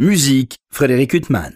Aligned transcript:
Musique, 0.00 0.60
Frédéric 0.70 1.12
Huttman. 1.12 1.52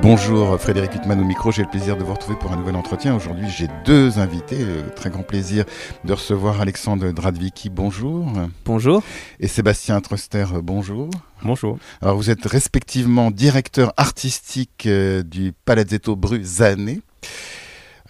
Bonjour 0.00 0.58
Frédéric 0.58 0.94
Huttman 0.94 1.20
au 1.20 1.24
micro, 1.24 1.52
j'ai 1.52 1.60
le 1.60 1.68
plaisir 1.68 1.98
de 1.98 2.02
vous 2.02 2.14
retrouver 2.14 2.38
pour 2.38 2.52
un 2.52 2.56
nouvel 2.56 2.74
entretien. 2.74 3.14
Aujourd'hui 3.14 3.50
j'ai 3.50 3.68
deux 3.84 4.18
invités, 4.18 4.56
euh, 4.60 4.80
très 4.96 5.10
grand 5.10 5.24
plaisir 5.24 5.66
de 6.06 6.14
recevoir 6.14 6.62
Alexandre 6.62 7.12
Dradvicki, 7.12 7.68
bonjour. 7.68 8.32
Bonjour. 8.64 9.02
Et 9.40 9.46
Sébastien 9.46 10.00
Truster, 10.00 10.46
bonjour. 10.62 11.10
Bonjour. 11.42 11.78
Alors 12.00 12.16
vous 12.16 12.30
êtes 12.30 12.46
respectivement 12.46 13.30
directeur 13.30 13.92
artistique 13.98 14.86
euh, 14.86 15.22
du 15.22 15.52
Palazzetto 15.66 16.16
Bruzane 16.16 17.02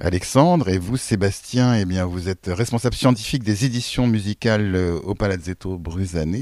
Alexandre, 0.05 0.69
et 0.69 0.79
vous, 0.79 0.97
Sébastien, 0.97 1.77
eh 1.77 1.85
bien, 1.85 2.05
vous 2.07 2.29
êtes 2.29 2.51
responsable 2.53 2.97
scientifique 2.97 3.45
des 3.45 3.65
éditions 3.65 4.09
musicales 4.09 4.75
euh, 4.75 4.99
au 5.05 5.15
Palazzetto 5.15 5.79
Bruzane. 5.79 6.35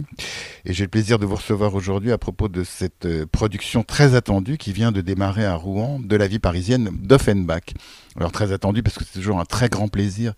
Et 0.65 0.73
j'ai 0.73 0.85
le 0.85 0.89
plaisir 0.89 1.19
de 1.19 1.27
vous 1.27 1.35
recevoir 1.35 1.75
aujourd'hui 1.75 2.11
à 2.11 2.17
propos 2.17 2.49
de 2.49 2.65
cette 2.65 3.05
euh, 3.05 3.27
production 3.31 3.83
très 3.83 4.15
attendue 4.15 4.57
qui 4.57 4.73
vient 4.73 4.93
de 4.93 5.03
démarrer 5.03 5.45
à 5.45 5.57
Rouen 5.57 6.01
de 6.03 6.17
la 6.17 6.27
vie 6.27 6.39
parisienne 6.39 6.89
d'Offenbach. 7.03 7.75
Alors 8.17 8.33
très 8.33 8.51
attendue 8.53 8.83
parce 8.83 8.97
que 8.97 9.05
c'est 9.05 9.19
toujours 9.19 9.41
un 9.41 9.45
très 9.45 9.69
grand 9.69 9.89
plaisir 9.89 10.33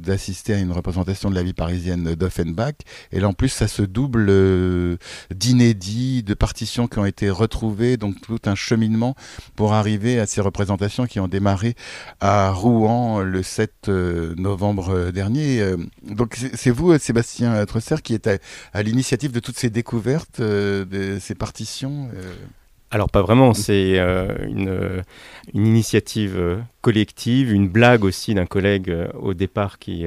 d'assister 0.00 0.54
à 0.54 0.58
une 0.58 0.72
représentation 0.72 1.30
de 1.30 1.34
la 1.34 1.42
vie 1.42 1.52
parisienne 1.52 2.14
d'Offenbach. 2.14 2.74
Et 3.12 3.20
là, 3.20 3.28
en 3.28 3.32
plus, 3.32 3.48
ça 3.48 3.68
se 3.68 3.82
double 3.82 4.26
euh, 4.28 4.96
d'inédits, 5.34 6.22
de 6.22 6.34
partitions 6.34 6.88
qui 6.88 6.98
ont 6.98 7.04
été 7.04 7.30
retrouvées, 7.30 7.96
donc 7.96 8.20
tout 8.20 8.40
un 8.46 8.54
cheminement 8.54 9.14
pour 9.56 9.72
arriver 9.72 10.18
à 10.18 10.26
ces 10.26 10.40
représentations 10.40 11.06
qui 11.06 11.20
ont 11.20 11.28
démarré 11.28 11.74
à 12.20 12.50
Rouen 12.50 13.20
le 13.20 13.42
7 13.42 13.72
euh, 13.88 14.34
novembre 14.36 15.10
dernier. 15.10 15.60
Euh, 15.60 15.76
donc 16.02 16.38
c'est 16.54 16.70
vous, 16.70 16.96
Sébastien 16.98 17.64
Tresser, 17.66 17.96
qui 18.02 18.14
est 18.14 18.28
à, 18.72 18.82
l'initiative 18.82 19.32
de 19.32 19.40
toutes 19.40 19.58
ces 19.58 19.70
découvertes, 19.70 20.40
de 20.40 21.18
ces 21.20 21.34
partitions 21.34 22.08
alors 22.92 23.08
pas 23.08 23.22
vraiment, 23.22 23.54
c'est 23.54 24.00
euh, 24.00 24.34
une, 24.48 25.02
une, 25.54 25.66
initiative 25.66 26.36
euh, 26.36 26.56
collective, 26.80 27.52
une 27.52 27.68
blague 27.68 28.02
aussi 28.02 28.34
d'un 28.34 28.46
collègue 28.46 28.90
euh, 28.90 29.06
au 29.14 29.32
départ 29.32 29.78
qui 29.78 30.06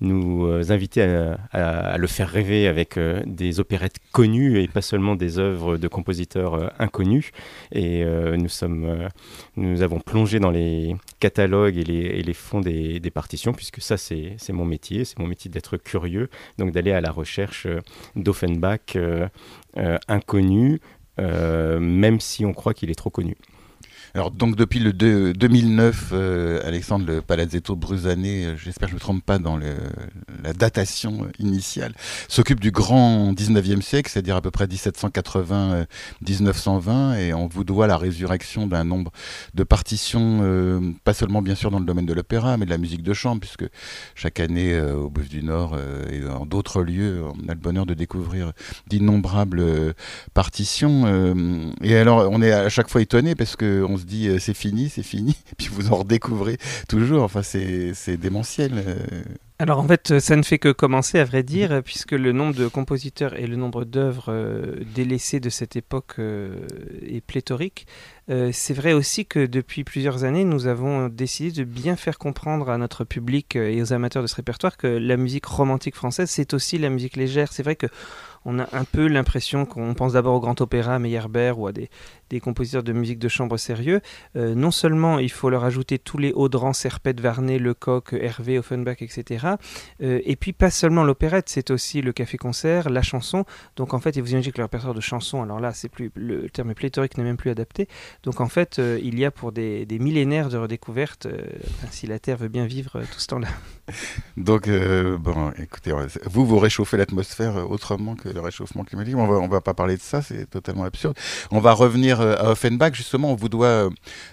nous 0.00 0.48
invitait 0.70 1.08
à, 1.52 1.98
le 1.98 2.06
faire 2.06 2.28
rêver 2.28 2.68
avec 2.68 2.98
des 3.26 3.58
opérettes 3.58 3.96
connues 4.12 4.60
et 4.62 4.68
pas 4.68 4.82
seulement 4.82 5.16
des 5.16 5.38
œuvres 5.38 5.76
de 5.76 5.88
compositeurs 5.88 6.72
inconnus. 6.78 7.32
Et 7.72 8.04
nous, 8.04 8.48
sommes, 8.48 9.08
nous 9.56 9.82
avons 9.82 9.98
plongé 9.98 10.40
dans 10.40 10.50
les 10.50 10.94
catalogues 11.18 11.76
et 11.76 11.84
les, 11.84 11.94
et 11.94 12.22
les 12.22 12.34
fonds 12.34 12.60
des, 12.60 13.00
des, 13.00 13.10
partitions, 13.10 13.52
puisque 13.52 13.80
ça 13.80 13.96
c'est 13.96 14.36
mon 14.50 14.64
métier, 14.64 15.04
c'est 15.04 15.18
mon 15.18 15.26
métier 15.26 15.50
d'être 15.50 15.76
curieux, 15.76 16.28
donc 16.58 16.72
d'aller 16.72 16.92
à 16.92 17.00
la 17.00 17.10
recherche 17.10 17.66
d'Offenbach 18.16 18.96
inconnus, 20.08 20.74
euh, 20.74 20.99
même 21.18 22.20
si 22.20 22.44
on 22.44 22.52
croit 22.52 22.74
qu'il 22.74 22.90
est 22.90 22.94
trop 22.94 23.10
connu. 23.10 23.36
Alors 24.12 24.32
donc 24.32 24.56
depuis 24.56 24.80
le 24.80 24.92
2009, 24.92 26.10
euh, 26.12 26.60
Alexandre 26.66 27.06
le 27.06 27.22
Palazzetto 27.22 27.76
Brusané, 27.76 28.44
euh, 28.44 28.56
j'espère 28.56 28.88
que 28.88 28.90
je 28.90 28.94
ne 28.94 28.98
me 28.98 29.00
trompe 29.00 29.24
pas 29.24 29.38
dans 29.38 29.56
la 29.56 30.52
datation 30.52 31.28
initiale, 31.38 31.94
s'occupe 32.26 32.58
du 32.58 32.72
grand 32.72 33.32
19e 33.32 33.82
siècle, 33.82 34.10
c'est-à-dire 34.10 34.34
à 34.34 34.40
peu 34.40 34.50
près 34.50 34.66
1780-1920, 34.66 37.18
et 37.18 37.32
on 37.34 37.46
vous 37.46 37.62
doit 37.62 37.86
la 37.86 37.96
résurrection 37.96 38.66
d'un 38.66 38.82
nombre 38.82 39.12
de 39.54 39.62
partitions, 39.62 40.92
pas 41.04 41.14
seulement 41.14 41.40
bien 41.40 41.54
sûr 41.54 41.70
dans 41.70 41.78
le 41.78 41.86
domaine 41.86 42.06
de 42.06 42.14
l'opéra, 42.14 42.56
mais 42.56 42.64
de 42.64 42.70
la 42.70 42.78
musique 42.78 43.04
de 43.04 43.12
chambre, 43.12 43.40
puisque 43.40 43.68
chaque 44.16 44.40
année 44.40 44.76
au 44.80 45.08
Bouffe 45.08 45.28
du 45.28 45.44
Nord 45.44 45.78
et 46.10 46.18
dans 46.18 46.46
d'autres 46.46 46.82
lieux, 46.82 47.22
on 47.22 47.48
a 47.48 47.54
le 47.54 47.60
bonheur 47.60 47.86
de 47.86 47.94
découvrir 47.94 48.50
d'innombrables 48.88 49.94
partitions. 50.34 51.72
et 51.82 51.96
alors 51.96 52.28
on 52.30 52.42
est 52.42 52.52
à 52.52 52.68
chaque 52.68 52.88
fois 52.88 53.02
étonné 53.02 53.36
parce 53.36 53.54
qu'on 53.54 53.99
se 54.00 54.04
dit 54.04 54.28
euh, 54.28 54.38
c'est 54.38 54.54
fini, 54.54 54.88
c'est 54.88 55.02
fini, 55.02 55.36
puis 55.58 55.68
vous 55.70 55.92
en 55.92 55.96
redécouvrez 55.96 56.58
toujours. 56.88 57.22
Enfin, 57.22 57.42
c'est 57.42 58.16
démentiel. 58.16 58.82
Euh. 58.86 59.22
Alors 59.58 59.78
en 59.78 59.86
fait, 59.86 60.18
ça 60.20 60.36
ne 60.36 60.42
fait 60.42 60.58
que 60.58 60.72
commencer, 60.72 61.18
à 61.18 61.24
vrai 61.24 61.42
dire, 61.42 61.82
puisque 61.84 62.12
le 62.12 62.32
nombre 62.32 62.54
de 62.54 62.66
compositeurs 62.66 63.38
et 63.38 63.46
le 63.46 63.56
nombre 63.56 63.84
d'œuvres 63.84 64.26
euh, 64.32 64.76
délaissées 64.94 65.38
de 65.38 65.50
cette 65.50 65.76
époque 65.76 66.16
est 66.18 67.20
pléthorique. 67.20 67.86
c'est 68.28 68.74
vrai 68.74 68.94
aussi 68.94 69.26
que 69.26 69.44
depuis 69.44 69.84
plusieurs 69.84 70.24
années, 70.24 70.44
nous 70.44 70.66
avons 70.66 71.08
décidé 71.08 71.52
de 71.52 71.64
bien 71.64 71.96
faire 71.96 72.16
comprendre 72.16 72.70
à 72.70 72.78
notre 72.78 73.04
public 73.04 73.54
et 73.56 73.82
aux 73.82 73.92
amateurs 73.92 74.22
de 74.22 74.28
ce 74.28 74.36
répertoire 74.36 74.78
que 74.78 74.86
la 74.86 75.16
musique 75.18 75.44
romantique 75.44 75.94
française, 75.94 76.30
c'est 76.30 76.54
aussi 76.54 76.78
la 76.78 76.88
musique 76.88 77.16
légère. 77.16 77.52
C'est 77.52 77.62
vrai 77.62 77.76
que 77.76 77.88
on 78.44 78.58
a 78.58 78.66
un 78.72 78.84
peu 78.84 79.06
l'impression 79.06 79.66
qu'on 79.66 79.92
pense 79.94 80.14
d'abord 80.14 80.34
au 80.34 80.40
grand 80.40 80.60
opéra, 80.60 80.98
Meyerbeer 80.98 81.58
ou 81.58 81.66
à 81.66 81.72
des, 81.72 81.90
des 82.30 82.40
compositeurs 82.40 82.82
de 82.82 82.92
musique 82.92 83.18
de 83.18 83.28
chambre 83.28 83.56
sérieux. 83.58 84.00
Euh, 84.36 84.54
non 84.54 84.70
seulement 84.70 85.18
il 85.18 85.30
faut 85.30 85.50
leur 85.50 85.64
ajouter 85.64 85.98
tous 85.98 86.16
les 86.16 86.32
Audran, 86.32 86.72
Serpette, 86.72 87.20
Varnet, 87.20 87.58
Lecoq, 87.58 88.12
Hervé, 88.12 88.58
Offenbach, 88.58 89.02
etc. 89.02 89.46
Euh, 90.02 90.20
et 90.24 90.36
puis 90.36 90.52
pas 90.52 90.70
seulement 90.70 91.04
l'opérette, 91.04 91.48
c'est 91.48 91.70
aussi 91.70 92.00
le 92.00 92.12
café-concert, 92.12 92.88
la 92.88 93.02
chanson. 93.02 93.44
Donc 93.76 93.92
en 93.92 93.98
fait, 93.98 94.18
vous 94.18 94.30
imaginez 94.30 94.52
que 94.52 94.58
le 94.58 94.64
répertoire 94.64 94.94
de 94.94 95.00
chansons, 95.00 95.42
alors 95.42 95.60
là, 95.60 95.72
c'est 95.72 95.88
plus 95.88 96.10
le 96.14 96.48
terme 96.48 96.74
pléthorique 96.74 97.18
n'est 97.18 97.24
même 97.24 97.36
plus 97.36 97.50
adapté. 97.50 97.88
Donc 98.22 98.40
en 98.40 98.48
fait, 98.48 98.78
euh, 98.78 98.98
il 99.02 99.18
y 99.18 99.24
a 99.24 99.30
pour 99.30 99.52
des, 99.52 99.84
des 99.84 99.98
millénaires 99.98 100.48
de 100.48 100.56
redécouvertes, 100.56 101.26
si 101.90 102.06
la 102.06 102.18
Terre 102.18 102.36
veut 102.36 102.48
bien 102.48 102.66
vivre 102.66 103.00
tout 103.12 103.18
ce 103.18 103.26
temps-là. 103.26 103.48
Donc 104.36 104.68
bon, 104.68 105.50
écoutez, 105.58 105.92
vous 106.24 106.46
vous 106.46 106.58
réchauffez 106.58 106.96
l'atmosphère 106.96 107.68
autrement 107.70 108.14
que 108.14 108.28
le 108.28 108.40
réchauffement 108.40 108.84
climatique. 108.84 109.16
On 109.16 109.26
va, 109.26 109.36
on 109.36 109.48
va 109.48 109.60
pas 109.60 109.74
parler 109.74 109.96
de 109.96 110.02
ça, 110.02 110.22
c'est 110.22 110.48
totalement 110.48 110.84
absurde. 110.84 111.16
On 111.50 111.58
va 111.58 111.72
revenir 111.72 112.19
euh, 112.20 112.36
à 112.38 112.50
Offenbach, 112.50 112.94
justement, 112.94 113.32
on 113.32 113.34
vous 113.34 113.48
doit 113.48 113.66
euh, 113.66 113.90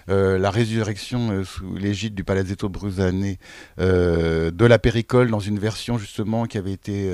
euh, 0.08 0.38
la 0.38 0.50
résurrection 0.50 1.42
sous 1.44 1.74
l'égide 1.74 2.14
du 2.14 2.24
Palazzetto 2.24 2.68
Bruzane 2.68 3.36
de 3.78 4.66
la 4.66 4.78
Péricole 4.78 5.30
dans 5.30 5.40
une 5.40 5.58
version 5.58 5.98
justement 5.98 6.46
qui 6.46 6.58
avait 6.58 6.72
été, 6.72 7.10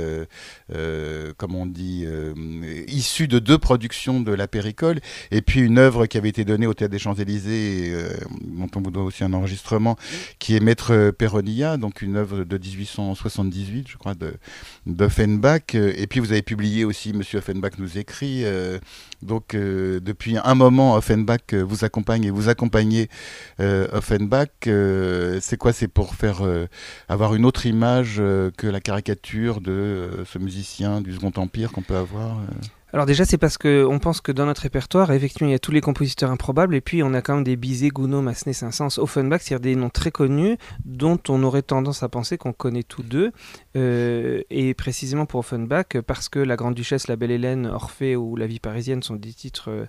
comme 1.37 1.55
on 1.55 1.67
dit, 1.67 2.07
issue 2.89 3.29
de 3.29 3.39
deux 3.39 3.59
productions 3.59 4.21
de 4.21 4.33
la 4.33 4.49
Péricole, 4.49 5.01
et 5.31 5.43
puis 5.43 5.61
une 5.61 5.79
œuvre 5.79 6.07
qui 6.07 6.19
avait 6.19 6.29
été 6.29 6.45
donnée 6.45 6.67
au 6.67 6.75
Théâtre 6.75 6.93
des 6.93 6.99
Champs-Élysées, 6.99 7.95
dont 8.43 8.69
on 8.77 8.81
vous 8.81 8.91
doit 8.91 9.05
aussi 9.05 9.25
un 9.25 9.33
enregistrement, 9.33 9.97
qui 10.39 10.57
est 10.57 10.61
Maître 10.61 11.11
Peronia, 11.11 11.77
donc 11.77 12.03
une 12.03 12.17
œuvre 12.17 12.45
de 12.45 12.59
1878, 12.59 13.89
je 13.89 13.97
crois, 13.97 14.15
d'Offenbach. 14.87 15.75
Et 15.75 16.07
puis 16.07 16.21
vous 16.21 16.33
avez 16.33 16.43
publié 16.43 16.85
aussi, 16.85 17.13
Monsieur 17.13 17.39
Offenbach 17.39 17.73
nous 17.79 17.99
écrit, 17.99 18.45
donc 19.23 19.55
depuis 19.55 20.37
un 20.43 20.55
moment 20.55 20.64
moment 20.65 20.95
Offenbach 20.95 21.53
euh, 21.53 21.63
vous 21.63 21.85
accompagne 21.85 22.25
et 22.25 22.31
vous 22.31 22.49
accompagnez 22.49 23.09
euh, 23.61 23.87
Offenbach. 23.93 24.49
Euh, 24.67 25.39
c'est 25.41 25.57
quoi? 25.57 25.73
C'est 25.73 25.89
pour 25.89 26.15
faire 26.15 26.43
avoir 27.09 27.35
une 27.35 27.45
autre 27.45 27.67
image 27.67 28.17
que 28.17 28.67
la 28.67 28.81
caricature 28.81 29.61
de 29.61 30.25
ce 30.27 30.39
musicien 30.39 31.01
du 31.01 31.13
Second 31.15 31.33
Empire 31.37 31.73
qu'on 31.73 31.83
peut 31.83 31.97
avoir 31.97 32.39
alors 32.93 33.07
déjà, 33.07 33.25
c'est 33.25 33.39
parce 33.39 33.59
qu'on 33.59 33.99
pense 33.99 34.21
que 34.21 34.31
dans 34.31 34.47
notre 34.47 34.63
répertoire, 34.63 35.11
effectivement, 35.11 35.49
il 35.49 35.51
y 35.51 35.57
a 35.57 35.59
tous 35.59 35.73
les 35.73 35.81
compositeurs 35.81 36.31
improbables, 36.31 36.77
et 36.77 36.81
puis 36.81 37.03
on 37.03 37.13
a 37.13 37.23
quand 37.23 37.35
même 37.35 37.43
des 37.43 37.57
Bizet, 37.57 37.89
Gounod, 37.89 38.23
Massenet, 38.23 38.53
Saint-Saëns, 38.53 39.01
Offenbach, 39.01 39.41
c'est-à-dire 39.43 39.59
des 39.59 39.75
noms 39.75 39.91
très 39.91 40.13
connus, 40.13 40.59
dont 40.85 41.19
on 41.29 41.43
aurait 41.43 41.63
tendance 41.63 42.05
à 42.05 42.09
penser 42.09 42.39
qu'on 42.39 42.53
connaît 42.53 42.85
tous 42.85 43.03
deux. 43.03 43.33
et 43.75 44.75
précisément 44.75 45.27
pour 45.27 45.41
Offenbach, 45.41 46.01
parce 46.07 46.29
que 46.29 46.39
La 46.39 46.55
Grande 46.55 46.77
Duchesse, 46.77 47.09
La 47.09 47.17
Belle 47.17 47.33
Hélène, 47.33 47.67
Orphée 47.67 48.15
ou 48.15 48.37
La 48.37 48.47
Vie 48.47 48.61
Parisienne 48.61 49.03
sont 49.03 49.17
des 49.17 49.33
titres 49.33 49.89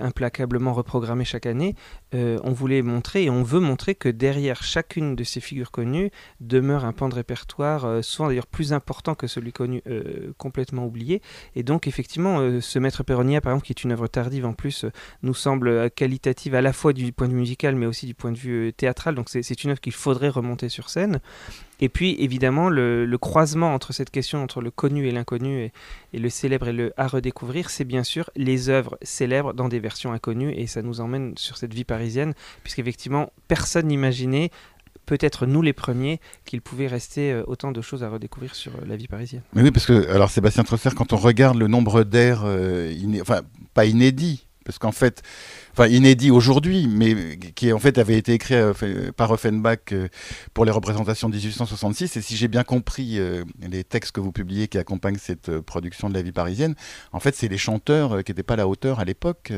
implacablement 0.00 0.72
reprogrammé 0.72 1.24
chaque 1.24 1.46
année, 1.46 1.74
euh, 2.14 2.38
on 2.42 2.52
voulait 2.52 2.82
montrer 2.82 3.24
et 3.24 3.30
on 3.30 3.42
veut 3.42 3.60
montrer 3.60 3.94
que 3.94 4.08
derrière 4.08 4.62
chacune 4.62 5.16
de 5.16 5.24
ces 5.24 5.40
figures 5.40 5.70
connues 5.70 6.10
demeure 6.40 6.84
un 6.84 6.92
pan 6.92 7.08
de 7.08 7.14
répertoire, 7.14 7.84
euh, 7.84 8.02
souvent 8.02 8.28
d'ailleurs 8.28 8.46
plus 8.46 8.72
important 8.72 9.14
que 9.14 9.26
celui 9.26 9.52
connu, 9.52 9.82
complètement 10.38 10.84
oublié. 10.84 11.22
Et 11.54 11.62
donc 11.62 11.86
effectivement, 11.86 12.60
ce 12.60 12.78
Maître 12.78 13.02
Perronia, 13.02 13.40
par 13.40 13.52
exemple, 13.52 13.66
qui 13.66 13.72
est 13.72 13.84
une 13.84 13.92
œuvre 13.92 14.06
tardive 14.06 14.46
en 14.46 14.52
plus, 14.52 14.84
nous 15.22 15.34
semble 15.34 15.90
qualitative 15.90 16.54
à 16.54 16.62
la 16.62 16.72
fois 16.72 16.92
du 16.92 17.12
point 17.12 17.28
de 17.28 17.32
vue 17.32 17.40
musical, 17.40 17.76
mais 17.76 17.86
aussi 17.86 18.06
du 18.06 18.14
point 18.14 18.32
de 18.32 18.38
vue 18.38 18.72
théâtral. 18.72 19.14
Donc 19.14 19.28
c'est 19.28 19.64
une 19.64 19.70
œuvre 19.70 19.80
qu'il 19.80 19.92
faudrait 19.92 20.28
remonter 20.28 20.68
sur 20.68 20.88
scène. 20.90 21.20
Et 21.80 21.88
puis, 21.88 22.16
évidemment, 22.18 22.68
le, 22.68 23.16
croisement 23.18 23.74
entre 23.74 23.92
cette 23.92 24.10
question, 24.10 24.42
entre 24.42 24.60
le 24.60 24.70
connu 24.70 25.08
et 25.08 25.10
l'inconnu, 25.10 25.70
et, 26.16 26.18
le 26.18 26.28
célèbre 26.30 26.68
et 26.68 26.72
le 26.72 26.92
à 26.96 27.06
redécouvrir, 27.06 27.70
c'est 27.70 27.84
bien 27.84 28.02
sûr 28.02 28.30
les 28.36 28.68
œuvres 28.68 28.98
célèbres 29.02 29.52
dans 29.52 29.68
des 29.68 29.78
versions 29.78 30.12
inconnues, 30.12 30.52
et 30.52 30.66
ça 30.66 30.82
nous 30.82 31.00
emmène 31.00 31.34
sur 31.36 31.56
cette 31.56 31.74
vie 31.74 31.84
parisienne, 31.84 32.34
puisqu'effectivement, 32.62 33.32
personne 33.48 33.86
n'imaginait 33.86 34.50
peut-être 35.06 35.46
nous 35.46 35.62
les 35.62 35.72
premiers, 35.72 36.20
qu'il 36.44 36.60
pouvait 36.60 36.88
rester 36.88 37.32
euh, 37.32 37.44
autant 37.46 37.72
de 37.72 37.80
choses 37.80 38.02
à 38.02 38.10
redécouvrir 38.10 38.54
sur 38.54 38.72
euh, 38.72 38.84
la 38.86 38.96
vie 38.96 39.06
parisienne. 39.06 39.42
Mais 39.54 39.62
oui, 39.62 39.70
parce 39.70 39.86
que, 39.86 40.10
alors 40.10 40.30
Sébastien 40.30 40.64
Trosser, 40.64 40.90
quand 40.96 41.12
on 41.12 41.16
regarde 41.16 41.56
le 41.56 41.68
nombre 41.68 42.02
d'airs, 42.02 42.42
euh, 42.44 42.92
enfin, 43.20 43.42
pas 43.72 43.86
inédits, 43.86 44.46
parce 44.66 44.78
qu'en 44.78 44.92
fait, 44.92 45.22
enfin 45.72 45.86
inédit 45.86 46.30
aujourd'hui, 46.30 46.88
mais 46.88 47.38
qui 47.54 47.72
en 47.72 47.78
fait 47.78 47.96
avait 47.98 48.18
été 48.18 48.32
écrit 48.34 48.54
euh, 48.54 48.72
par 49.16 49.30
Offenbach 49.30 49.78
euh, 49.92 50.08
pour 50.52 50.64
les 50.64 50.72
représentations 50.72 51.28
de 51.28 51.36
1866. 51.36 52.16
Et 52.16 52.20
si 52.20 52.36
j'ai 52.36 52.48
bien 52.48 52.64
compris 52.64 53.18
euh, 53.18 53.44
les 53.60 53.84
textes 53.84 54.12
que 54.12 54.20
vous 54.20 54.32
publiez 54.32 54.66
qui 54.66 54.76
accompagnent 54.76 55.18
cette 55.18 55.60
production 55.60 56.08
de 56.08 56.14
la 56.14 56.22
vie 56.22 56.32
parisienne, 56.32 56.74
en 57.12 57.20
fait, 57.20 57.34
c'est 57.36 57.48
les 57.48 57.58
chanteurs 57.58 58.24
qui 58.24 58.32
n'étaient 58.32 58.42
pas 58.42 58.54
à 58.54 58.58
la 58.58 58.68
hauteur 58.68 58.98
à 58.98 59.04
l'époque 59.04 59.52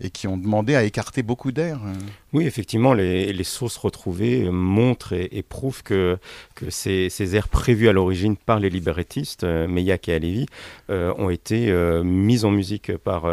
et 0.00 0.10
qui 0.10 0.28
ont 0.28 0.36
demandé 0.36 0.74
à 0.74 0.84
écarter 0.84 1.22
beaucoup 1.22 1.52
d'air. 1.52 1.80
Oui, 2.32 2.46
effectivement, 2.46 2.94
les, 2.94 3.44
sources 3.44 3.76
retrouvées 3.76 4.48
montrent 4.50 5.12
et, 5.12 5.42
prouvent 5.42 5.82
que, 5.82 6.18
ces, 6.68 7.10
ces, 7.10 7.36
airs 7.36 7.48
prévus 7.48 7.88
à 7.88 7.92
l'origine 7.92 8.36
par 8.36 8.60
les 8.60 8.70
librettistes, 8.70 9.44
Meilhac 9.44 10.08
et 10.08 10.14
Alevi, 10.14 10.46
ont 10.88 11.30
été 11.30 11.72
mis 12.02 12.44
en 12.44 12.50
musique 12.50 12.96
par 12.96 13.26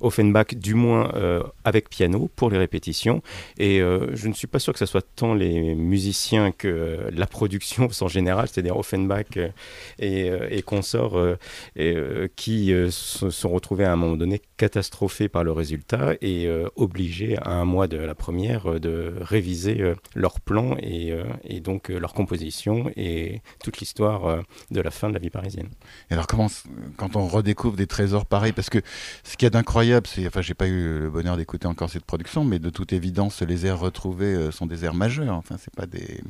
Offenbach, 0.00 0.54
du 0.54 0.74
moins 0.74 1.12
euh, 1.14 1.42
avec 1.64 1.88
piano 1.88 2.30
pour 2.36 2.50
les 2.50 2.58
répétitions. 2.58 3.22
Et 3.58 3.80
euh, 3.80 4.14
je 4.14 4.28
ne 4.28 4.34
suis 4.34 4.46
pas 4.46 4.58
sûr 4.58 4.72
que 4.72 4.78
ce 4.78 4.86
soit 4.86 5.04
tant 5.16 5.34
les 5.34 5.74
musiciens 5.74 6.52
que 6.52 7.08
la 7.12 7.26
production 7.26 7.88
en 8.00 8.08
général, 8.08 8.48
c'est-à-dire 8.48 8.76
Offenbach 8.76 9.36
euh, 9.36 9.48
et, 9.98 10.30
et 10.50 10.62
consorts, 10.62 11.18
qui 12.36 12.72
se 12.90 13.30
sont 13.30 13.48
retrouvés 13.50 13.84
à 13.84 13.92
un 13.92 13.96
moment 13.96 14.16
donné 14.16 14.40
catastrophés 14.56 15.28
par 15.28 15.44
le 15.44 15.52
résultat 15.52 16.14
et 16.20 16.48
obligés 16.76 17.36
à 17.38 17.50
un 17.50 17.64
mois 17.64 17.86
de 17.86 17.96
la 17.96 18.14
première 18.14 18.33
de 18.34 19.14
réviser 19.20 19.94
leur 20.14 20.40
plan 20.40 20.76
et, 20.80 21.14
et 21.44 21.60
donc 21.60 21.88
leur 21.88 22.12
composition 22.12 22.90
et 22.96 23.40
toute 23.62 23.78
l'histoire 23.78 24.42
de 24.70 24.80
la 24.80 24.90
fin 24.90 25.08
de 25.08 25.14
la 25.14 25.20
vie 25.20 25.30
parisienne. 25.30 25.68
Et 26.10 26.14
alors 26.14 26.26
comment, 26.26 26.48
quand 26.96 27.16
on 27.16 27.26
redécouvre 27.26 27.76
des 27.76 27.86
trésors 27.86 28.26
pareils, 28.26 28.52
parce 28.52 28.70
que 28.70 28.80
ce 29.22 29.36
qu'il 29.36 29.46
y 29.46 29.48
a 29.48 29.50
d'incroyable, 29.50 30.06
c'est, 30.06 30.26
enfin 30.26 30.42
j'ai 30.42 30.54
pas 30.54 30.66
eu 30.66 31.00
le 31.00 31.10
bonheur 31.10 31.36
d'écouter 31.36 31.66
encore 31.66 31.90
cette 31.90 32.04
production, 32.04 32.44
mais 32.44 32.58
de 32.58 32.70
toute 32.70 32.92
évidence, 32.92 33.42
les 33.42 33.66
airs 33.66 33.78
retrouvés 33.78 34.34
euh, 34.34 34.50
sont 34.50 34.66
des 34.66 34.84
airs 34.84 34.94
majeurs. 34.94 35.34
Enfin, 35.34 35.56
c'est 35.58 35.74
pas 35.74 35.86
des, 35.86 36.20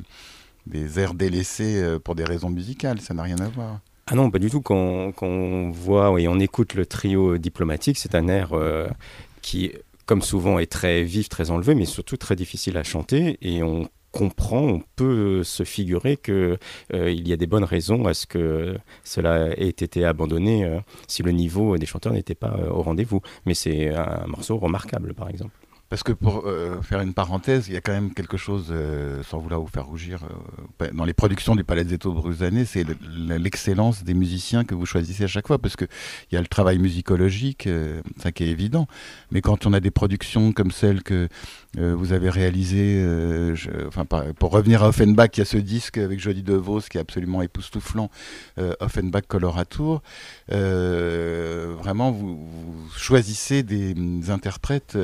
des 0.67 0.99
airs 0.99 1.13
délaissés 1.13 1.81
euh, 1.81 1.99
pour 1.99 2.15
des 2.15 2.23
raisons 2.23 2.49
musicales, 2.49 3.01
ça 3.01 3.13
n'a 3.13 3.23
rien 3.23 3.39
à 3.39 3.49
voir. 3.49 3.79
Ah 4.07 4.15
non, 4.15 4.29
pas 4.29 4.39
du 4.39 4.49
tout. 4.49 4.61
Quand, 4.61 5.13
on 5.21 5.71
voit 5.71 6.21
et 6.21 6.27
on 6.27 6.39
écoute 6.39 6.75
le 6.75 6.85
trio 6.85 7.37
diplomatique, 7.37 7.97
c'est 7.97 8.13
un 8.13 8.27
air 8.27 8.53
euh, 8.53 8.87
qui, 9.41 9.71
comme 10.05 10.21
souvent, 10.21 10.59
est 10.59 10.71
très 10.71 11.03
vif, 11.03 11.29
très 11.29 11.51
enlevé, 11.51 11.75
mais 11.75 11.85
surtout 11.85 12.17
très 12.17 12.35
difficile 12.35 12.77
à 12.77 12.83
chanter. 12.83 13.37
Et 13.41 13.63
on 13.63 13.89
comprend, 14.11 14.61
on 14.61 14.81
peut 14.95 15.43
se 15.43 15.63
figurer 15.63 16.15
qu'il 16.17 16.57
il 16.93 17.27
y 17.27 17.33
a 17.33 17.37
des 17.37 17.47
bonnes 17.47 17.65
raisons 17.65 18.05
à 18.05 18.13
ce 18.13 18.25
que 18.25 18.77
cela 19.03 19.49
ait 19.57 19.67
été 19.67 20.05
abandonné 20.05 20.79
si 21.07 21.21
le 21.21 21.31
niveau 21.31 21.77
des 21.77 21.85
chanteurs 21.85 22.13
n'était 22.13 22.35
pas 22.35 22.57
au 22.71 22.81
rendez-vous. 22.81 23.21
Mais 23.45 23.53
c'est 23.53 23.93
un 23.93 24.25
morceau 24.27 24.57
remarquable, 24.57 25.13
par 25.13 25.29
exemple. 25.29 25.51
Parce 25.95 26.03
que 26.03 26.11
pour 26.11 26.43
euh, 26.45 26.81
faire 26.81 26.99
une 26.99 27.13
parenthèse, 27.13 27.69
il 27.69 27.73
y 27.73 27.77
a 27.77 27.79
quand 27.79 27.93
même 27.93 28.13
quelque 28.13 28.35
chose, 28.35 28.67
euh, 28.69 29.23
sans 29.23 29.39
vouloir 29.39 29.61
vous 29.61 29.69
faire 29.69 29.85
rougir, 29.85 30.25
euh, 30.81 30.91
dans 30.91 31.05
les 31.05 31.13
productions 31.13 31.55
du 31.55 31.63
Palazzetto 31.63 32.11
Bruzane, 32.11 32.65
c'est 32.65 32.85
l'excellence 33.29 34.03
des 34.03 34.13
musiciens 34.13 34.65
que 34.65 34.75
vous 34.75 34.85
choisissez 34.85 35.23
à 35.23 35.27
chaque 35.27 35.47
fois, 35.47 35.57
parce 35.57 35.77
qu'il 35.77 35.87
y 36.33 36.35
a 36.35 36.41
le 36.41 36.47
travail 36.47 36.79
musicologique, 36.79 37.69
ça 38.21 38.33
qui 38.33 38.43
est 38.43 38.49
évident, 38.49 38.87
mais 39.31 39.39
quand 39.39 39.65
on 39.65 39.71
a 39.71 39.79
des 39.79 39.89
productions 39.89 40.51
comme 40.51 40.71
celle 40.71 41.01
que 41.01 41.29
vous 41.77 42.11
avez 42.11 42.29
réalisées, 42.29 43.05
enfin, 43.87 44.05
pour 44.05 44.51
revenir 44.51 44.83
à 44.83 44.89
Offenbach, 44.89 45.29
il 45.35 45.39
y 45.39 45.41
a 45.41 45.45
ce 45.45 45.57
disque 45.57 45.97
avec 45.97 46.19
Jody 46.19 46.43
DeVos 46.43 46.81
qui 46.89 46.97
est 46.97 47.01
absolument 47.01 47.41
époustouflant, 47.41 48.09
Offenbach 48.81 49.23
Coloratour, 49.29 50.01
vraiment 50.49 52.11
vous, 52.11 52.35
vous, 52.35 52.89
choisissez 52.97 53.63
des, 53.63 53.93
des 53.93 54.29
interprètes 54.29 54.97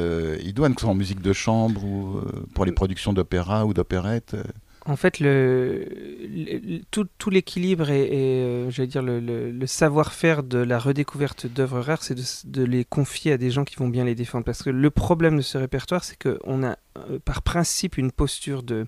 idoines 0.44 0.76
que 0.82 0.84
ce 0.84 0.88
soit 0.88 0.94
en 0.94 0.98
musique 0.98 1.22
de 1.22 1.34
chambre 1.34 1.84
ou 1.84 2.18
euh, 2.18 2.46
pour 2.56 2.66
les 2.66 2.72
productions 2.72 3.14
d'opéra 3.14 3.66
ou 3.66 3.74
d'opérette 3.74 4.34
euh. 4.34 4.44
En 4.88 4.96
fait, 4.96 5.20
le, 5.20 5.86
tout, 6.90 7.30
l'équilibre 7.30 7.92
et, 7.92 8.10
euh, 8.12 8.86
dire 8.88 9.04
le, 9.04 9.68
savoir-faire 9.68 10.42
de 10.42 10.58
la 10.58 10.80
redécouverte 10.80 11.46
d'œuvres 11.46 11.82
rares, 11.82 12.02
c'est 12.02 12.18
de, 12.48 12.64
les 12.64 12.84
confier 12.84 13.34
à 13.34 13.38
des 13.38 13.52
gens 13.52 13.64
qui 13.64 13.76
vont 13.76 13.90
bien 13.90 14.06
les 14.06 14.16
défendre. 14.16 14.44
Parce 14.44 14.64
que 14.64 14.72
le 14.72 14.90
problème 14.90 15.38
de 15.38 15.44
ce 15.44 15.60
répertoire, 15.60 16.04
c'est 16.04 16.18
qu'on 16.18 16.64
a 16.64 16.78
par 17.26 17.42
principe 17.42 17.98
une 17.98 18.12
posture 18.12 18.64
de, 18.64 18.88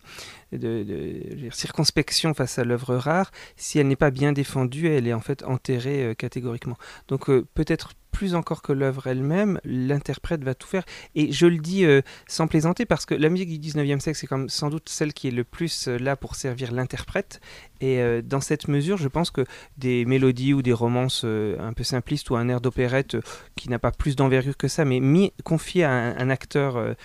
circonspection 1.51 2.33
face 2.33 2.59
à 2.59 2.63
l'œuvre 2.63 2.95
rare. 2.95 3.31
Si 3.55 3.79
elle 3.79 3.88
n'est 3.88 3.95
pas 3.95 4.11
bien 4.11 4.33
défendue, 4.33 4.88
elle 4.88 5.07
est 5.07 5.13
en 5.13 5.21
fait 5.21 5.44
enterrée 5.44 6.15
catégoriquement. 6.17 6.77
Donc 7.07 7.29
peut-être 7.53 7.94
plus 8.13 8.35
encore 8.35 8.61
que 8.61 8.71
l'œuvre 8.71 9.07
elle-même, 9.07 9.59
l'interprète 9.65 10.44
va 10.44 10.55
tout 10.55 10.67
faire. 10.67 10.85
Et 11.15 11.33
je 11.33 11.45
le 11.47 11.57
dis 11.57 11.83
euh, 11.83 12.01
sans 12.27 12.47
plaisanter 12.47 12.85
parce 12.85 13.05
que 13.05 13.15
la 13.15 13.27
musique 13.27 13.59
du 13.59 13.69
19e 13.69 14.00
siècle, 14.00 14.17
c'est 14.17 14.50
sans 14.50 14.69
doute 14.69 14.88
celle 14.88 15.13
qui 15.13 15.27
est 15.27 15.31
le 15.31 15.44
plus 15.44 15.89
euh, 15.89 15.97
là 15.97 16.15
pour 16.15 16.35
servir 16.35 16.71
l'interprète. 16.71 17.41
Et 17.81 18.00
euh, 18.00 18.21
dans 18.21 18.39
cette 18.39 18.69
mesure, 18.69 18.97
je 18.97 19.09
pense 19.09 19.31
que 19.31 19.44
des 19.77 20.05
mélodies 20.05 20.53
ou 20.53 20.61
des 20.61 20.71
romances 20.71 21.25
un 21.25 21.73
peu 21.73 21.83
simplistes 21.83 22.29
ou 22.29 22.35
un 22.35 22.47
air 22.47 22.61
d'opérette 22.61 23.17
qui 23.55 23.69
n'a 23.69 23.79
pas 23.79 23.91
plus 23.91 24.15
d'envergure 24.15 24.55
que 24.55 24.67
ça, 24.67 24.85
mais 24.85 25.00
mis, 25.00 25.33
confié 25.44 25.83
à 25.83 25.91
un, 25.91 26.29
acteur 26.29 26.95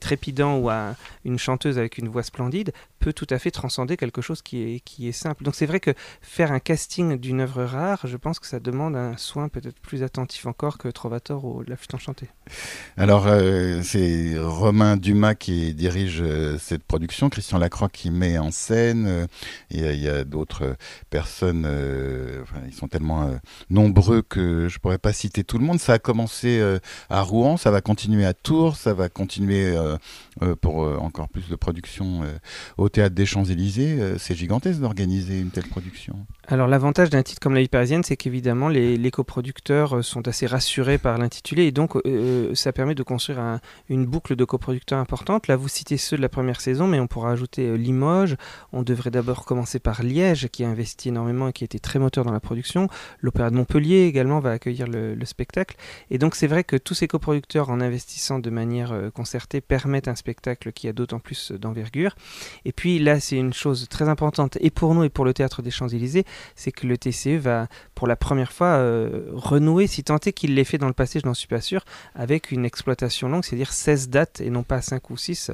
trépidant 0.00 0.43
ou 0.52 0.68
à 0.68 0.94
une 1.24 1.38
chanteuse 1.38 1.78
avec 1.78 1.98
une 1.98 2.08
voix 2.08 2.22
splendide, 2.22 2.72
peut 3.04 3.12
tout 3.12 3.26
à 3.28 3.38
fait 3.38 3.50
transcender 3.50 3.96
quelque 3.96 4.22
chose 4.22 4.40
qui 4.40 4.62
est, 4.62 4.80
qui 4.80 5.08
est 5.08 5.12
simple. 5.12 5.44
Donc 5.44 5.54
c'est 5.54 5.66
vrai 5.66 5.78
que 5.78 5.92
faire 6.22 6.52
un 6.52 6.58
casting 6.58 7.16
d'une 7.18 7.42
œuvre 7.42 7.64
rare, 7.64 8.00
je 8.04 8.16
pense 8.16 8.38
que 8.38 8.46
ça 8.46 8.60
demande 8.60 8.96
un 8.96 9.16
soin 9.18 9.48
peut-être 9.48 9.78
plus 9.80 10.02
attentif 10.02 10.46
encore 10.46 10.78
que 10.78 10.88
Trovator 10.88 11.44
ou 11.44 11.62
La 11.66 11.76
Flûte 11.76 11.94
enchantée. 11.94 12.28
Alors 12.96 13.26
euh, 13.26 13.82
c'est 13.82 14.38
Romain 14.38 14.96
Dumas 14.96 15.34
qui 15.34 15.74
dirige 15.74 16.20
euh, 16.22 16.56
cette 16.58 16.82
production, 16.84 17.28
Christian 17.28 17.58
Lacroix 17.58 17.88
qui 17.88 18.10
met 18.10 18.38
en 18.38 18.50
scène, 18.50 19.06
euh, 19.06 19.26
il 19.70 19.80
y 19.80 20.08
a, 20.08 20.24
d'autres 20.24 20.76
personnes, 21.10 21.68
ils 22.66 22.72
sont 22.72 22.88
tellement 22.88 23.30
nombreux 23.68 24.22
que 24.22 24.68
je 24.68 24.78
pourrais 24.78 24.98
pas 24.98 25.12
citer 25.12 25.44
tout 25.44 25.58
le 25.58 25.64
monde. 25.64 25.78
Ça 25.78 25.94
a 25.94 25.98
commencé 25.98 26.62
à 27.10 27.20
Rouen, 27.20 27.56
ça 27.56 27.70
va 27.70 27.80
continuer 27.80 28.24
à 28.24 28.32
Tours, 28.32 28.76
ça 28.76 28.94
va 28.94 29.08
continuer 29.08 29.76
pour 30.60 30.78
encore 31.02 31.28
plus 31.28 31.48
de 31.48 31.56
production 31.56 32.22
au 32.76 32.88
Théâtre 32.88 33.14
des 33.14 33.26
Champs-Élysées, 33.26 34.00
euh, 34.00 34.18
c'est 34.18 34.34
gigantesque 34.34 34.80
d'organiser 34.80 35.40
une 35.40 35.50
telle 35.50 35.68
production. 35.68 36.26
Alors 36.48 36.68
l'avantage 36.68 37.10
d'un 37.10 37.22
titre 37.22 37.40
comme 37.40 37.54
La 37.54 37.60
vie 37.60 37.68
parisienne, 37.68 38.02
c'est 38.04 38.16
qu'évidemment 38.16 38.68
les, 38.68 39.10
coproducteurs 39.10 39.96
euh, 39.96 40.02
sont 40.02 40.26
assez 40.28 40.46
rassurés 40.46 40.98
par 40.98 41.18
l'intitulé 41.18 41.64
et 41.64 41.72
donc 41.72 41.96
euh, 42.06 42.54
ça 42.54 42.72
permet 42.72 42.94
de 42.94 43.02
construire 43.02 43.60
une 43.88 44.06
boucle 44.06 44.36
de 44.36 44.44
coproducteurs 44.44 44.98
importante. 44.98 45.48
Là 45.48 45.56
vous 45.56 45.68
citez 45.68 45.96
ceux 45.96 46.16
de 46.16 46.22
la 46.22 46.28
première 46.28 46.60
saison, 46.60 46.86
mais 46.86 47.00
on 47.00 47.06
pourra 47.06 47.32
ajouter 47.32 47.76
Limoges. 47.76 48.36
On 48.72 48.82
devrait 48.82 49.10
d'abord 49.10 49.44
commencer 49.44 49.80
par 49.80 50.02
Liège 50.02 50.48
qui 50.48 50.64
a 50.64 50.68
investi 50.68 51.08
énormément 51.08 51.48
et 51.48 51.52
qui 51.52 51.64
a 51.64 51.66
été 51.66 51.80
très 51.80 51.98
moteur 51.98 52.24
dans 52.24 52.32
la 52.32 52.40
production. 52.40 52.88
L'Opéra 53.20 53.50
de 53.50 53.56
Montpellier 53.56 54.04
également 54.04 54.38
va 54.40 54.52
accueillir 54.52 54.86
le, 54.86 55.16
spectacle. 55.24 55.76
Et 56.10 56.18
donc 56.18 56.34
c'est 56.36 56.46
vrai 56.46 56.64
que 56.64 56.76
tous 56.76 56.94
ces 56.94 57.08
coproducteurs 57.08 57.70
en 57.70 57.80
investissant 57.80 58.38
de 58.38 58.50
manière 58.50 58.94
concertée 59.14 59.62
permettent 59.62 60.06
un 60.06 60.14
spectacle 60.14 60.70
qui 60.70 60.86
a 60.86 60.92
d'autant 60.92 61.18
plus 61.18 61.50
d'envergure. 61.52 62.14
Et 62.66 62.72
puis 62.72 62.84
puis 62.84 62.98
là, 62.98 63.18
c'est 63.18 63.38
une 63.38 63.54
chose 63.54 63.88
très 63.88 64.10
importante, 64.10 64.58
et 64.60 64.68
pour 64.68 64.94
nous 64.94 65.04
et 65.04 65.08
pour 65.08 65.24
le 65.24 65.32
Théâtre 65.32 65.62
des 65.62 65.70
Champs-Élysées, 65.70 66.26
c'est 66.56 66.72
que 66.72 66.86
le 66.86 66.96
TCE 66.96 67.38
va, 67.38 67.68
pour 67.94 68.06
la 68.06 68.16
première 68.16 68.52
fois, 68.52 68.76
euh, 68.78 69.30
renouer, 69.32 69.86
si 69.86 70.04
tant 70.04 70.18
est 70.18 70.32
qu'il 70.32 70.54
l'ait 70.54 70.64
fait 70.64 70.78
dans 70.78 70.86
le 70.86 70.92
passé, 70.92 71.20
je 71.20 71.26
n'en 71.26 71.34
suis 71.34 71.48
pas 71.48 71.60
sûr, 71.60 71.84
avec 72.14 72.50
une 72.50 72.64
exploitation 72.64 73.28
longue, 73.28 73.44
c'est-à-dire 73.44 73.72
16 73.72 74.08
dates 74.08 74.40
et 74.40 74.50
non 74.50 74.62
pas 74.62 74.80
5 74.80 75.10
ou 75.10 75.16
6. 75.16 75.50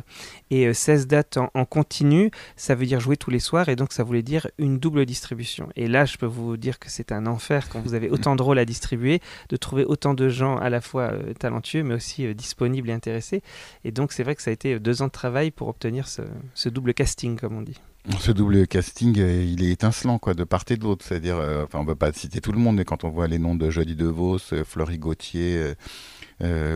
Et 0.51 0.73
16 0.73 1.03
euh, 1.03 1.07
dates 1.07 1.37
en, 1.37 1.65
continu, 1.65 2.31
ça 2.57 2.75
veut 2.75 2.87
dire 2.87 3.01
jouer 3.01 3.17
tous 3.17 3.31
les 3.31 3.39
soirs, 3.39 3.69
et 3.69 3.77
donc 3.77 3.93
ça 3.93 4.03
voulait 4.03 4.23
dire 4.23 4.49
une 4.59 4.79
double 4.79 5.07
distribution. 5.07 5.69
Et 5.77 5.89
là, 5.89 6.05
je 6.05 6.17
peux 6.17 6.27
vous 6.27 6.57
dire 6.57 6.79
que 6.79 6.91
c'est 6.91 7.13
un 7.13 7.27
enfer 7.27 7.69
quand 7.69 7.81
vous 7.81 7.95
avez 7.95 8.11
autant 8.11 8.37
de 8.37 8.43
rôles 8.43 8.59
à 8.59 8.65
distribuer, 8.65 9.21
de 9.49 9.57
trouver 9.57 9.85
autant 9.85 10.15
de 10.15 10.29
gens 10.29 10.57
à 10.57 10.71
la 10.71 10.81
fois 10.81 11.13
euh, 11.13 11.33
talentueux, 11.35 11.83
mais 11.83 11.95
aussi 11.95 12.35
disponibles 12.35 12.91
et 12.91 12.93
intéressés. 12.93 13.43
Et 13.85 13.93
donc, 13.93 14.13
c'est 14.13 14.23
vrai 14.23 14.35
que 14.35 14.43
ça 14.43 14.51
a 14.51 14.53
été 14.53 14.79
deux 14.79 15.03
ans 15.03 15.07
de 15.07 15.13
travail 15.13 15.51
pour 15.51 15.69
obtenir 15.69 16.07
ce 16.09 16.69
double 16.69 16.95
casting 16.95 17.39
comme 17.39 17.57
on 17.57 17.63
dit. 17.63 17.81
Ce 18.19 18.33
double 18.33 18.67
casting, 18.67 19.19
euh, 19.19 19.45
il 19.45 19.63
est 19.63 19.73
étincelant 19.73 20.19
quoi, 20.19 20.33
de 20.33 20.45
part 20.45 20.65
et 20.71 20.77
d'autre. 20.77 21.05
C'est-à-dire, 21.07 21.37
euh, 21.37 21.65
enfin, 21.65 21.81
on 21.81 21.83
ne 21.83 21.89
va 21.89 21.97
pas 21.97 22.13
citer 22.13 22.41
tout 22.41 22.53
le 22.53 22.59
monde, 22.59 22.77
mais 22.77 22.85
quand 22.87 23.05
on 23.05 23.11
voit 23.11 23.29
les 23.29 23.39
noms 23.39 23.55
de 23.55 23.69
Jody 23.69 23.95
DeVos, 23.95 24.39
euh, 24.53 24.65
Florie 24.65 24.99
Gauthier, 24.99 25.75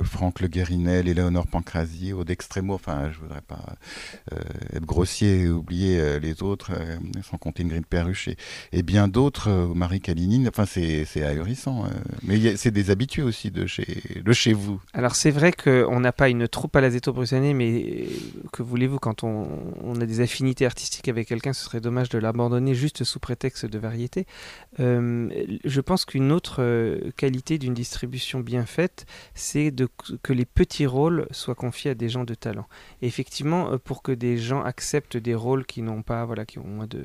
Franck 0.04 0.40
Le 0.40 0.48
Guérinel, 0.48 1.08
Éléonore 1.08 1.46
Pancrasi, 1.46 2.12
Aude 2.12 2.30
Extremo. 2.30 2.74
Enfin, 2.74 3.10
je 3.12 3.18
voudrais 3.18 3.40
pas 3.40 3.76
euh, 4.32 4.38
être 4.74 4.84
grossier 4.84 5.42
et 5.42 5.48
oublier 5.48 5.98
euh, 5.98 6.18
les 6.18 6.42
autres, 6.42 6.72
sans 7.22 7.38
compter 7.38 7.62
Ingrid 7.62 7.86
Perruche 7.86 8.28
et, 8.72 8.82
bien 8.82 9.08
d'autres, 9.08 9.50
Marie 9.74 10.00
Kalinine. 10.00 10.48
Enfin, 10.48 10.66
c'est 10.66 11.22
ahurissant. 11.22 11.84
mais 12.22 12.56
c'est 12.56 12.70
des 12.70 12.90
habitués 12.90 13.22
aussi 13.22 13.50
de 13.50 13.66
chez, 13.66 14.02
de 14.22 14.32
chez 14.32 14.52
vous. 14.52 14.80
Alors, 14.92 15.14
c'est 15.14 15.30
vrai 15.30 15.52
qu'on 15.52 16.00
n'a 16.00 16.12
pas 16.12 16.28
une 16.28 16.48
troupe 16.48 16.76
à 16.76 16.80
la 16.80 16.90
Zeto 16.90 17.14
mais 17.54 18.06
que 18.52 18.62
voulez-vous, 18.62 18.98
quand 18.98 19.24
on, 19.24 20.00
a 20.00 20.06
des 20.06 20.20
affinités 20.20 20.66
artistiques 20.66 21.08
avec 21.08 21.28
quelqu'un, 21.28 21.52
ce 21.52 21.64
serait 21.64 21.80
dommage 21.80 22.08
de 22.08 22.18
l'abandonner 22.18 22.74
juste 22.74 23.04
sous 23.04 23.20
prétexte 23.20 23.66
de 23.66 23.78
variété. 23.78 24.26
je 24.78 25.80
pense 25.80 26.04
qu'une 26.04 26.32
autre 26.32 26.62
qualité 27.16 27.58
d'une 27.58 27.74
distribution 27.74 28.40
bien 28.40 28.66
faite, 28.66 29.06
c'est 29.54 29.72
que 30.22 30.32
les 30.32 30.44
petits 30.44 30.86
rôles 30.86 31.28
soient 31.30 31.54
confiés 31.54 31.92
à 31.92 31.94
des 31.94 32.08
gens 32.08 32.24
de 32.24 32.34
talent. 32.34 32.66
Et 33.02 33.06
effectivement, 33.06 33.78
pour 33.78 34.02
que 34.02 34.10
des 34.10 34.36
gens 34.36 34.62
acceptent 34.62 35.16
des 35.16 35.34
rôles 35.34 35.64
qui 35.64 35.82
n'ont 35.82 36.02
pas, 36.02 36.24
voilà, 36.24 36.44
qui 36.44 36.58
ont 36.58 36.66
moins 36.66 36.88
de 36.88 37.04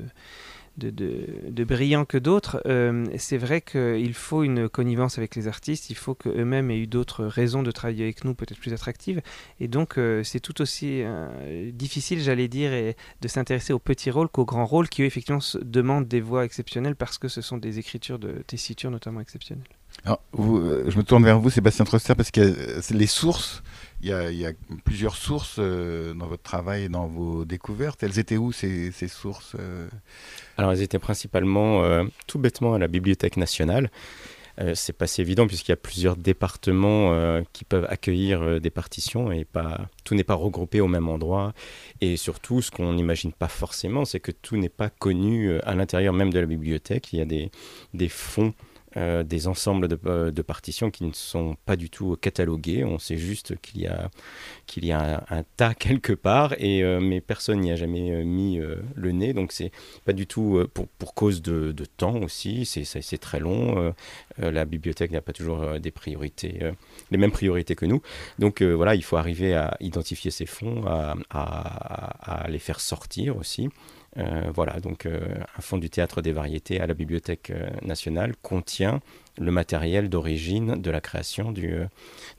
de, 0.78 1.64
brillants 1.64 2.04
que 2.04 2.18
d'autres, 2.18 2.62
euh, 2.66 3.06
c'est 3.18 3.36
vrai 3.36 3.60
qu'il 3.60 4.14
faut 4.14 4.42
une 4.42 4.68
connivence 4.68 5.18
avec 5.18 5.36
les 5.36 5.46
artistes, 5.46 5.90
il 5.90 5.96
faut 5.96 6.14
qu'eux-mêmes 6.14 6.70
aient 6.70 6.78
eu 6.78 6.86
d'autres 6.86 7.24
raisons 7.24 7.62
de 7.62 7.70
travailler 7.70 8.04
avec 8.04 8.24
nous, 8.24 8.34
peut-être 8.34 8.58
plus 8.58 8.72
attractives. 8.72 9.20
Et 9.60 9.68
donc, 9.68 9.98
euh, 9.98 10.22
c'est 10.24 10.40
tout 10.40 10.60
aussi 10.62 11.02
euh, 11.02 11.70
difficile, 11.72 12.20
j'allais 12.20 12.48
dire, 12.48 12.94
de 13.20 13.28
s'intéresser 13.28 13.72
aux 13.72 13.78
petits 13.78 14.10
rôles 14.10 14.28
qu'aux 14.28 14.46
grands 14.46 14.66
rôles 14.66 14.88
qui, 14.88 15.02
eux, 15.02 15.06
effectivement, 15.06 15.40
demandent 15.62 16.08
des 16.08 16.20
voix 16.20 16.44
exceptionnelles 16.44 16.96
parce 16.96 17.18
que 17.18 17.28
ce 17.28 17.42
sont 17.42 17.58
des 17.58 17.78
écritures 17.78 18.18
de 18.18 18.42
tessitures 18.46 18.90
notamment 18.90 19.20
exceptionnelles. 19.20 19.68
Alors, 20.04 20.22
je 20.34 20.96
me 20.96 21.02
tourne 21.02 21.24
vers 21.24 21.38
vous, 21.38 21.50
Sébastien 21.50 21.84
Troster, 21.84 22.14
parce 22.14 22.30
que 22.30 22.80
les 22.92 23.06
sources 23.06 23.62
il 24.02 24.08
y, 24.08 24.46
a, 24.46 24.52
plusieurs 24.84 25.14
sources 25.14 25.56
euh, 25.58 26.14
dans 26.14 26.26
votre 26.26 26.42
travail 26.42 26.84
et 26.84 26.88
dans 26.88 27.06
vos 27.06 27.44
découvertes. 27.44 28.02
Elles 28.02 28.18
étaient 28.18 28.38
où 28.38 28.50
ces, 28.50 28.92
sources 29.08 29.54
euh 29.58 29.88
Alors 30.56 30.72
elles 30.72 30.80
étaient 30.80 30.98
principalement, 30.98 31.84
euh, 31.84 32.04
tout 32.26 32.38
bêtement, 32.38 32.72
à 32.72 32.78
la 32.78 32.88
Bibliothèque 32.88 33.36
nationale. 33.36 33.90
c'est 34.74 34.96
pas 34.96 35.06
si 35.06 35.20
évident 35.20 35.46
puisqu'il 35.46 35.72
y 35.72 35.78
a 35.80 35.82
plusieurs 35.90 36.16
départements 36.16 37.42
qui 37.52 37.64
peuvent 37.64 37.86
accueillir 37.88 38.60
des 38.60 38.70
partitions 38.70 39.32
et 39.32 39.44
pas 39.44 39.88
tout 40.04 40.14
n'est 40.14 40.24
pas 40.24 40.34
regroupé 40.34 40.80
au 40.80 40.88
même 40.88 41.08
endroit. 41.08 41.52
Et 42.00 42.16
surtout, 42.16 42.60
ce 42.62 42.70
qu'on 42.70 42.92
n'imagine 42.94 43.32
pas 43.32 43.48
forcément, 43.48 44.04
c'est 44.04 44.20
que 44.20 44.32
tout 44.32 44.56
n'est 44.56 44.68
pas 44.70 44.90
connu 44.90 45.58
à 45.60 45.74
l'intérieur 45.74 46.12
même 46.12 46.32
de 46.32 46.40
la 46.40 46.46
bibliothèque. 46.46 47.12
Il 47.12 47.18
y 47.18 47.22
a 47.22 47.50
des 47.94 48.08
fonds 48.08 48.54
euh, 48.96 49.22
des 49.22 49.46
ensembles 49.46 49.86
euh, 50.06 50.32
de, 50.32 50.42
partitions 50.42 50.90
qui 50.90 51.04
ne 51.04 51.12
sont 51.12 51.56
pas 51.64 51.76
du 51.76 51.90
tout 51.90 52.16
catalogués. 52.20 52.82
On 52.82 52.98
sait 52.98 53.18
juste 53.18 53.54
qu'il 53.60 53.82
y 53.82 53.86
a, 53.86 54.10
qu'il 54.66 54.84
y 54.84 54.90
a 54.90 55.24
un, 55.30 55.44
tas 55.56 55.74
quelque 55.78 56.12
part, 56.12 56.54
et, 56.58 56.82
euh, 56.82 56.98
mais 57.00 57.20
personne 57.20 57.60
n'y 57.60 57.70
a 57.70 57.76
jamais 57.76 58.24
mis 58.24 58.60
le 58.94 59.12
nez. 59.12 59.32
Donc 59.32 59.52
c'est 59.52 59.70
pas 60.04 60.12
du 60.12 60.26
tout 60.26 60.64
pour, 60.74 60.88
pour 60.88 61.14
cause 61.14 61.40
de, 61.40 61.72
temps 61.96 62.16
aussi. 62.16 62.66
C'est, 62.66 63.18
très 63.18 63.38
long. 63.38 63.94
la 64.38 64.64
bibliothèque 64.64 65.12
n'a 65.12 65.20
pas 65.20 65.32
toujours 65.32 65.78
des 65.78 65.90
priorités, 65.90 66.72
les 67.10 67.18
mêmes 67.18 67.32
priorités 67.32 67.74
que 67.76 67.86
nous. 67.86 68.02
Donc 68.38 68.62
voilà, 68.62 68.94
il 68.94 69.04
faut 69.04 69.16
arriver 69.16 69.54
à 69.54 69.76
identifier 69.80 70.30
ces 70.30 70.46
fonds, 70.46 70.84
à, 70.86 71.14
à 71.30 72.48
les 72.48 72.58
faire 72.58 72.80
sortir 72.80 73.36
aussi. 73.36 73.68
Euh, 74.16 74.50
voilà, 74.54 74.80
donc 74.80 75.06
euh, 75.06 75.20
un 75.56 75.60
fonds 75.60 75.78
du 75.78 75.88
théâtre 75.88 76.20
des 76.20 76.32
variétés 76.32 76.80
à 76.80 76.86
la 76.86 76.94
Bibliothèque 76.94 77.50
euh, 77.50 77.70
nationale 77.82 78.34
contient 78.42 79.00
le 79.38 79.52
matériel 79.52 80.08
d'origine 80.08 80.80
de 80.80 80.90
la 80.90 81.00
création 81.00 81.52
de 81.52 81.88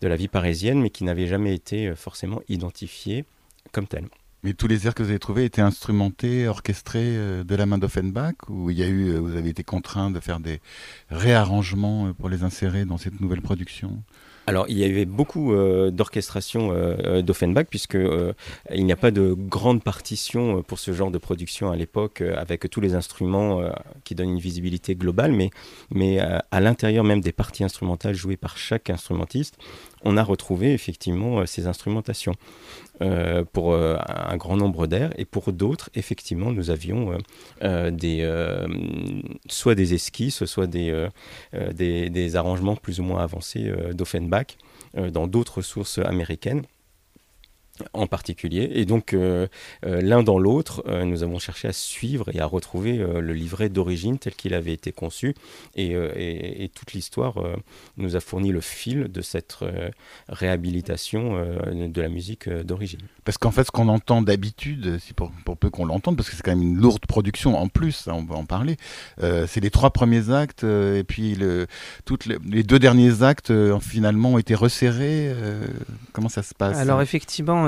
la 0.01 0.15
vie 0.15 0.27
parisienne, 0.27 0.81
mais 0.81 0.89
qui 0.89 1.03
n'avait 1.03 1.27
jamais 1.27 1.55
été 1.55 1.95
forcément 1.95 2.41
identifié 2.49 3.25
comme 3.71 3.87
tel. 3.87 4.07
Mais 4.43 4.53
tous 4.53 4.67
les 4.67 4.85
airs 4.85 4.93
que 4.93 5.01
vous 5.01 5.09
avez 5.09 5.19
trouvés 5.19 5.45
étaient 5.45 5.61
instrumentés, 5.61 6.47
orchestrés 6.47 7.15
de 7.43 7.55
la 7.55 7.65
main 7.65 7.77
d'Offenbach 7.77 8.35
Ou 8.49 8.71
il 8.71 8.77
y 8.77 8.83
a 8.83 8.87
eu, 8.87 9.15
vous 9.15 9.35
avez 9.35 9.49
été 9.49 9.63
contraint 9.63 10.11
de 10.11 10.19
faire 10.19 10.39
des 10.39 10.59
réarrangements 11.09 12.13
pour 12.13 12.27
les 12.27 12.43
insérer 12.43 12.85
dans 12.85 12.97
cette 12.97 13.19
nouvelle 13.19 13.41
production? 13.41 14.03
Alors, 14.47 14.65
il 14.69 14.77
y 14.77 14.83
avait 14.83 15.05
beaucoup 15.05 15.53
euh, 15.53 15.91
d'orchestration 15.91 16.71
euh, 16.71 16.95
euh, 17.03 17.21
d'Offenbach, 17.21 17.65
puisque 17.69 17.97
il 18.73 18.85
n'y 18.85 18.91
a 18.91 18.95
pas 18.95 19.11
de 19.11 19.33
grande 19.33 19.83
partition 19.83 20.63
pour 20.63 20.79
ce 20.79 20.93
genre 20.93 21.11
de 21.11 21.17
production 21.17 21.71
à 21.71 21.75
l'époque, 21.75 22.21
avec 22.21 22.69
tous 22.69 22.81
les 22.81 22.95
instruments 22.95 23.61
qui 24.03 24.15
donnent 24.15 24.31
une 24.31 24.39
visibilité 24.39 24.95
globale, 24.95 25.31
mais, 25.31 25.49
mais 25.91 26.19
à 26.19 26.59
l'intérieur 26.59 27.03
même 27.03 27.21
des 27.21 27.31
parties 27.31 27.63
instrumentales 27.63 28.15
jouées 28.15 28.37
par 28.37 28.57
chaque 28.57 28.89
instrumentiste, 28.89 29.57
on 30.03 30.17
a 30.17 30.23
retrouvé 30.23 30.73
effectivement 30.73 31.45
ces 31.45 31.67
instrumentations. 31.67 32.33
Euh, 33.01 33.43
pour 33.51 33.73
euh, 33.73 33.97
un 34.07 34.37
grand 34.37 34.57
nombre 34.57 34.85
d'aires 34.85 35.11
et 35.17 35.25
pour 35.25 35.51
d'autres, 35.51 35.89
effectivement, 35.95 36.51
nous 36.51 36.69
avions 36.69 37.17
euh, 37.63 38.67
soit 39.47 39.73
des 39.73 39.93
esquisses, 39.95 40.45
soit 40.45 40.67
des, 40.67 42.35
arrangements 42.35 42.75
plus 42.75 42.99
ou 42.99 43.03
moins 43.03 43.23
avancés 43.23 43.71
d'Offenbach 43.93 44.57
dans 44.95 45.25
d'autres 45.25 45.61
sources 45.61 45.97
américaines 45.97 46.61
en 47.93 48.07
particulier. 48.07 48.69
Et 48.73 48.85
donc, 48.85 49.13
euh, 49.13 49.47
euh, 49.85 50.01
l'un 50.01 50.23
dans 50.23 50.39
l'autre, 50.39 50.83
euh, 50.87 51.03
nous 51.05 51.23
avons 51.23 51.39
cherché 51.39 51.67
à 51.67 51.73
suivre 51.73 52.29
et 52.33 52.39
à 52.39 52.45
retrouver 52.45 52.97
le 52.97 53.33
livret 53.33 53.69
d'origine 53.69 54.17
tel 54.17 54.33
qu'il 54.35 54.53
avait 54.53 54.73
été 54.73 54.91
conçu. 54.91 55.35
Et, 55.75 56.69
toute 56.73 56.93
l'histoire 56.93 57.35
nous 57.97 58.15
a 58.15 58.19
fourni 58.19 58.51
le 58.51 58.61
fil 58.61 59.11
de 59.11 59.21
cette 59.21 59.57
réhabilitation 60.29 61.35
de 61.35 62.01
la 62.01 62.09
musique 62.09 62.49
d'origine. 62.49 63.01
Parce 63.23 63.37
qu'en 63.37 63.51
fait, 63.51 63.65
ce 63.65 63.71
qu'on 63.71 63.87
entend 63.87 64.21
d'habitude, 64.21 64.99
si 64.99 65.13
pour, 65.13 65.31
peu 65.59 65.69
qu'on 65.69 65.85
l'entende, 65.85 66.17
parce 66.17 66.29
que 66.29 66.35
c'est 66.35 66.43
quand 66.43 66.51
même 66.51 66.61
une 66.61 66.77
lourde 66.77 67.05
production 67.05 67.57
en 67.57 67.67
plus, 67.67 68.07
on 68.07 68.23
va 68.23 68.35
en 68.35 68.45
parler, 68.45 68.77
c'est 69.19 69.59
les 69.59 69.69
trois 69.69 69.91
premiers 69.91 70.29
actes, 70.29 70.63
et 70.63 71.03
puis 71.05 71.35
le, 71.35 71.67
toutes 72.05 72.25
les, 72.25 72.63
deux 72.63 72.79
derniers 72.79 73.23
actes, 73.23 73.51
finalement, 73.79 74.33
ont 74.33 74.37
été 74.37 74.55
resserrés. 74.55 75.33
comment 76.13 76.29
ça 76.29 76.43
se 76.43 76.53
passe? 76.53 76.77
Alors, 76.77 77.01
effectivement, 77.01 77.60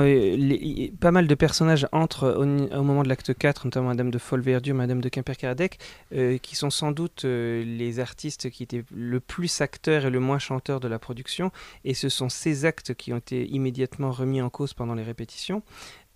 pas 1.00 1.10
mal 1.10 1.26
de 1.26 1.34
personnages 1.34 1.86
entrent 1.92 2.36
au, 2.38 2.82
moment 2.82 3.02
de 3.02 3.08
l'acte 3.08 3.36
4, 3.36 3.66
notamment 3.66 3.88
Madame 3.88 4.10
de 4.10 4.18
Folverdure, 4.18 4.74
Madame 4.74 5.00
de 5.00 5.08
Quimper-Caradec, 5.08 5.78
euh, 6.14 6.38
qui 6.38 6.56
sont 6.56 6.70
sans 6.70 6.92
doute 6.92 7.24
euh, 7.24 7.64
les 7.64 8.00
artistes 8.00 8.50
qui 8.50 8.62
étaient 8.62 8.84
le 8.94 9.20
plus 9.20 9.60
acteurs 9.60 10.06
et 10.06 10.10
le 10.10 10.20
moins 10.20 10.38
chanteurs 10.38 10.80
de 10.80 10.88
la 10.88 10.98
production. 10.98 11.50
Et 11.84 11.94
ce 11.94 12.08
sont 12.08 12.28
ces 12.28 12.64
actes 12.64 12.94
qui 12.94 13.12
ont 13.12 13.18
été 13.18 13.46
immédiatement 13.46 14.10
remis 14.10 14.40
en 14.40 14.50
cause 14.50 14.74
pendant 14.74 14.94
les 14.94 15.02
répétitions. 15.02 15.62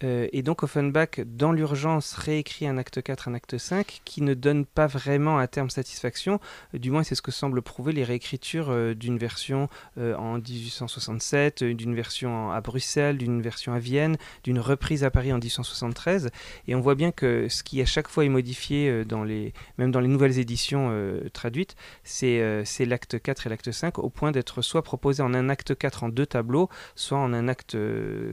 Euh, 0.05 0.29
et 0.33 0.43
donc 0.43 0.63
Offenbach, 0.63 1.21
dans 1.27 1.53
l'urgence, 1.53 2.15
réécrit 2.15 2.67
un 2.67 2.79
acte 2.79 3.03
4, 3.03 3.29
un 3.29 3.35
acte 3.35 3.59
5, 3.59 4.01
qui 4.05 4.23
ne 4.23 4.35
donne 4.35 4.65
pas 4.65 4.87
vraiment 4.87 5.39
à 5.39 5.47
terme 5.47 5.71
satisfaction. 5.71 6.41
Euh, 6.75 6.79
du 6.79 6.91
moins, 6.91 7.03
c'est 7.03 7.15
ce 7.15 7.23
que 7.23 7.31
semblent 7.31 7.63
prouver 7.63 7.93
les 7.93 8.05
réécritures 8.05 8.71
euh, 8.71 8.95
d'une 8.95 9.19
version 9.19 9.69
en 9.97 10.39
1867, 10.39 11.65
d'une 11.65 11.95
version 11.95 12.53
à 12.53 12.61
Bruxelles, 12.61 13.19
d'une 13.19 13.43
version 13.43 13.73
à 13.73 13.79
Vienne, 13.79 14.17
d'une 14.45 14.59
reprise 14.59 15.03
à 15.05 15.11
Paris 15.11 15.33
en 15.33 15.39
1873. 15.39 16.31
Et 16.67 16.75
on 16.75 16.81
voit 16.81 16.95
bien 16.95 17.11
que 17.11 17.49
ce 17.49 17.63
qui 17.63 17.81
à 17.83 17.87
chaque 17.87 18.09
fois 18.09 18.25
est 18.25 18.29
modifié, 18.29 19.05
dans 19.05 19.25
les, 19.25 19.53
même 19.77 19.91
dans 19.91 20.01
les 20.01 20.09
nouvelles 20.09 20.39
éditions 20.39 20.93
traduites, 21.33 21.75
c'est 22.05 22.41
l'acte 22.81 23.21
4 23.21 23.47
et 23.47 23.51
l'acte 23.51 23.73
5, 23.73 23.99
au 23.99 24.11
point 24.11 24.31
d'être 24.31 24.63
soit 24.63 24.83
proposé 24.83 25.23
en 25.23 25.35
un 25.35 25.49
acte 25.49 25.77
4 25.77 26.05
en 26.05 26.09
deux 26.09 26.27
tableaux, 26.27 26.69
soit 26.95 27.19
en 27.19 27.33
un 27.33 27.49
acte 27.49 27.77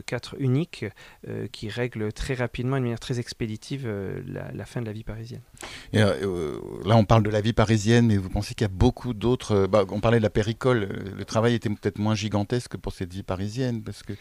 4 0.06 0.36
unique 0.38 0.84
qui 1.56 1.70
règle 1.70 2.12
très 2.12 2.34
rapidement, 2.34 2.76
de 2.76 2.82
manière 2.82 3.00
très 3.00 3.18
expéditive, 3.18 3.84
euh, 3.86 4.20
la, 4.52 4.66
fin 4.66 4.82
de 4.82 4.86
la 4.86 4.92
vie 4.92 5.04
parisienne. 5.04 5.40
Et, 5.94 6.02
euh, 6.02 6.58
là, 6.84 6.96
on 6.96 7.06
parle 7.06 7.22
de 7.22 7.30
la 7.30 7.40
vie 7.40 7.54
parisienne, 7.54 8.08
mais 8.08 8.18
vous 8.18 8.28
pensez 8.28 8.54
qu'il 8.54 8.66
y 8.66 8.70
a 8.70 8.74
beaucoup 8.74 9.14
d'autres. 9.14 9.52
Euh, 9.52 9.66
bah, 9.66 9.86
on 9.88 10.00
parlait 10.00 10.18
de 10.18 10.22
la 10.22 10.28
péricole. 10.28 10.86
Le 11.16 11.24
travail 11.24 11.54
était 11.54 11.70
peut-être 11.70 11.98
moins 11.98 12.14
gigantesque 12.14 12.76
pour 12.76 12.92
cette 12.92 13.10
vie 13.10 13.22
parisienne, 13.22 13.82
parce 13.82 14.02
que 14.02 14.12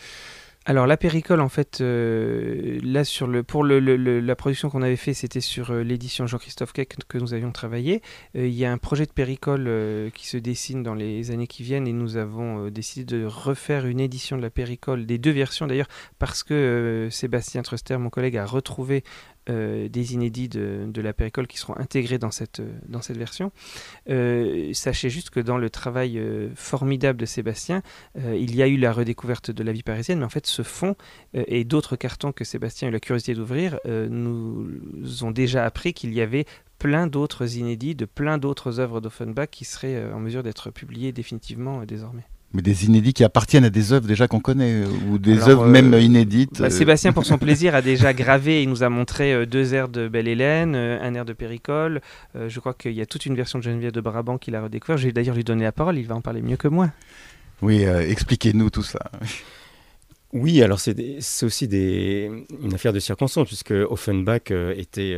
alors 0.67 0.87
la 0.87 0.97
péricole, 0.97 1.41
en 1.41 1.49
fait, 1.49 1.79
euh, 1.81 2.79
là 2.81 3.03
sur 3.03 3.27
le 3.27 3.43
pour 3.43 3.63
la 3.63 4.35
production 4.35 4.71
qu'on 4.71 4.81
avait 4.81 4.95
fait, 4.95 5.13
c'était 5.13 5.39
sur 5.39 5.69
euh, 5.69 5.83
l'édition 5.83 6.25
Jean-Christophe 6.25 6.73
Keck 6.73 6.97
que 7.07 7.19
nous 7.19 7.35
avions 7.35 7.51
travaillé. 7.51 8.01
Euh, 8.35 8.47
il 8.47 8.53
y 8.53 8.65
a 8.65 8.71
un 8.71 8.79
projet 8.79 9.05
de 9.05 9.11
péricole 9.11 9.69
qui 10.15 10.27
se 10.27 10.37
dessine 10.37 10.81
dans 10.81 10.95
les 10.95 11.29
années 11.29 11.45
qui 11.45 11.61
viennent 11.61 11.87
et 11.87 11.93
nous 11.93 12.17
avons 12.17 12.69
décidé 12.69 13.05
de 13.05 13.25
refaire 13.25 13.85
une 13.85 13.99
édition 13.99 14.37
de 14.37 14.41
la 14.41 14.49
péricole, 14.49 15.05
des 15.05 15.19
deux 15.19 15.29
versions 15.29 15.67
d'ailleurs, 15.67 15.87
parce 16.17 16.41
que 16.41 17.09
Sébastien 17.11 17.61
Truster, 17.61 17.97
mon 17.97 18.09
collègue, 18.09 18.37
a 18.37 18.45
retrouvé 18.47 19.03
euh, 19.49 19.87
des 19.89 20.13
inédits 20.15 20.49
de, 20.49 21.01
la 21.01 21.13
péricole 21.13 21.45
qui 21.45 21.57
seront 21.57 21.77
intégrés 21.77 22.17
dans 22.17 22.31
cette, 22.31 22.61
dans 22.87 23.01
cette 23.01 23.17
version. 23.17 23.51
Euh, 24.09 24.71
sachez 24.73 25.11
juste 25.11 25.29
que 25.29 25.39
dans 25.39 25.57
le 25.57 25.69
travail 25.69 26.17
euh, 26.17 26.49
formidable 26.55 27.19
de 27.19 27.25
Sébastien, 27.25 27.83
il 28.15 28.55
y 28.55 28.63
a 28.63 28.67
eu 28.67 28.77
la 28.77 28.91
redécouverte 28.91 29.51
de 29.51 29.63
la 29.63 29.71
vie 29.71 29.83
parisienne, 29.83 30.19
mais 30.19 30.25
en 30.25 30.29
fait 30.29 30.47
ce 30.47 30.63
fond 30.63 30.95
et 31.33 31.63
d'autres 31.63 31.95
cartons 31.95 32.31
que 32.31 32.43
Sébastien 32.43 32.87
a 32.87 32.89
eu 32.89 32.93
la 32.93 32.99
curiosité 32.99 33.35
d'ouvrir 33.35 33.79
nous 33.85 35.23
ont 35.23 35.31
déjà 35.31 35.63
appris 35.65 35.93
qu'il 35.93 36.13
y 36.13 36.21
avait 36.21 36.45
plein 36.79 37.07
d'autres 37.07 37.57
inédits 37.57 37.95
de 37.95 38.05
plein 38.05 38.37
d'autres 38.37 38.79
œuvres 38.79 39.01
d'Offenbach 39.01 39.49
qui 39.51 39.65
seraient 39.65 40.11
en 40.11 40.19
mesure 40.19 40.43
d'être 40.43 40.71
publiées 40.71 41.11
définitivement 41.11 41.85
désormais. 41.85 42.25
Mais 42.53 42.61
des 42.61 42.85
inédits 42.85 43.13
qui 43.13 43.23
appartiennent 43.23 43.65
à 43.65 43.69
des 43.69 43.91
œuvres 43.91 44.07
déjà 44.07 44.27
qu'on 44.27 44.39
connaît, 44.39 44.83
euh, 44.83 44.87
ou 45.09 45.17
des 45.17 45.49
œuvres 45.49 45.67
même 45.67 45.93
euh, 45.93 45.99
inédites. 45.99 46.59
Bah, 46.61 46.67
euh. 46.67 46.69
Sébastien, 46.69 47.11
pour 47.11 47.25
son 47.25 47.37
plaisir, 47.37 47.75
a 47.75 47.81
déjà 47.81 48.13
gravé, 48.13 48.63
il 48.63 48.69
nous 48.69 48.83
a 48.83 48.89
montré 48.89 49.45
deux 49.45 49.73
airs 49.73 49.89
de 49.89 50.07
Belle 50.07 50.27
Hélène, 50.27 50.75
un 50.75 51.13
air 51.13 51.25
de 51.25 51.33
Péricole. 51.33 52.01
je 52.35 52.59
crois 52.59 52.73
qu'il 52.73 52.93
y 52.93 53.01
a 53.01 53.05
toute 53.05 53.25
une 53.25 53.35
version 53.35 53.59
de 53.59 53.63
Geneviève 53.63 53.91
de 53.91 54.01
Brabant 54.01 54.37
qu'il 54.37 54.55
a 54.55 54.63
redécouvert. 54.63 54.97
J'ai 54.97 55.11
d'ailleurs 55.11 55.35
lui 55.35 55.43
donné 55.43 55.63
la 55.63 55.71
parole, 55.71 55.97
il 55.97 56.07
va 56.07 56.15
en 56.15 56.21
parler 56.21 56.41
mieux 56.41 56.57
que 56.57 56.67
moi. 56.67 56.91
Oui, 57.61 57.83
expliquez-nous 57.83 58.69
tout 58.69 58.83
ça. 58.83 58.99
Oui, 60.33 60.61
alors 60.61 60.81
c'est 60.81 61.45
aussi 61.45 61.65
des, 61.69 62.29
une 62.61 62.73
affaire 62.73 62.91
de 62.91 62.99
circonstance, 62.99 63.47
puisque 63.47 63.71
Offenbach 63.71 64.51
était 64.75 65.15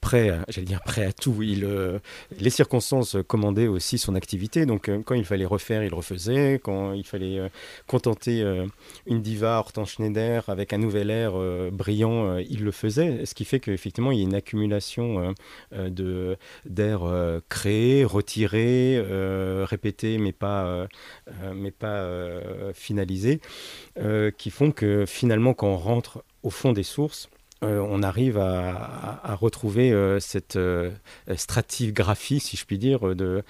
prêt, 0.00 0.38
j'allais 0.48 0.66
dire 0.66 0.82
prêt 0.84 1.04
à 1.04 1.12
tout. 1.12 1.42
Il, 1.42 1.68
les 2.38 2.50
circonstances 2.50 3.16
commandaient 3.26 3.66
aussi 3.66 3.98
son 3.98 4.14
activité. 4.14 4.66
Donc 4.66 4.90
quand 5.04 5.14
il 5.14 5.24
fallait 5.24 5.46
refaire, 5.46 5.82
il 5.82 5.94
refaisait. 5.94 6.60
Quand 6.62 6.92
il 6.92 7.04
fallait 7.04 7.50
contenter 7.86 8.42
une 9.06 9.22
diva, 9.22 9.58
Hortense 9.58 9.92
Schneider, 9.92 10.48
avec 10.48 10.72
un 10.72 10.78
nouvel 10.78 11.10
air 11.10 11.32
brillant, 11.72 12.38
il 12.38 12.64
le 12.64 12.70
faisait. 12.70 13.26
Ce 13.26 13.34
qui 13.34 13.44
fait 13.44 13.60
qu'effectivement, 13.60 14.12
il 14.12 14.18
y 14.18 14.20
a 14.22 14.24
une 14.24 14.34
accumulation 14.34 15.34
de 15.72 16.36
d'air 16.64 17.00
créé, 17.48 18.04
retiré, 18.04 19.02
répété, 19.64 20.18
mais 20.18 20.32
pas, 20.32 20.86
mais 21.54 21.70
pas 21.70 22.08
finalisé, 22.74 23.40
qui 24.36 24.50
font 24.50 24.70
que 24.70 25.04
finalement, 25.06 25.54
quand 25.54 25.68
on 25.68 25.76
rentre 25.76 26.24
au 26.42 26.50
fond 26.50 26.72
des 26.72 26.82
sources, 26.82 27.28
euh, 27.64 27.80
on 27.80 28.02
arrive 28.02 28.38
à, 28.38 29.34
retrouver 29.40 29.90
euh, 29.92 30.20
cette 30.20 30.56
euh, 30.56 30.90
stratigraphie, 31.36 32.40
si 32.40 32.56
je 32.56 32.64
puis 32.64 32.78
dire, 32.78 33.14
de, 33.14 33.42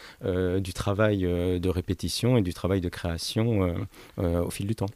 du 0.58 0.72
travail 0.72 1.20
de 1.20 1.68
répétition 1.68 2.36
et 2.36 2.42
du 2.42 2.54
travail 2.54 2.80
de 2.80 2.88
création 2.88 3.74
au 4.16 4.50
fil 4.50 4.66
du 4.66 4.74
temps. 4.74 4.86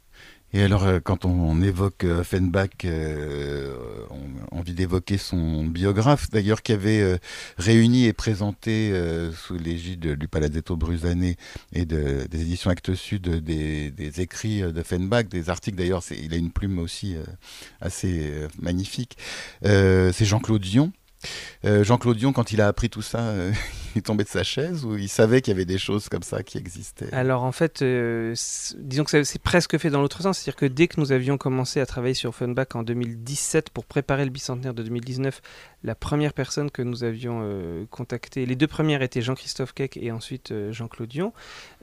Et 0.55 0.61
alors, 0.61 0.83
euh, 0.83 0.99
quand 0.99 1.25
on, 1.25 1.61
évoque 1.63 2.03
euh, 2.03 2.19
Offenbach, 2.19 2.85
euh, 2.85 3.75
on 4.11 4.55
a 4.55 4.59
envie 4.59 4.73
d'évoquer 4.73 5.17
son 5.17 5.65
biographe, 5.65 6.29
d'ailleurs, 6.29 6.61
qui 6.61 6.73
avait 6.73 7.19
réuni 7.57 8.05
et 8.05 8.13
présenté 8.13 8.93
sous 9.35 9.57
l'égide 9.57 10.13
du 10.15 10.27
Palazzetto 10.27 10.75
Brusané 10.75 11.37
et 11.73 11.85
des 11.85 12.27
éditions 12.33 12.69
Actes 12.69 12.93
Sud 12.93 13.27
des, 13.43 13.89
des 13.91 14.21
écrits 14.21 14.61
d'Offenbach, 14.71 15.23
des 15.23 15.49
articles 15.49 15.77
d'ailleurs, 15.77 16.03
il 16.11 16.33
a 16.33 16.37
une 16.37 16.51
plume 16.51 16.79
aussi 16.79 17.15
assez 17.81 18.31
magnifique. 18.61 19.17
C'est 19.63 20.25
Jean-Claude 20.25 20.61
Dion 20.61 20.91
Jean-Claude 21.63 22.17
Dion, 22.17 22.33
quand 22.33 22.51
il 22.51 22.61
a 22.61 22.67
appris 22.67 22.89
tout 22.89 23.01
ça, 23.01 23.33
est 23.99 24.03
tombé 24.03 24.23
de 24.23 24.29
sa 24.29 24.43
chaise 24.43 24.85
ou 24.85 24.97
il 24.97 25.09
savait 25.09 25.41
qu'il 25.41 25.53
y 25.53 25.55
avait 25.55 25.65
des 25.65 25.77
choses 25.77 26.09
comme 26.09 26.23
ça 26.23 26.43
qui 26.43 26.57
existaient? 26.57 27.13
Alors 27.13 27.43
en 27.43 27.51
fait, 27.51 27.81
euh, 27.81 28.35
disons 28.77 29.03
que 29.03 29.23
c'est 29.23 29.41
presque 29.41 29.77
fait 29.77 29.89
dans 29.89 30.01
l'autre 30.01 30.21
sens. 30.21 30.37
C'est-à-dire 30.37 30.55
que 30.55 30.65
dès 30.65 30.87
que 30.87 30.99
nous 30.99 31.11
avions 31.11 31.37
commencé 31.37 31.79
à 31.79 31.85
travailler 31.85 32.13
sur 32.13 32.33
Funback 32.33 32.75
en 32.75 32.83
2017 32.83 33.69
pour 33.69 33.85
préparer 33.85 34.25
le 34.25 34.31
bicentenaire 34.31 34.73
de 34.73 34.83
2019, 34.83 35.41
la 35.83 35.95
première 35.95 36.33
personne 36.33 36.71
que 36.71 36.81
nous 36.81 37.03
avions 37.03 37.41
euh, 37.43 37.85
contactée, 37.89 38.45
les 38.45 38.55
deux 38.55 38.67
premières 38.67 39.01
étaient 39.01 39.21
Jean-Christophe 39.21 39.73
Keck 39.73 39.97
et 39.97 40.11
ensuite 40.11 40.51
euh, 40.51 40.71
Jean-Claude 40.71 41.09
Dion. 41.09 41.33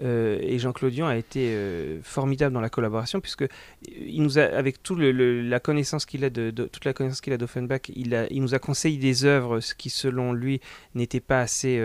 Euh, 0.03 0.39
et 0.41 0.59
Jean-Claude 0.59 0.93
Dion 0.93 1.07
a 1.07 1.17
été 1.17 1.55
formidable 2.03 2.55
dans 2.55 2.61
la 2.61 2.71
collaboration 2.71 3.21
puisque 3.21 3.45
il 3.87 4.23
nous 4.23 4.39
a, 4.39 4.43
avec 4.43 4.83
tout 4.83 4.97
la 4.97 5.61
connaissance 5.61 6.07
qu'il 6.07 6.25
a 6.25 6.31
de, 6.31 6.51
toute 6.51 6.85
la 6.85 6.93
connaissance 6.93 7.21
qu'il 7.21 7.33
a 7.33 7.37
d'Offenbach, 7.37 7.89
il, 7.89 8.27
il 8.31 8.43
nous 8.43 8.55
a 8.55 8.59
conseillé 8.59 8.99
des 8.99 9.25
œuvres 9.25 9.61
qui 9.77 9.91
selon 9.91 10.33
lui 10.33 10.61
n'étaient 10.95 11.21
pas 11.21 11.41
assez 11.41 11.79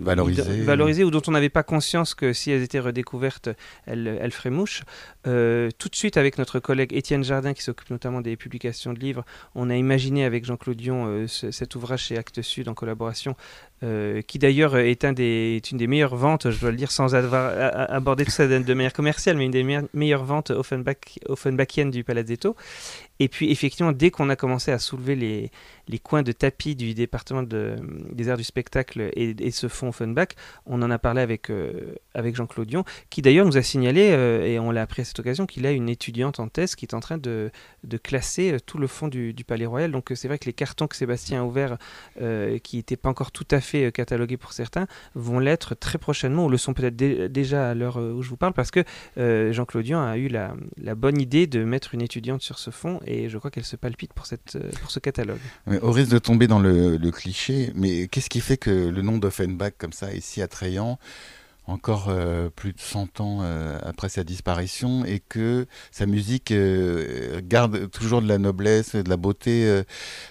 valorisées. 0.00 0.62
valorisées 0.62 1.04
ou 1.04 1.10
dont 1.10 1.22
on 1.26 1.32
n'avait 1.32 1.48
pas 1.48 1.62
conscience 1.62 2.14
que 2.14 2.32
si 2.32 2.50
elles 2.50 2.62
étaient 2.62 2.80
redécouvertes, 2.80 3.50
elles, 3.86 4.18
elles 4.20 4.32
feraient 4.32 4.50
mouche. 4.50 4.82
Tout 5.78 5.88
de 5.88 5.96
suite 5.96 6.16
avec 6.16 6.38
notre 6.38 6.58
collègue 6.58 6.92
Étienne 6.92 7.24
Jardin 7.24 7.54
qui 7.54 7.62
s'occupe 7.62 7.90
notamment 7.90 8.20
des 8.20 8.36
publications 8.36 8.92
de 8.92 8.98
livres, 8.98 9.24
on 9.54 9.70
a 9.70 9.76
imaginé 9.76 10.24
avec 10.24 10.44
Jean-Claude 10.44 10.76
Dion 10.76 11.06
euh, 11.06 11.26
cet 11.26 11.74
ouvrage 11.74 12.04
chez 12.04 12.16
Actes 12.16 12.42
Sud 12.42 12.68
en 12.68 12.74
collaboration, 12.74 13.36
euh, 13.82 14.22
qui 14.22 14.38
d'ailleurs 14.38 14.76
est, 14.76 15.04
un 15.04 15.14
est 15.16 15.70
une 15.70 15.78
des 15.78 15.86
meilleures 15.86 16.16
ventes, 16.16 16.50
je 16.50 16.60
dois 16.60 16.70
le 16.70 16.76
dire, 16.76 16.90
sans 16.90 17.14
avoir 17.14 17.52
abordé 17.90 18.24
tout 18.24 18.30
ça 18.30 18.46
de, 18.46 18.74
manière 18.74 18.92
commerciale, 18.92 19.36
mais 19.36 19.46
une 19.46 19.50
des 19.50 19.64
meilleures, 19.92 20.24
ventes 20.24 20.50
Offenbach, 20.50 21.18
Offenbachiennes 21.26 21.90
du 21.90 22.04
Palazzetto. 22.04 22.56
Et 23.20 23.28
puis 23.28 23.50
effectivement, 23.50 23.92
dès 23.92 24.10
qu'on 24.10 24.28
a 24.28 24.36
commencé 24.36 24.70
à 24.70 24.78
soulever 24.78 25.16
les, 25.16 25.50
les 25.88 25.98
coins 25.98 26.22
de 26.22 26.30
tapis 26.30 26.76
du 26.76 26.94
département 26.94 27.42
de, 27.42 27.76
des 28.12 28.28
arts 28.28 28.36
du 28.36 28.44
spectacle 28.44 29.10
et, 29.14 29.50
ce 29.50 29.66
fonds 29.66 29.88
Offenbach, 29.88 30.28
on 30.66 30.82
en 30.82 30.90
a 30.90 30.98
parlé 30.98 31.20
avec, 31.20 31.50
euh, 31.50 31.96
avec 32.14 32.36
Jean-Claude 32.36 32.68
Dion, 32.68 32.84
qui 33.10 33.22
d'ailleurs 33.22 33.46
nous 33.46 33.56
a 33.56 33.62
signalé, 33.62 34.02
et 34.46 34.58
on 34.60 34.70
l'a 34.70 34.82
appris 34.82 35.02
à 35.02 35.04
cette 35.04 35.17
occasion, 35.20 35.46
qu'il 35.46 35.66
a 35.66 35.72
une 35.72 35.88
étudiante 35.88 36.40
en 36.40 36.48
thèse 36.48 36.74
qui 36.74 36.84
est 36.84 36.94
en 36.94 37.00
train 37.00 37.18
de, 37.18 37.50
classer 38.02 38.56
tout 38.64 38.78
le 38.78 38.86
fond 38.86 39.08
du, 39.08 39.34
Palais 39.46 39.66
Royal. 39.66 39.90
Donc 39.90 40.12
c'est 40.14 40.28
vrai 40.28 40.38
que 40.38 40.46
les 40.46 40.52
cartons 40.52 40.86
que 40.86 40.96
Sébastien 40.96 41.40
a 41.40 41.44
ouverts, 41.44 41.78
euh, 42.20 42.58
qui 42.58 42.76
n'étaient 42.76 42.96
pas 42.96 43.08
encore 43.08 43.32
tout 43.32 43.46
à 43.50 43.60
fait 43.60 43.86
euh, 43.86 43.90
catalogués 43.90 44.36
pour 44.36 44.52
certains, 44.52 44.86
vont 45.14 45.38
l'être 45.38 45.74
très 45.74 45.98
prochainement, 45.98 46.46
ou 46.46 46.48
le 46.48 46.58
sont 46.58 46.74
peut-être 46.74 46.96
déjà 46.96 47.70
à 47.70 47.74
l'heure 47.74 47.98
euh, 47.98 48.12
où 48.12 48.22
je 48.22 48.28
vous 48.28 48.36
parle, 48.36 48.52
parce 48.52 48.70
que 48.70 48.84
Jean-Claude 49.16 49.90
a 49.92 50.16
eu 50.16 50.28
la, 50.28 50.54
bonne 50.94 51.20
idée 51.20 51.46
de 51.46 51.64
mettre 51.64 51.94
une 51.94 52.02
étudiante 52.02 52.42
sur 52.42 52.58
ce 52.58 52.70
fond, 52.70 53.00
et 53.06 53.28
je 53.28 53.38
crois 53.38 53.50
qu'elle 53.50 53.64
se 53.64 53.76
palpite 53.76 54.12
pour, 54.12 54.26
cette, 54.26 54.58
pour 54.80 54.90
ce 54.90 54.98
catalogue. 54.98 55.38
au 55.82 55.92
risque 55.92 56.10
de 56.10 56.18
tomber 56.18 56.46
dans 56.46 56.58
le, 56.58 56.98
cliché, 57.10 57.72
mais 57.74 58.06
qu'est-ce 58.08 58.28
qui 58.28 58.40
fait 58.40 58.58
que 58.58 58.70
le 58.70 59.02
nom 59.02 59.18
d'Offenbach, 59.18 59.72
comme 59.78 59.92
ça, 59.92 60.12
est 60.12 60.20
si 60.20 60.42
attrayant? 60.42 60.98
Encore 61.68 62.06
euh, 62.08 62.48
plus 62.48 62.72
de 62.72 62.80
100 62.80 63.20
ans 63.20 63.40
euh, 63.42 63.78
après 63.82 64.08
sa 64.08 64.24
disparition 64.24 65.04
et 65.04 65.20
que 65.20 65.66
sa 65.90 66.06
musique 66.06 66.50
euh, 66.50 67.40
garde 67.44 67.90
toujours 67.90 68.22
de 68.22 68.28
la 68.28 68.38
noblesse, 68.38 68.96
de 68.96 69.08
la 69.08 69.16
beauté 69.16 69.82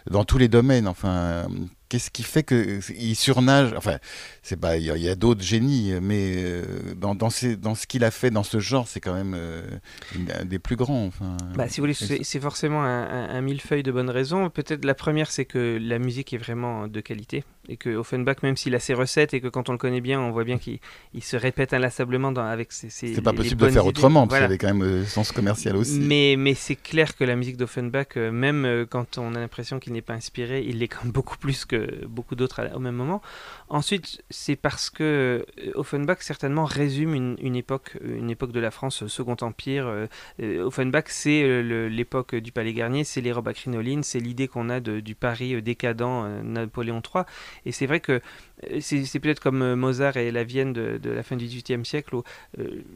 dans 0.10 0.26
tous 0.26 0.39
les 0.39 0.47
domaines. 0.47 0.88
Enfin, 0.88 1.47
qu'est-ce 1.89 2.10
qui 2.10 2.23
fait 2.23 2.43
qu'il 2.43 3.15
surnage 3.15 3.73
Enfin, 3.78 3.97
c'est 4.41 4.60
pas, 4.60 4.78
il 4.78 4.86
y 4.86 5.10
a, 5.10 5.15
d'autres 5.15 5.43
génies, 5.43 5.93
mais 6.02 6.62
dans, 6.95 7.13
dans, 7.13 7.30
ce 7.30 7.88
qu'il 7.88 8.04
a 8.04 8.12
fait 8.12 8.32
dans 8.32 8.43
ce 8.43 8.60
genre, 8.60 8.88
c'est 8.88 9.00
quand 9.00 9.13
même 9.13 9.38
un 10.34 10.45
des 10.45 10.60
plus 10.60 10.76
grands. 10.76 11.06
Enfin, 11.06 11.38
bah, 11.56 11.69
si 11.69 11.80
vous 11.80 11.88
voulez, 11.88 12.23
c'est 12.23 12.39
forcément 12.39 12.84
un, 12.84 13.41
millefeuille 13.41 13.84
de 13.84 13.91
bonnes 13.91 14.10
raisons. 14.10 14.50
Peut-être 14.50 14.86
la 14.86 14.95
première, 14.95 15.32
c'est 15.32 15.45
que 15.45 15.78
la 15.80 16.00
musique 16.00 16.34
est 16.34 16.38
vraiment 16.38 16.88
de 16.88 17.00
qualité 17.00 17.43
et 17.69 17.77
que 17.77 17.95
Offenbach, 17.95 18.38
même 18.43 18.58
s'il 18.58 18.75
a 18.75 18.80
ses 18.80 18.93
recettes 18.93 19.34
et 19.34 19.41
que 19.41 19.47
quand 19.47 19.69
on 19.69 19.73
le 19.73 19.77
connaît 19.77 20.01
bien, 20.01 20.19
on 20.19 20.32
voit 20.32 20.43
bien 20.43 20.58
qu'il 20.58 20.80
se 21.21 21.38
répète 21.38 21.73
inlassablement 21.73 22.32
dans, 22.32 22.45
avec 22.45 22.71
ses. 22.71 22.89
ses 22.89 23.13
c'est 23.15 23.21
pas 23.21 23.34
possible 23.34 23.62
de 23.62 23.69
faire 23.69 23.86
autrement, 23.86 24.27
parce 24.27 24.39
qu'il 24.39 24.45
avait 24.45 24.58
quand 24.58 24.67
même 24.67 24.84
le 24.84 25.06
sens 25.06 25.32
commercial 25.32 25.75
aussi. 25.75 25.99
Mais, 25.99 26.36
mais 26.38 26.53
c'est 26.53 26.75
clair 26.75 27.15
que 27.15 27.23
la 27.23 27.36
musique 27.36 27.58
d'Offenbach, 27.58 28.17
euh, 28.17 28.32
même 28.32 28.86
quand 28.89 29.17
on 29.17 29.36
a 29.36 29.39
l'impression 29.39 29.80
qu'il 29.80 29.93
n'est 29.93 30.01
pas 30.01 30.13
inspiré, 30.13 30.63
il 30.67 30.80
l'est 30.80 30.88
quand 30.88 31.03
même 31.03 31.12
beaucoup 31.12 31.38
plus 31.38 31.65
que 31.65 32.06
beaucoup 32.06 32.36
d'autres 32.36 32.62
au 32.73 32.80
même 32.80 32.95
moment. 32.95 33.21
Ensuite, 33.69 34.23
c'est 34.30 34.56
parce 34.56 34.89
que 34.89 35.45
euh, 35.60 35.71
Offenbach 35.75 36.19
certainement 36.21 36.65
résume 36.65 37.13
une, 37.13 37.56
époque, 37.56 37.97
une 38.01 38.30
époque 38.30 38.51
de 38.51 38.60
la 38.60 38.71
France 38.71 39.03
euh, 39.03 39.08
Second 39.08 39.36
Empire. 39.41 39.88
Euh, 39.88 40.63
Offenbach, 40.63 41.06
c'est 41.08 41.63
l'époque 41.89 42.36
du 42.36 42.51
Palais 42.51 42.73
Garnier, 42.73 43.03
c'est 43.03 43.21
les 43.21 43.32
robes 43.32 43.47
à 43.47 43.53
crinoline, 43.53 44.03
c'est 44.03 44.19
l'idée 44.19 44.47
qu'on 44.47 44.69
a 44.69 44.80
du 44.80 45.15
Paris 45.15 45.62
décadent 45.62 45.97
Napoléon 46.43 47.01
III. 47.01 47.23
Et 47.65 47.72
c'est 47.72 47.86
vrai 47.86 48.00
que 48.00 48.22
c'est 48.80 49.20
peut-être 49.20 49.39
comme 49.39 49.76
Mozart 49.76 50.17
et 50.17 50.32
la 50.32 50.43
Vienne 50.43 50.74
de, 50.74 51.10
la 51.10 51.24
fin 51.24 51.36
du 51.36 51.46
XVIIIe 51.46 51.86
siècle, 51.86 52.15
où 52.15 52.24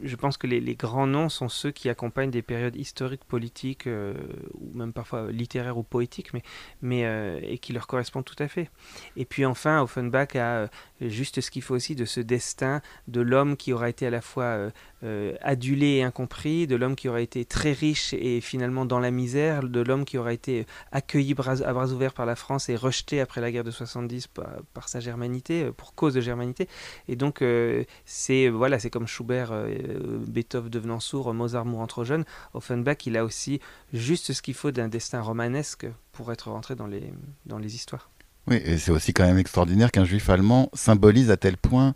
je 0.02 0.16
pense 0.16 0.36
que 0.36 0.46
les, 0.46 0.74
grands 0.74 1.06
noms 1.06 1.28
sont 1.28 1.48
ceux 1.48 1.70
qui 1.70 1.88
accompagnent 1.88 2.30
des 2.30 2.42
périodes 2.42 2.76
historiques, 2.76 3.24
politiques, 3.24 3.86
ou 3.86 4.76
même 4.76 4.92
parfois 4.92 5.30
littéraires 5.30 5.78
ou 5.78 5.82
poétiques, 5.82 6.32
mais, 6.80 7.40
et 7.42 7.58
qui 7.58 7.72
leur 7.72 7.86
correspondent 7.86 8.24
tout 8.24 8.40
à 8.42 8.48
fait. 8.48 8.70
Et 9.16 9.24
puis 9.24 9.44
enfin, 9.44 9.80
Offenbach 9.82 10.34
a 10.34 10.68
juste 11.00 11.40
ce 11.40 11.50
qu'il 11.50 11.62
faut 11.62 11.74
aussi 11.74 11.94
de 11.94 12.04
ce 12.04 12.20
destin 12.20 12.80
de 13.08 13.20
l'homme 13.20 13.56
qui 13.56 13.72
aura 13.72 13.88
été 13.88 14.06
à 14.06 14.10
la 14.10 14.20
fois 14.20 14.44
euh, 14.44 14.70
euh, 15.04 15.34
adulé 15.40 15.96
et 15.96 16.02
incompris, 16.02 16.66
de 16.66 16.76
l'homme 16.76 16.96
qui 16.96 17.08
aura 17.08 17.20
été 17.20 17.44
très 17.44 17.72
riche 17.72 18.14
et 18.14 18.40
finalement 18.40 18.84
dans 18.84 19.00
la 19.00 19.10
misère, 19.10 19.62
de 19.62 19.80
l'homme 19.80 20.04
qui 20.04 20.18
aura 20.18 20.32
été 20.32 20.66
accueilli 20.92 21.32
à 21.32 21.72
bras 21.72 21.92
ouverts 21.92 22.14
par 22.14 22.26
la 22.26 22.36
France 22.36 22.68
et 22.68 22.76
rejeté 22.76 23.20
après 23.20 23.40
la 23.40 23.50
guerre 23.50 23.64
de 23.64 23.70
70 23.70 24.28
par, 24.28 24.88
sa 24.88 25.00
germanité, 25.00 25.51
euh, 25.60 25.72
pour 25.72 25.94
cause 25.94 26.14
de 26.14 26.20
germanité. 26.20 26.68
Et 27.08 27.16
donc 27.16 27.44
c'est 28.04 28.48
voilà, 28.48 28.78
c'est 28.78 28.90
comme 28.90 29.06
Schubert, 29.06 29.52
Beethoven 30.26 30.70
devenant 30.70 31.00
sourd, 31.00 31.32
Mozart 31.34 31.64
mourant 31.64 31.86
trop 31.86 32.04
jeune. 32.04 32.24
Offenbach, 32.54 33.06
il 33.06 33.16
a 33.16 33.24
aussi 33.24 33.60
juste 33.92 34.32
ce 34.32 34.42
qu'il 34.42 34.54
faut 34.54 34.70
d'un 34.70 34.88
destin 34.88 35.20
romanesque 35.20 35.86
pour 36.12 36.32
être 36.32 36.50
rentré 36.50 36.74
dans 36.74 36.86
les, 36.86 37.12
dans 37.46 37.58
les 37.58 37.74
histoires. 37.74 38.10
Oui, 38.48 38.60
et 38.64 38.78
c'est 38.78 38.90
aussi 38.90 39.12
quand 39.12 39.24
même 39.24 39.38
extraordinaire 39.38 39.92
qu'un 39.92 40.04
juif 40.04 40.28
allemand 40.28 40.68
symbolise 40.74 41.30
à 41.30 41.36
tel 41.36 41.56
point 41.56 41.94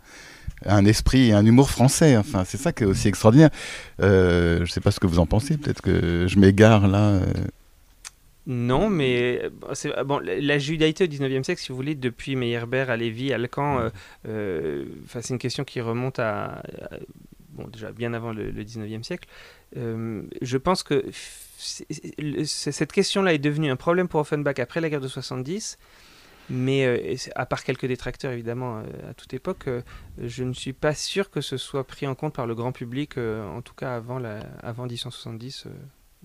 un 0.65 0.85
esprit 0.85 1.29
et 1.29 1.33
un 1.33 1.45
humour 1.45 1.69
français. 1.69 2.17
Enfin, 2.17 2.43
c'est 2.45 2.57
ça 2.57 2.71
qui 2.71 2.83
est 2.83 2.87
aussi 2.87 3.07
extraordinaire. 3.07 3.49
Euh, 4.01 4.57
je 4.57 4.61
ne 4.61 4.67
sais 4.67 4.81
pas 4.81 4.91
ce 4.91 4.99
que 4.99 5.07
vous 5.07 5.19
en 5.19 5.25
pensez, 5.25 5.57
peut-être 5.57 5.81
que 5.81 6.25
je 6.27 6.39
m'égare 6.39 6.87
là. 6.87 7.19
Euh. 8.47 8.51
Non, 8.51 8.89
mais 8.89 9.41
euh, 9.43 10.03
bon, 10.03 10.19
la 10.19 10.59
judaïté 10.59 11.03
au 11.03 11.07
19e 11.07 11.43
siècle, 11.43 11.61
si 11.61 11.69
vous 11.69 11.75
voulez, 11.75 11.95
depuis 11.95 12.35
Meyerbeer 12.35 12.89
à 12.89 12.97
Lévi, 12.97 13.33
à 13.33 13.37
Lacan, 13.37 13.89
c'est 14.25 15.29
une 15.29 15.39
question 15.39 15.63
qui 15.63 15.81
remonte 15.81 16.19
à, 16.19 16.63
bon, 17.49 17.67
déjà 17.67 17.91
bien 17.91 18.13
avant 18.13 18.33
le, 18.33 18.51
le 18.51 18.63
19e 18.63 19.03
siècle. 19.03 19.27
je 19.75 20.57
pense 20.57 20.83
que 20.83 21.05
cette 21.57 22.91
question-là 22.91 23.33
est 23.33 23.39
devenue 23.39 23.69
un 23.69 23.75
problème 23.75 24.07
pour 24.07 24.21
Offenbach 24.21 24.59
après 24.59 24.81
la 24.81 24.89
guerre 24.89 25.01
de 25.01 25.07
70 25.07 25.77
mais 26.49 26.85
euh, 26.85 27.15
à 27.35 27.45
part 27.45 27.63
quelques 27.63 27.85
détracteurs, 27.85 28.31
évidemment, 28.31 28.77
euh, 28.77 29.09
à 29.09 29.13
toute 29.13 29.33
époque, 29.33 29.67
euh, 29.67 29.81
je 30.17 30.43
ne 30.43 30.53
suis 30.53 30.73
pas 30.73 30.93
sûr 30.93 31.29
que 31.29 31.41
ce 31.41 31.57
soit 31.57 31.85
pris 31.85 32.07
en 32.07 32.15
compte 32.15 32.33
par 32.33 32.47
le 32.47 32.55
grand 32.55 32.71
public, 32.71 33.17
en 33.17 33.61
tout 33.61 33.73
cas 33.73 33.95
avant, 33.95 34.19
la, 34.19 34.39
avant 34.61 34.85
1870 34.85 35.67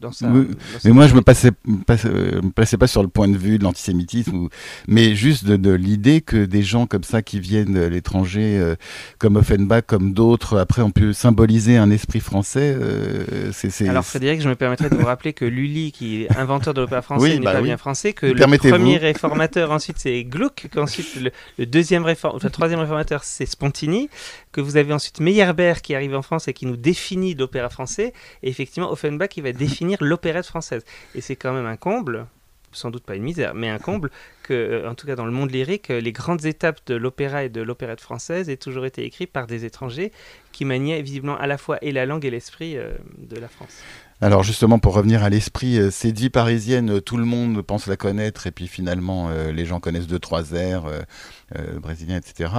dans 0.03 0.13
sa. 0.13 0.27
Oui, 0.29 0.47
dans 0.49 0.55
Mais 0.85 0.91
moi, 0.91 1.07
je 1.07 1.15
me, 1.15 1.23
passais, 1.23 1.51
me 1.67 1.83
passais- 1.85 2.09
euh, 2.09 2.43
me 2.43 2.51
plaçais 2.51 2.77
pas 2.77 2.87
sur 2.87 3.03
le 3.03 3.09
point 3.09 3.29
de 3.29 3.37
vue 3.39 3.59
de 3.59 3.65
l'antisémitisme, 3.65 4.35
ou- 4.37 4.49
mais 4.89 5.15
juste 5.15 5.45
de, 5.45 5.57
de 5.57 5.71
l'idée 5.73 6.21
que 6.21 6.45
des 6.45 6.63
gens 6.63 6.87
comme 6.87 7.05
ça 7.05 7.23
qui 7.23 7.41
viennent 7.41 7.73
de 7.73 7.85
l'étranger, 7.85 8.59
euh, 8.59 8.75
comme 9.19 9.37
Offenbach, 9.37 9.85
comme 9.87 10.13
d'autres, 10.13 10.59
après 10.59 10.83
on 10.83 10.91
peut 10.91 11.13
symboliser 11.13 11.77
un 11.77 11.91
esprit 11.91 12.21
français. 12.21 12.77
euh, 12.79 13.51
c'est, 13.53 13.71
c'est- 13.71 13.89
Alors 13.89 14.05
Frédéric, 14.05 14.41
je 14.43 14.49
me 14.49 14.57
permettrais 14.57 14.91
de 14.91 14.97
vous 14.97 15.07
rappeler 15.07 15.33
que 15.33 15.45
Lully, 15.45 15.93
qui 15.93 16.23
est 16.25 16.37
inventeur 16.37 16.75
de 16.75 16.81
l'opéra 16.81 17.03
français, 17.03 17.23
Oui, 17.23 17.39
n'est 17.39 17.45
bah 17.45 17.53
pas 17.53 17.61
oui. 17.61 17.69
bien 17.69 17.77
français, 17.77 18.13
que 18.13 18.27
le 18.27 18.59
premier 18.59 18.97
réformateur 18.99 19.71
ensuite 19.71 19.99
c'est 19.99 20.25
Gluck, 20.25 20.67
qu'ensuite 20.73 21.15
le, 21.21 21.31
le 21.59 21.67
deuxième 21.67 22.05
réform... 22.05 22.37
enfin, 22.37 22.47
le 22.49 22.51
troisième 22.53 22.81
réformateur 22.81 23.23
c'est 23.25 23.47
Spontini, 23.47 24.09
que 24.51 24.61
vous 24.61 24.77
avez 24.77 24.93
ensuite 24.93 25.21
Meyerbeer 25.21 25.75
qui 25.83 25.95
arrive 25.95 26.15
en 26.15 26.23
France 26.23 26.49
et 26.49 26.53
qui 26.53 26.67
nous 26.67 26.77
définit 26.77 27.35
l'opéra 27.35 27.69
français, 27.69 28.13
et 28.43 28.49
effectivement 28.51 28.91
Offenbach 28.91 29.29
qui 29.29 29.41
va 29.41 29.53
définir 29.53 29.92
l'opérette 30.01 30.47
française. 30.47 30.85
Et 31.15 31.21
c'est 31.21 31.37
quand 31.37 31.53
même 31.53 31.67
un 31.67 31.77
comble, 31.77 32.27
sans 32.73 32.91
doute 32.91 33.05
pas 33.05 33.17
une 33.17 33.23
misère, 33.23 33.55
mais 33.55 33.69
un 33.69 33.79
comble 33.79 34.11
que, 34.43 34.55
euh, 34.55 34.91
en 34.91 34.95
tout 34.95 35.07
cas 35.07 35.17
dans 35.17 35.27
le 35.27 35.33
monde 35.33 35.51
lyrique, 35.51 35.91
euh, 35.91 36.01
les 36.01 36.13
grandes 36.13 36.45
étapes 36.45 36.81
de 36.87 36.95
l'opéra 36.95 37.45
et 37.45 37.49
de 37.49 37.61
l'opérette 37.61 38.01
française 38.01 38.49
aient 38.49 38.57
toujours 38.57 38.87
été 38.87 39.05
écrites 39.05 39.33
par 39.33 39.47
des 39.47 39.65
étrangers 39.65 40.13
qui 40.53 40.65
maniaient 40.65 41.03
visiblement 41.03 41.39
à 41.39 41.47
la 41.47 41.59
fois 41.59 41.79
et 41.83 41.93
la 41.93 42.07
langue 42.07 42.25
et 42.25 42.31
l'esprit 42.31 42.77
euh, 42.77 42.93
de 43.19 43.37
la 43.37 43.49
France. 43.49 43.83
Alors 44.23 44.45
justement, 44.45 44.79
pour 44.79 44.95
revenir 44.95 45.25
à 45.25 45.31
l'esprit, 45.31 45.81
euh, 45.81 45.91
cette 45.91 46.17
vie 46.17 46.31
parisienne, 46.31 46.91
euh, 46.91 47.01
tout 47.01 47.17
le 47.17 47.25
monde 47.25 47.61
pense 47.61 47.89
la 47.89 47.97
connaître, 47.97 48.47
et 48.47 48.53
puis 48.53 48.69
finalement, 48.69 49.31
euh, 49.31 49.51
les 49.51 49.67
gens 49.67 49.81
connaissent 49.81 50.07
deux, 50.07 50.21
trois 50.21 50.53
airs 50.53 50.85
euh, 50.87 51.81
brésiliens, 51.81 52.19
etc. 52.19 52.53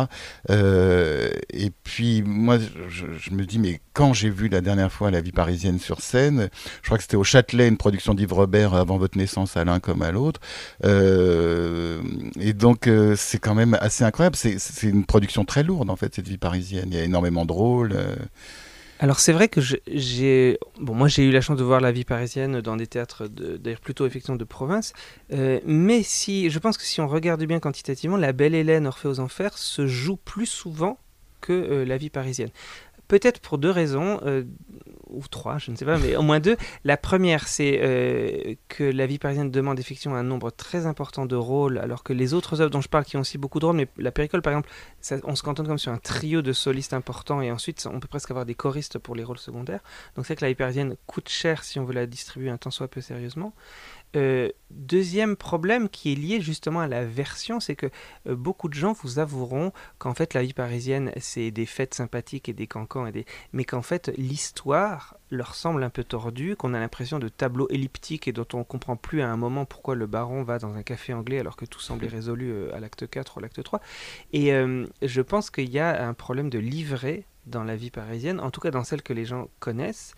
Et 0.49 1.71
puis 1.85 2.21
moi, 2.21 2.57
je, 2.89 3.05
je 3.17 3.31
me 3.31 3.45
dis, 3.45 3.59
mais 3.59 3.79
quand 3.93 4.11
j'ai 4.11 4.29
vu 4.29 4.49
la 4.49 4.59
dernière 4.59 4.91
fois 4.91 5.09
la 5.09 5.21
vie 5.21 5.31
parisienne 5.31 5.79
sur 5.79 6.01
scène, 6.01 6.49
je 6.81 6.87
crois 6.87 6.97
que 6.97 7.03
c'était 7.03 7.15
au 7.15 7.23
Châtelet, 7.23 7.69
une 7.69 7.77
production 7.77 8.13
d'Yves 8.13 8.33
Robert 8.33 8.73
avant 8.73 8.97
votre 8.97 9.17
naissance, 9.17 9.55
à 9.55 9.63
l'un 9.63 9.79
comme 9.79 10.01
à 10.01 10.11
l'autre. 10.11 10.41
Et 10.83 12.53
donc, 12.53 12.89
c'est 13.15 13.39
quand 13.39 13.55
même 13.55 13.77
assez 13.79 14.03
incroyable. 14.03 14.35
C'est 14.35 14.83
une 14.83 15.05
production 15.05 15.45
très 15.45 15.63
lourde, 15.63 15.89
en 15.89 15.95
fait, 15.95 16.13
cette 16.13 16.27
vie 16.27 16.37
parisienne. 16.37 16.89
Il 16.91 16.97
y 16.97 16.99
a 16.99 17.03
énormément 17.03 17.45
de 17.45 17.53
rôles. 17.53 17.97
Alors 19.03 19.19
c'est 19.19 19.33
vrai 19.33 19.49
que 19.49 19.59
j'ai 19.59 20.57
bon 20.79 20.95
moi 20.95 21.09
j'ai 21.09 21.25
eu 21.25 21.31
la 21.31 21.41
chance 21.41 21.57
de 21.57 21.63
voir 21.65 21.81
la 21.81 21.91
vie 21.91 22.05
parisienne 22.05 22.61
dans 22.61 22.77
des 22.77 22.87
théâtres 22.87 23.27
de- 23.27 23.57
d'ailleurs 23.57 23.81
plutôt 23.81 24.05
effectivement 24.05 24.37
de 24.37 24.45
province. 24.45 24.93
Euh, 25.33 25.59
mais 25.65 26.03
si 26.03 26.49
je 26.49 26.57
pense 26.57 26.77
que 26.77 26.83
si 26.85 27.01
on 27.01 27.07
regarde 27.09 27.43
bien 27.43 27.59
quantitativement 27.59 28.15
la 28.15 28.31
Belle 28.31 28.55
Hélène 28.55 28.87
Orphée 28.87 29.09
aux 29.09 29.19
Enfers 29.19 29.57
se 29.57 29.87
joue 29.87 30.15
plus 30.15 30.45
souvent 30.45 30.97
que 31.41 31.51
euh, 31.51 31.83
la 31.83 31.97
vie 31.97 32.09
parisienne. 32.09 32.51
Peut-être 33.09 33.41
pour 33.41 33.57
deux 33.57 33.71
raisons 33.71 34.21
euh, 34.25 34.43
ou 35.13 35.23
trois 35.29 35.57
je 35.57 35.71
ne 35.71 35.75
sais 35.75 35.85
pas 35.85 35.97
mais 35.97 36.15
au 36.15 36.21
moins 36.21 36.39
deux 36.39 36.57
la 36.83 36.97
première 36.97 37.47
c'est 37.47 37.79
euh, 37.81 38.55
que 38.67 38.83
la 38.83 39.05
vie 39.05 39.19
parisienne 39.19 39.51
demande 39.51 39.79
effectivement 39.79 40.17
un 40.17 40.23
nombre 40.23 40.51
très 40.51 40.85
important 40.85 41.25
de 41.25 41.35
rôles 41.35 41.77
alors 41.77 42.03
que 42.03 42.13
les 42.13 42.33
autres 42.33 42.61
œuvres 42.61 42.71
dont 42.71 42.81
je 42.81 42.89
parle 42.89 43.05
qui 43.05 43.17
ont 43.17 43.21
aussi 43.21 43.37
beaucoup 43.37 43.59
de 43.59 43.65
rôles 43.65 43.75
mais 43.75 43.87
la 43.97 44.11
Péricole 44.11 44.41
par 44.41 44.53
exemple 44.53 44.69
on 45.23 45.35
se 45.35 45.43
cantonne 45.43 45.67
comme 45.67 45.77
sur 45.77 45.91
un 45.91 45.97
trio 45.97 46.41
de 46.41 46.53
solistes 46.53 46.93
importants 46.93 47.41
et 47.41 47.51
ensuite 47.51 47.87
on 47.91 47.99
peut 47.99 48.07
presque 48.07 48.31
avoir 48.31 48.45
des 48.45 48.55
choristes 48.55 48.99
pour 48.99 49.15
les 49.15 49.23
rôles 49.23 49.37
secondaires. 49.37 49.81
Donc 50.15 50.25
c'est 50.25 50.35
que 50.35 50.43
la 50.43 50.49
vie 50.49 50.55
parisienne 50.55 50.95
coûte 51.07 51.29
cher 51.29 51.63
si 51.63 51.79
on 51.79 51.85
veut 51.85 51.93
la 51.93 52.05
distribuer 52.05 52.49
un 52.49 52.57
tant 52.57 52.71
soit 52.71 52.87
peu 52.87 53.01
sérieusement. 53.01 53.53
Euh, 54.15 54.49
deuxième 54.69 55.35
problème 55.35 55.89
qui 55.89 56.11
est 56.11 56.15
lié 56.15 56.39
justement 56.39 56.81
à 56.81 56.87
la 56.87 57.03
version, 57.05 57.59
c'est 57.59 57.75
que 57.75 57.87
euh, 58.27 58.35
beaucoup 58.35 58.69
de 58.69 58.73
gens 58.73 58.93
vous 58.93 59.17
avoueront 59.19 59.71
qu'en 59.97 60.13
fait 60.13 60.33
la 60.33 60.43
vie 60.43 60.53
parisienne 60.53 61.11
c'est 61.19 61.51
des 61.51 61.65
fêtes 61.65 61.93
sympathiques 61.93 62.47
et 62.47 62.53
des 62.53 62.67
cancans 62.67 63.07
et 63.07 63.11
des... 63.11 63.25
mais 63.53 63.65
qu'en 63.65 63.81
fait 63.81 64.11
l'histoire 64.17 65.17
leur 65.31 65.55
semble 65.55 65.83
un 65.83 65.89
peu 65.89 66.03
tordue, 66.03 66.55
qu'on 66.55 66.73
a 66.73 66.79
l'impression 66.79 67.17
de 67.17 67.27
tableaux 67.27 67.67
elliptiques 67.69 68.27
et 68.27 68.33
dont 68.33 68.47
on 68.53 68.63
comprend 68.63 68.95
plus 68.95 69.21
à 69.21 69.29
un 69.29 69.37
moment 69.37 69.65
pourquoi 69.65 69.95
le 69.95 70.05
baron 70.05 70.43
va 70.43 70.59
dans 70.59 70.75
un 70.75 70.83
café 70.83 71.13
anglais 71.13 71.39
alors 71.39 71.55
que 71.55 71.65
tout 71.65 71.79
semblait 71.79 72.07
résolu 72.07 72.51
euh, 72.51 72.75
à 72.75 72.79
l'acte 72.79 73.09
4 73.09 73.37
ou 73.37 73.39
l'acte 73.39 73.63
3. 73.63 73.81
Et 74.33 74.51
je 75.01 75.21
pense 75.21 75.49
qu'il 75.49 75.69
y 75.69 75.79
a 75.79 76.07
un 76.07 76.13
problème 76.13 76.49
de 76.49 76.59
livret 76.59 77.25
dans 77.45 77.63
la 77.63 77.75
vie 77.75 77.91
parisienne, 77.91 78.39
en 78.39 78.51
tout 78.51 78.61
cas 78.61 78.71
dans 78.71 78.83
celle 78.83 79.01
que 79.01 79.13
les 79.13 79.25
gens 79.25 79.47
connaissent. 79.59 80.15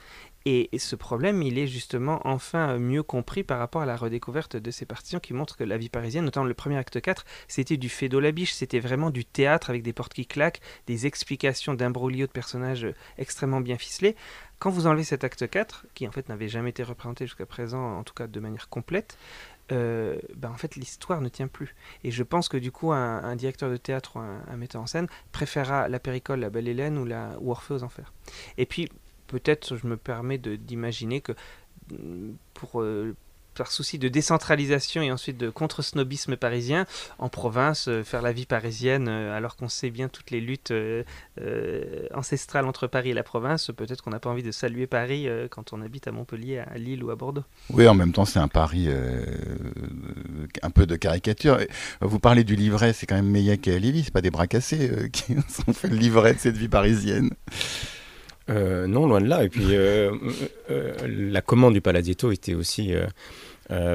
Et 0.48 0.70
ce 0.78 0.96
problème, 0.96 1.42
il 1.42 1.58
est 1.58 1.66
justement 1.66 2.22
enfin 2.24 2.78
mieux 2.78 3.02
compris 3.02 3.44
par 3.44 3.58
rapport 3.58 3.82
à 3.82 3.88
la 3.88 3.96
redécouverte 3.96 4.56
de 4.56 4.72
ces 4.72 4.86
partitions 4.86 5.20
qui 5.20 5.34
montrent 5.34 5.58
que 5.58 5.64
la 5.64 5.78
vie 5.78 5.90
parisienne, 5.90 6.24
notamment 6.24 6.46
le 6.46 6.54
premier 6.54 6.78
acte 6.78 7.02
4, 7.02 7.26
c'était 7.48 7.78
du 7.78 7.90
fait 7.90 8.10
la 8.20 8.32
biche, 8.32 8.54
c'était 8.54 8.80
vraiment 8.80 9.10
du 9.10 9.26
théâtre 9.26 9.72
avec 9.72 9.82
des 9.82 9.94
portes 9.94 10.14
qui 10.14 10.28
claquent, 10.28 10.62
des 10.86 11.08
explications 11.08 11.74
d'imbroglio 11.74 12.28
de 12.28 12.32
personnages 12.32 12.86
euh, 12.86 12.94
extrêmement 13.18 13.60
bien 13.60 13.78
ficelés. 13.78 14.16
Quand 14.60 14.70
vous 14.70 14.86
enlevez 14.86 15.04
cet 15.04 15.24
acte 15.24 15.50
4, 15.50 15.88
qui 15.96 16.08
en 16.08 16.12
fait 16.12 16.30
n'avait 16.30 16.48
jamais 16.48 16.70
été 16.70 16.84
représenté 16.84 17.26
jusqu'à 17.26 17.46
présent, 17.46 17.98
en 17.98 18.04
tout 18.04 18.14
cas 18.14 18.28
de 18.28 18.40
manière 18.40 18.70
complète, 18.70 19.18
euh, 19.72 20.20
ben 20.36 20.52
en 20.52 20.58
fait 20.58 20.76
l'histoire 20.76 21.22
ne 21.22 21.30
tient 21.30 21.48
plus. 21.48 21.76
Et 22.04 22.12
je 22.12 22.22
pense 22.22 22.50
que 22.50 22.58
du 22.58 22.72
coup 22.72 22.94
un, 22.94 23.36
directeur 23.36 23.72
de 23.72 23.78
théâtre 23.78 24.18
ou 24.18 24.20
un, 24.20 24.44
un 24.48 24.58
metteur 24.58 24.82
en 24.82 24.88
scène 24.88 25.08
préférera 25.32 25.90
la 25.90 26.00
Péricole, 26.00 26.40
la 26.40 26.52
Belle 26.52 26.68
Hélène 26.68 27.00
ou, 27.00 27.06
la, 27.06 27.36
ou 27.40 27.52
Orphée 27.52 27.74
aux 27.74 27.84
Enfers. 27.84 28.14
Et 28.58 28.68
puis 28.68 28.90
peut-être 29.28 29.78
je 29.78 29.88
me 29.88 29.98
permets 29.98 30.38
d'imaginer 30.38 31.22
que 31.22 31.34
pour 32.54 32.82
euh, 32.82 33.16
par 33.56 33.72
souci 33.72 33.98
de 33.98 34.10
décentralisation 34.10 35.02
et 35.02 35.12
ensuite 35.12 35.38
de 35.38 35.50
contre-snobisme 35.50 36.36
parisien, 36.36 36.86
en 37.20 37.30
province, 37.30 37.88
euh, 37.88 38.04
faire 38.04 38.22
la 38.22 38.34
vie 38.34 38.46
parisienne, 38.46 39.08
euh, 39.08 39.36
alors 39.36 39.56
qu'on 39.56 39.70
sait 39.70 39.90
bien 39.90 40.10
toutes 40.10 40.32
les 40.32 40.42
luttes 40.42 40.74
ancestrales 42.14 42.66
entre 42.66 42.88
Paris 42.88 43.12
et 43.12 43.14
la 43.14 43.24
province, 43.24 43.72
peut-être 43.76 44.04
qu'on 44.04 44.10
n'a 44.10 44.20
pas 44.20 44.30
envie 44.30 44.44
de 44.44 44.52
saluer 44.52 44.88
Paris 44.88 45.28
quand 45.50 45.74
on 45.74 45.82
habite 45.82 46.08
à 46.08 46.12
Montpellier, 46.12 46.60
à 46.60 46.78
Lille 46.78 47.04
ou 47.04 47.12
à 47.12 47.16
Bordeaux. 47.16 47.44
Oui, 47.70 47.88
en 47.88 47.94
même 47.94 48.12
temps, 48.12 48.26
c'est 48.26 48.40
un 48.40 48.48
pari 48.48 48.86
euh, 48.88 49.24
un 50.62 50.70
peu 50.70 50.86
de 50.86 50.96
caricature. 50.96 51.60
Vous 52.02 52.20
parlez 52.20 52.44
du 52.44 52.56
livret, 52.56 52.94
c'est 52.94 53.06
quand 53.06 53.16
même 53.16 53.30
Meillet 53.30 53.60
et 53.66 53.80
Lily, 53.80 54.04
c'est 54.04 54.14
pas 54.14 54.22
des 54.22 54.32
bras 54.32 54.48
cassés 54.48 55.10
qui 55.12 55.36
ont 55.68 55.74
fait 55.74 55.88
le 55.88 55.96
livret 55.96 56.34
de 56.34 56.40
cette 56.40 56.58
vie 56.58 56.70
parisienne. 56.70 57.30
Euh, 58.50 58.88
non, 58.88 59.08
loin 59.08 59.22
de 59.22 59.28
là. 59.28 59.44
Et 59.44 59.50
puis, 59.50 59.76
euh, 59.76 60.12
euh, 60.70 60.94
la 61.08 61.42
commande 61.42 61.74
du 61.74 61.82
Palazzetto 61.82 62.32
était 62.32 62.54
aussi, 62.54 62.94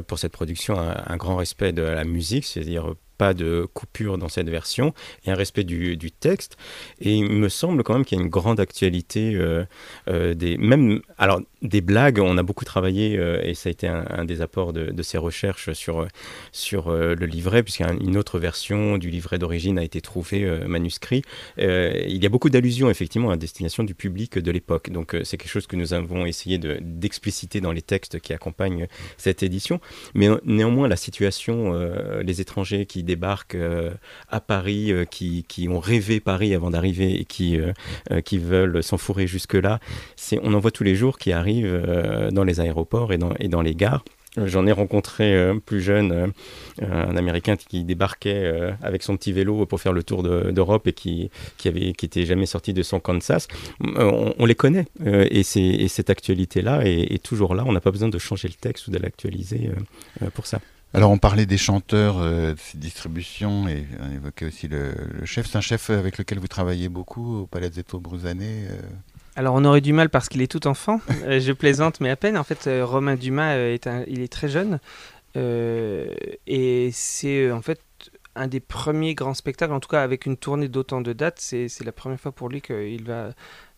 pour 0.07 0.19
cette 0.19 0.33
production, 0.33 0.79
un, 0.79 0.97
un 1.07 1.17
grand 1.17 1.37
respect 1.37 1.73
de 1.73 1.83
la 1.83 2.05
musique, 2.05 2.45
c'est-à-dire 2.45 2.95
pas 3.21 3.35
de 3.35 3.69
coupure 3.75 4.17
dans 4.17 4.31
cette 4.31 4.49
version, 4.49 4.95
et 5.27 5.31
un 5.31 5.35
respect 5.35 5.63
du, 5.63 6.11
texte. 6.11 6.57
Et 7.03 7.15
il 7.17 7.29
me 7.31 7.51
semble 7.51 7.83
quand 7.83 7.93
même 7.93 8.07
qu'il 8.07 8.17
y 8.17 8.21
a 8.21 8.25
une 8.25 8.31
grande 8.31 8.61
actualité 8.61 9.35
euh, 9.35 9.65
euh, 10.09 10.33
des 10.33 10.57
même 10.57 11.03
alors 11.19 11.43
des 11.61 11.83
blagues. 11.83 12.19
On 12.19 12.39
a 12.39 12.43
beaucoup 12.43 12.65
travaillé 12.65 13.19
euh, 13.19 13.43
et 13.45 13.53
ça 13.53 13.69
a 13.69 13.73
été 13.73 13.87
un, 13.87 14.25
des 14.25 14.41
apports 14.41 14.73
de, 14.73 15.03
ces 15.03 15.19
recherches 15.19 15.73
sur 15.75 16.07
sur 16.51 16.91
le 16.93 17.27
livret, 17.27 17.63
puisqu'une 17.63 18.17
autre 18.17 18.39
version 18.39 18.97
du 18.97 19.11
livret 19.11 19.39
d'origine 19.39 19.79
a 19.79 19.85
été 19.85 20.01
trouvée 20.01 20.43
manuscrit. 20.67 21.23
Il 21.59 22.23
y 22.23 22.27
a 22.27 22.31
beaucoup 22.31 22.49
d'allusions 22.49 22.89
effectivement 22.89 23.31
à 23.31 23.37
destination 23.37 23.85
du 23.85 23.95
public 23.95 24.39
de 24.39 24.51
l'époque. 24.51 24.89
Donc 24.91 25.15
c'est 25.25 25.37
quelque 25.37 25.53
chose 25.53 25.67
que 25.67 25.77
nous 25.77 25.93
avons 25.93 26.25
essayé 26.25 26.57
de- 26.57 26.79
d'expliciter 26.81 27.61
dans 27.61 27.73
les 27.73 27.83
textes 27.83 28.19
qui 28.21 28.33
accompagnent 28.33 28.87
cette 29.19 29.43
édition. 29.43 29.79
Mais 30.15 30.29
néanmoins, 30.45 30.89
la 30.89 30.97
situation, 30.97 31.75
les 32.23 32.41
étrangers 32.41 32.87
qui 32.87 33.03
débarquent 33.11 33.57
euh, 33.57 33.90
à 34.29 34.40
Paris, 34.40 34.92
euh, 34.92 35.05
qui, 35.05 35.44
qui 35.49 35.68
ont 35.68 35.81
rêvé 35.81 36.20
Paris 36.20 36.55
avant 36.55 36.70
d'arriver 36.70 37.20
et 37.20 37.25
qui, 37.25 37.59
euh, 37.59 38.20
qui 38.23 38.38
veulent 38.38 38.83
s'enfourrer 38.83 39.27
jusque-là, 39.27 39.81
on 40.42 40.55
en 40.55 40.61
voit 40.61 40.70
tous 40.70 40.85
les 40.85 40.94
jours 40.94 41.18
qui 41.18 41.33
arrivent 41.33 41.83
dans 42.33 42.44
les 42.44 42.61
aéroports 42.61 43.12
et 43.12 43.18
dans, 43.18 43.35
et 43.38 43.49
dans 43.49 43.62
les 43.62 43.75
gares. 43.75 44.05
J'en 44.37 44.64
ai 44.64 44.73
rencontré 44.73 45.53
plus 45.66 45.81
jeune 45.81 46.33
un 46.81 47.16
Américain 47.16 47.57
qui 47.57 47.83
débarquait 47.83 48.44
euh, 48.44 48.70
avec 48.81 49.03
son 49.03 49.16
petit 49.16 49.33
vélo 49.33 49.66
pour 49.66 49.81
faire 49.81 49.92
le 49.92 50.05
tour 50.05 50.23
de- 50.23 50.53
d'Europe 50.53 50.87
et 50.87 50.92
qui, 50.92 51.31
qui 51.59 51.66
avait 51.66 51.92
qui 51.94 52.07
était 52.07 52.25
jamais 52.27 52.46
sorti 52.46 52.73
de 52.73 52.83
son 52.85 53.01
Kansas. 53.01 53.49
On, 53.81 54.46
les 54.46 54.55
connaît 54.55 54.87
et, 55.05 55.40
et 55.40 55.88
cette 55.88 56.11
actualité-là 56.11 56.87
est, 56.87 57.12
est 57.14 57.23
toujours 57.23 57.57
là. 57.57 57.64
On 57.66 57.73
n'a 57.73 57.81
pas 57.81 57.90
besoin 57.90 58.09
de 58.09 58.18
changer 58.18 58.46
le 58.46 58.55
texte 58.55 58.87
ou 58.87 58.92
de 58.92 58.99
l'actualiser 58.99 59.70
pour 60.35 60.46
ça. 60.46 60.61
Alors, 60.92 61.11
on 61.12 61.18
parlait 61.18 61.46
des 61.46 61.57
chanteurs, 61.59 62.18
euh, 62.18 62.53
de 62.55 62.59
cette 62.59 62.81
distribution, 62.81 63.68
et 63.68 63.87
on 64.00 64.11
évoquait 64.12 64.46
aussi 64.46 64.66
le, 64.66 64.92
chef. 65.24 65.46
C'est 65.46 65.57
un 65.57 65.61
chef 65.61 65.90
avec 65.90 66.18
lequel 66.18 66.38
vous 66.40 66.48
travaillez 66.48 66.88
beaucoup 66.88 67.38
au 67.42 67.46
Palazzetto 67.46 68.00
Brusané. 68.00 68.66
euh. 68.70 68.81
Alors 69.37 69.55
on 69.55 69.64
aurait 69.64 69.81
du 69.81 69.92
mal 69.92 70.11
parce 70.11 70.29
qu'il 70.29 70.42
est 70.42 70.50
tout 70.50 70.66
enfant. 70.66 71.00
Euh, 71.24 71.38
je 71.38 71.53
plaisante, 71.53 72.00
mais 72.00 72.11
à 72.11 72.16
peine. 72.16 72.37
En 72.37 72.42
fait, 72.44 72.66
euh, 72.66 72.85
Romain 72.85 73.14
Dumas 73.14 73.55
euh, 73.55 73.72
est 73.74 73.87
un- 73.87 74.05
il 74.09 74.20
est 74.20 74.33
très 74.33 74.48
jeune 74.48 74.81
et 75.37 76.90
c'est 76.92 77.53
en 77.53 77.62
fait 77.62 77.81
un 78.35 78.48
des 78.48 78.59
premiers 78.59 79.14
grands 79.14 79.35
spectacles, 79.35 79.72
en 79.72 79.79
tout 79.79 79.88
cas 79.88 80.03
avec 80.03 80.26
une 80.26 80.37
tournée 80.37 80.66
d'autant 80.68 81.00
de 81.00 81.12
dates. 81.12 81.38
C'est 81.38 81.85
la 81.85 81.92
première 81.92 82.18
fois 82.18 82.33
pour 82.33 82.48
lui 82.48 82.61
qu'il 82.61 83.05
va 83.05 83.31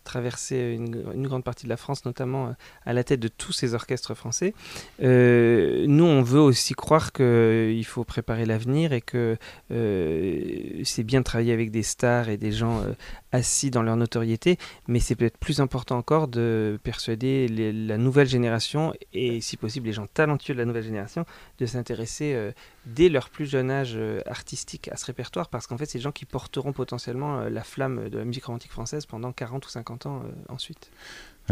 traversé 0.05 0.77
une, 0.79 1.27
grande 1.27 1.45
partie 1.45 1.65
de 1.65 1.69
la 1.69 1.77
France, 1.77 2.05
notamment 2.05 2.55
à 2.85 2.93
la 2.93 3.05
tête 3.05 3.21
de 3.21 3.29
tous 3.29 3.53
ces 3.53 3.75
orchestres 3.75 4.15
français. 4.15 4.55
nous, 5.01 6.05
on 6.05 6.23
veut 6.23 6.41
aussi 6.41 6.75
croire 6.75 7.13
qu'il 7.13 7.85
faut 7.87 8.05
préparer 8.05 8.45
l'avenir 8.45 8.93
et 8.93 9.01
que 9.01 9.37
c'est 9.71 11.05
bien 11.05 11.21
de 11.21 11.25
travailler 11.25 11.53
avec 11.53 11.71
des 11.71 11.83
stars 11.83 12.29
et 12.29 12.37
des 12.37 12.53
gens 12.53 12.83
assis 13.33 13.71
dans 13.71 13.83
leur 13.83 13.97
notoriété, 13.97 14.59
mais 14.87 15.01
c'est 15.01 15.15
peut-être 15.15 15.39
plus 15.39 15.61
important 15.61 15.97
encore 15.97 16.29
de 16.29 16.79
persuader 16.83 17.49
la 17.49 17.99
nouvelle 17.99 18.29
génération 18.29 18.93
et 19.13 19.41
si 19.41 19.57
possible 19.57 19.87
les 19.87 19.93
gens 19.93 20.07
talentueux 20.07 20.55
de 20.55 20.59
la 20.59 20.65
nouvelle 20.65 20.85
génération 20.85 21.25
de 21.59 21.67
s'intéresser 21.67 22.35
euh, 22.35 22.53
dès 22.87 23.09
leur 23.09 23.31
plus 23.31 23.47
jeune 23.47 23.71
âge 23.71 23.95
euh, 23.97 24.21
artistique 24.27 24.89
à 24.89 24.97
ce 24.97 25.07
répertoire 25.07 25.49
parce 25.49 25.67
qu'en 25.67 25.79
fait 25.79 25.87
c'est 25.87 25.99
des 25.99 26.03
gens 26.03 26.13
qui 26.13 26.25
porteront 26.25 26.73
potentiellement 26.73 27.41
euh, 27.41 27.51
la 27.51 27.63
flamme 27.63 28.09
de 28.09 28.19
la 28.19 28.25
musique 28.25 28.45
romantique 28.45 28.73
française 28.73 29.07
pendant 29.07 29.33
40 29.33 29.65
ou 29.67 29.69
50 29.69 30.07
ans 30.07 30.23
ensuite. 30.49 30.91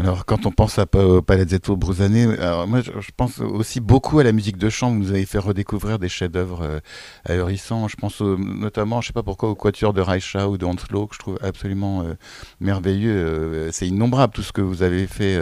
Alors, 0.03 0.25
quand 0.25 0.47
on 0.47 0.51
pense 0.51 0.79
à 0.79 0.87
Palazzetto 0.87 1.75
Brusané, 1.75 2.23
alors 2.39 2.67
moi, 2.67 2.81
je, 2.81 3.11
pense 3.15 3.39
aussi 3.39 3.79
beaucoup 3.79 4.17
à 4.17 4.23
la 4.23 4.31
musique 4.31 4.57
de 4.57 4.67
chambre. 4.67 4.99
Vous 4.99 5.11
avez 5.11 5.27
fait 5.27 5.37
redécouvrir 5.37 5.99
des 5.99 6.09
chefs-d'œuvre 6.09 6.81
euh. 7.29 7.55
Je 7.55 7.95
pense 7.97 8.19
notamment, 8.21 9.01
je 9.01 9.07
sais 9.07 9.13
pas 9.13 9.21
pourquoi, 9.21 9.49
au 9.49 9.55
Quatuor 9.55 9.93
de 9.93 10.01
Reicha 10.01 10.49
ou 10.49 10.57
de 10.57 10.65
Hanslow, 10.65 11.05
que 11.05 11.13
je 11.13 11.19
trouve 11.19 11.37
absolument 11.43 12.01
euh, 12.01 12.15
merveilleux. 12.59 13.11
Euh, 13.11 13.69
c'est 13.71 13.87
innombrable 13.87 14.33
tout 14.33 14.41
ce 14.41 14.51
que 14.51 14.61
vous 14.61 14.81
avez 14.81 15.05
fait 15.05 15.39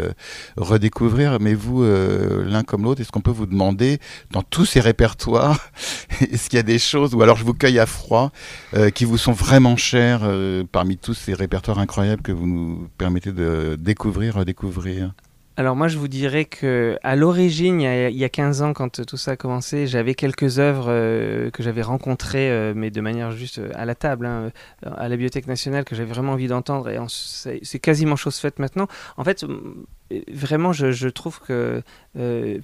redécouvrir. 0.58 1.38
Mais 1.40 1.54
vous, 1.54 1.82
l'un 1.82 2.64
comme 2.64 2.84
l'autre, 2.84 3.00
est-ce 3.00 3.14
qu'on 3.14 3.22
peut 3.22 3.32
vous 3.32 3.46
demander, 3.46 4.00
dans 4.32 4.44
tous 4.44 4.66
ces 4.66 4.82
répertoires, 4.82 5.72
est-ce 6.20 6.50
qu'il 6.50 6.58
y 6.58 6.60
a 6.60 6.64
des 6.64 6.80
choses, 6.80 7.16
ou 7.16 7.22
alors 7.22 7.38
je 7.38 7.46
vous 7.46 7.54
cueille 7.54 7.80
à 7.80 7.86
froid, 7.86 8.34
qui 8.94 9.06
vous 9.06 9.18
sont 9.18 9.32
vraiment 9.32 9.78
chères 9.78 10.30
parmi 10.74 10.98
tous 10.98 11.14
ces 11.14 11.34
répertoires 11.34 11.80
incroyables 11.80 12.22
que 12.22 12.34
vous 12.34 12.46
nous 12.46 12.90
permettez 12.98 13.32
de 13.32 13.78
découvrir 13.80 14.44
alors 15.60 15.76
moi 15.76 15.90
je 15.90 15.98
vous 15.98 16.08
dirais 16.08 16.46
que 16.46 16.98
à 17.04 17.18
l'origine, 17.18 17.82
il, 17.82 18.16
y 18.16 18.24
a 18.24 18.30
15 18.30 18.62
ans 18.62 18.72
quand 18.72 19.06
tout 19.06 19.18
ça 19.18 19.32
a 19.32 19.36
commencé, 19.36 19.88
j'avais 19.88 20.16
quelques 20.16 20.58
œuvres 20.58 20.86
euh, 20.88 21.50
que 21.50 21.64
j'avais 21.64 21.82
rencontrées, 21.82 22.50
euh, 22.50 22.72
mais 22.74 22.92
de 22.92 23.02
manière 23.02 23.32
juste 23.32 23.60
euh, 23.60 23.70
à 23.76 23.84
la 23.84 23.94
table, 23.94 24.26
hein, 24.26 24.54
à 24.86 25.10
la 25.10 25.18
Bibliothèque 25.18 25.48
nationale, 25.48 25.84
que 25.84 25.98
j'avais 25.98 26.14
vraiment 26.14 26.32
envie 26.32 26.48
d'entendre, 26.48 26.88
et 26.88 26.98
c'est 27.10 27.80
quasiment 27.80 28.16
chose 28.16 28.38
faite 28.38 28.58
maintenant. 28.58 28.88
En 29.18 29.26
fait, 29.26 29.46
vraiment, 30.32 30.72
je 30.72 31.10
trouve 31.10 31.42
que 31.42 31.84
c'est 32.16 32.62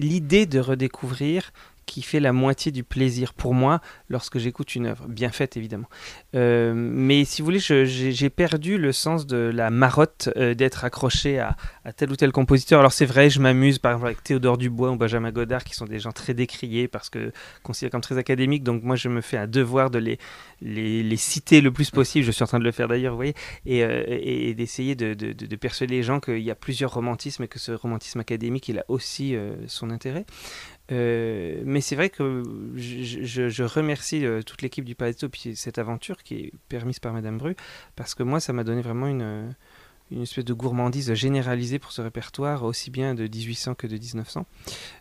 l'idée 0.00 0.44
de 0.44 0.60
redécouvrir 0.60 1.52
qui 1.86 2.02
fait 2.02 2.20
la 2.20 2.32
moitié 2.32 2.72
du 2.72 2.84
plaisir 2.84 3.34
pour 3.34 3.54
moi 3.54 3.80
lorsque 4.08 4.38
j'écoute 4.38 4.74
une 4.74 4.86
œuvre, 4.86 5.06
bien 5.08 5.30
faite 5.30 5.56
évidemment. 5.56 5.88
Euh, 6.34 6.72
mais 6.74 7.24
si 7.24 7.42
vous 7.42 7.46
voulez, 7.46 7.58
j'ai 7.58 8.30
perdu 8.30 8.78
le 8.78 8.92
sens 8.92 9.26
de 9.26 9.36
la 9.36 9.70
marotte 9.70 10.28
euh, 10.36 10.54
d'être 10.54 10.84
accroché 10.84 11.38
à, 11.38 11.56
tel 11.96 12.10
ou 12.10 12.16
tel 12.16 12.32
compositeur. 12.32 12.80
Alors 12.80 12.92
c'est 12.92 13.06
vrai, 13.06 13.30
je 13.30 13.40
m'amuse 13.40 13.78
par 13.78 13.92
exemple 13.92 14.06
avec 14.06 14.22
Théodore 14.22 14.58
Dubois 14.58 14.90
ou 14.90 14.96
Benjamin 14.96 15.30
Godard, 15.30 15.64
qui 15.64 15.74
sont 15.74 15.86
des 15.86 15.98
gens 15.98 16.12
très 16.12 16.34
décriés 16.34 16.88
parce 16.88 17.10
que 17.10 17.32
considérés 17.62 17.90
comme 17.90 18.00
très 18.00 18.18
académiques. 18.18 18.64
Donc 18.64 18.82
moi, 18.82 18.96
je 18.96 19.08
me 19.08 19.20
fais 19.20 19.36
un 19.36 19.46
devoir 19.46 19.90
de 19.90 19.98
les, 19.98 21.16
citer 21.16 21.60
le 21.60 21.70
plus 21.70 21.90
possible. 21.90 22.24
Je 22.24 22.30
suis 22.30 22.42
en 22.42 22.46
train 22.46 22.58
de 22.58 22.64
le 22.64 22.72
faire 22.72 22.88
d'ailleurs, 22.88 23.12
vous 23.12 23.18
voyez, 23.18 23.34
et, 23.66 23.84
euh, 23.84 24.54
d'essayer 24.54 24.94
de, 24.94 25.14
de, 25.14 25.56
persuader 25.56 25.96
les 25.96 26.02
gens 26.02 26.20
qu'il 26.20 26.40
y 26.40 26.50
a 26.50 26.54
plusieurs 26.54 26.92
romantismes 26.92 27.44
et 27.44 27.48
que 27.48 27.58
ce 27.58 27.72
romantisme 27.72 28.20
académique, 28.20 28.68
il 28.68 28.78
a 28.78 28.84
aussi 28.88 29.36
son 29.66 29.90
intérêt. 29.90 30.26
Euh, 30.92 31.62
mais 31.64 31.80
c'est 31.80 31.96
vrai 31.96 32.10
que 32.10 32.42
je, 32.76 33.62
remercie 33.62 34.26
euh, 34.26 34.42
toute 34.42 34.60
l'équipe 34.60 34.84
du 34.84 34.94
Palazzo 34.94 35.30
puis 35.30 35.56
cette 35.56 35.78
aventure 35.78 36.22
qui 36.22 36.34
est 36.34 36.52
permise 36.68 36.98
par 36.98 37.14
Madame 37.14 37.38
Bru 37.38 37.56
parce 37.96 38.14
que 38.14 38.22
moi 38.22 38.38
ça 38.38 38.52
m'a 38.52 38.64
donné 38.64 38.82
vraiment 38.82 39.06
une, 39.06 39.54
une 40.10 40.22
espèce 40.22 40.44
de 40.44 40.52
gourmandise 40.52 41.12
généralisée 41.14 41.78
pour 41.78 41.92
ce 41.92 42.02
répertoire, 42.02 42.64
aussi 42.64 42.90
bien 42.90 43.14
de 43.14 43.22
1800 43.22 43.74
que 43.74 43.86
de 43.86 43.96
1900. 43.96 44.46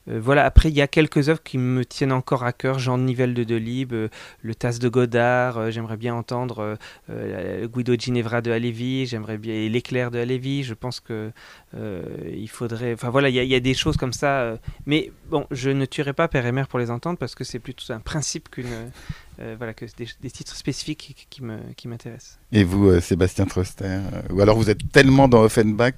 Euh, 0.07 0.19
voilà, 0.21 0.45
après, 0.45 0.69
il 0.69 0.75
y 0.75 0.81
a 0.81 0.87
quelques 0.87 1.29
œuvres 1.29 1.43
qui 1.43 1.57
me 1.57 1.83
tiennent 1.83 2.11
encore 2.11 2.43
à 2.43 2.53
cœur, 2.53 2.79
Jean 2.79 2.97
Nivelle 2.97 3.33
de 3.33 3.43
Delibes, 3.43 3.93
euh, 3.93 4.09
Le 4.41 4.55
Tasse 4.55 4.79
de 4.79 4.87
Godard, 4.87 5.57
euh, 5.57 5.71
j'aimerais 5.71 5.97
bien 5.97 6.15
entendre 6.15 6.77
Guido 7.09 7.95
Ginevra 7.97 8.41
de 8.41 8.51
Halévy, 8.51 9.05
j'aimerais 9.05 9.37
bien 9.37 9.53
L'éclair 9.69 10.09
de 10.09 10.19
Halévy, 10.19 10.63
je 10.63 10.73
pense 10.73 10.99
que 10.99 11.31
il 11.75 12.49
faudrait... 12.49 12.93
Enfin 12.93 13.09
voilà, 13.09 13.29
il 13.29 13.35
y, 13.35 13.55
a 13.55 13.59
des 13.59 13.73
choses 13.73 13.97
comme 13.97 14.13
ça, 14.13 14.57
mais 14.85 15.11
bon, 15.29 15.45
je 15.51 15.69
ne 15.69 15.85
tuerai 15.85 16.13
pas 16.13 16.27
Père 16.27 16.45
et 16.45 16.51
Mère 16.51 16.67
pour 16.67 16.79
les 16.79 16.91
entendre, 16.91 17.17
parce 17.17 17.35
que 17.35 17.43
c'est 17.43 17.59
plutôt 17.59 17.91
un 17.91 17.99
principe 17.99 18.49
qu'une 18.49 18.91
euh, 19.39 19.55
voilà, 19.57 19.73
que 19.73 19.85
des, 19.97 20.31
titres 20.31 20.55
spécifiques 20.55 21.27
qui, 21.29 21.43
me, 21.43 21.57
qui 21.75 21.87
m'intéressent. 21.87 22.39
Et 22.51 22.63
vous, 22.63 22.87
euh, 22.87 22.99
Sébastien 22.99 23.45
Troster 23.45 23.85
euh, 23.85 24.21
Ou 24.31 24.41
alors 24.41 24.57
vous 24.57 24.69
êtes 24.69 24.91
tellement 24.91 25.27
dans 25.27 25.41
Offenbach 25.43 25.93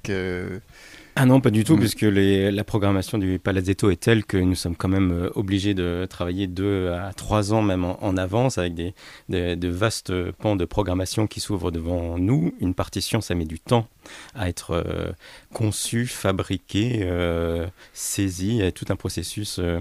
ah 1.18 1.24
non, 1.24 1.40
pas 1.40 1.50
du 1.50 1.64
tout, 1.64 1.76
mm. 1.76 1.80
puisque 1.80 2.02
les, 2.02 2.50
la 2.50 2.62
programmation 2.62 3.16
du 3.16 3.38
Palazzetto 3.38 3.90
est 3.90 3.96
telle 3.96 4.24
que 4.24 4.36
nous 4.36 4.54
sommes 4.54 4.76
quand 4.76 4.88
même 4.88 5.30
obligés 5.34 5.72
de 5.72 6.06
travailler 6.08 6.46
deux 6.46 6.90
à 6.90 7.12
trois 7.14 7.54
ans 7.54 7.62
même 7.62 7.84
en, 7.84 8.16
avance 8.18 8.58
avec 8.58 8.74
des, 8.74 8.94
de 9.28 9.68
vastes 9.68 10.12
pans 10.32 10.56
de 10.56 10.64
programmation 10.66 11.26
qui 11.26 11.40
s'ouvrent 11.40 11.70
devant 11.70 12.18
nous. 12.18 12.54
Une 12.60 12.74
partition, 12.74 13.22
ça 13.22 13.34
met 13.34 13.46
du 13.46 13.58
temps 13.58 13.88
à 14.34 14.48
être 14.48 14.72
euh, 14.72 15.12
conçu, 15.52 16.06
fabriqué, 16.06 17.00
euh, 17.02 17.66
saisi, 17.92 18.62
a 18.62 18.72
tout 18.72 18.86
un 18.88 18.96
processus 18.96 19.58
euh, 19.58 19.80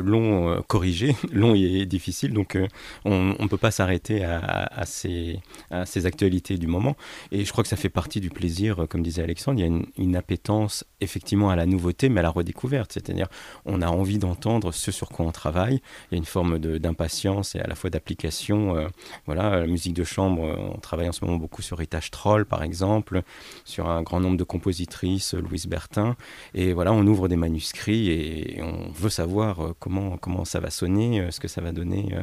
long, 0.00 0.62
corrigé, 0.66 1.16
long 1.32 1.54
et 1.54 1.86
difficile. 1.86 2.32
Donc 2.32 2.56
on 3.04 3.34
ne 3.38 3.48
peut 3.48 3.56
pas 3.56 3.70
s'arrêter 3.70 4.24
à, 4.24 4.84
ces, 4.86 5.40
à, 5.70 5.86
ces, 5.86 6.06
actualités 6.06 6.56
du 6.56 6.66
moment. 6.66 6.96
Et 7.32 7.44
je 7.44 7.52
crois 7.52 7.64
que 7.64 7.68
ça 7.68 7.76
fait 7.76 7.88
partie 7.88 8.20
du 8.20 8.30
plaisir, 8.30 8.86
comme 8.88 9.02
disait 9.02 9.22
Alexandre, 9.22 9.58
il 9.58 9.62
y 9.62 9.64
a 9.64 9.68
une, 9.68 9.86
une 9.98 10.16
appétence 10.16 10.59
effectivement 11.00 11.50
à 11.50 11.56
la 11.56 11.66
nouveauté, 11.66 12.08
mais 12.08 12.20
à 12.20 12.22
la 12.22 12.30
redécouverte. 12.30 12.92
C'est-à-dire 12.92 13.28
on 13.64 13.82
a 13.82 13.88
envie 13.88 14.18
d'entendre 14.18 14.72
ce 14.72 14.90
sur 14.90 15.08
quoi 15.08 15.26
on 15.26 15.32
travaille. 15.32 15.80
Il 16.10 16.12
y 16.12 16.14
a 16.14 16.18
une 16.18 16.24
forme 16.24 16.58
d'impatience 16.58 17.54
et 17.54 17.60
à 17.60 17.66
la 17.66 17.74
fois 17.74 17.90
d'application. 17.90 18.88
voilà, 19.26 19.60
la 19.60 19.66
musique 19.66 19.94
de 19.94 20.04
chambre, 20.04 20.42
on 20.42 20.78
travaille 20.78 21.08
en 21.08 21.12
ce 21.12 21.24
moment 21.24 21.38
beaucoup 21.38 21.62
sur 21.62 21.78
Rita 21.78 22.00
Troll, 22.10 22.44
par 22.46 22.62
exemple 22.62 23.22
sur 23.64 23.88
un 23.88 24.02
grand 24.02 24.20
nombre 24.20 24.36
de 24.36 24.44
compositrices, 24.44 25.34
Louise 25.34 25.66
Bertin. 25.66 26.16
Et 26.54 26.72
voilà, 26.72 26.92
on 26.92 27.06
ouvre 27.06 27.28
des 27.28 27.36
manuscrits 27.36 28.10
et 28.10 28.62
on 28.62 28.90
veut 28.90 29.10
savoir 29.10 29.64
euh, 29.64 29.74
comment, 29.78 30.16
comment 30.16 30.44
ça 30.44 30.60
va 30.60 30.70
sonner, 30.70 31.20
euh, 31.20 31.30
ce 31.30 31.40
que 31.40 31.48
ça 31.48 31.60
va 31.60 31.72
donner 31.72 32.14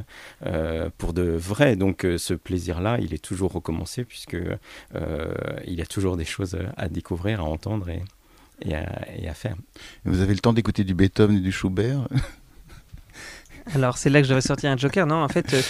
euh, 0.46 0.90
pour 0.98 1.14
de 1.14 1.24
vrai. 1.24 1.76
Donc 1.76 2.06
ce 2.18 2.34
plaisir-là, 2.34 2.98
il 3.00 3.14
est 3.14 3.24
toujours 3.24 3.54
recommencé 3.54 4.04
puisque 4.04 4.38
il 4.94 5.74
y 5.74 5.82
a 5.82 5.86
toujours 5.86 6.18
des 6.18 6.26
choses 6.26 6.58
à 6.76 6.90
découvrir, 6.90 7.42
à 7.42 7.44
entendre 7.44 7.90
et, 7.90 8.02
et, 8.62 8.76
à, 8.76 8.86
et 9.18 9.28
à 9.28 9.34
faire. 9.34 9.56
Vous 10.06 10.22
avez 10.22 10.34
le 10.34 10.40
temps 10.40 10.54
d'écouter 10.54 10.84
du 10.84 10.94
Beethoven 10.94 11.38
et 11.38 11.42
du 11.42 11.52
Schubert? 11.52 12.08
Alors 13.76 13.98
c'est 13.98 14.10
là 14.10 14.22
que 14.22 14.26
je 14.26 14.30
devais 14.30 14.42
sortir 14.42 14.72
un 14.72 14.78
joker. 14.78 15.06
Non, 15.08 15.24
en 15.24 15.28
fait, 15.28 15.54
euh, 15.54 15.62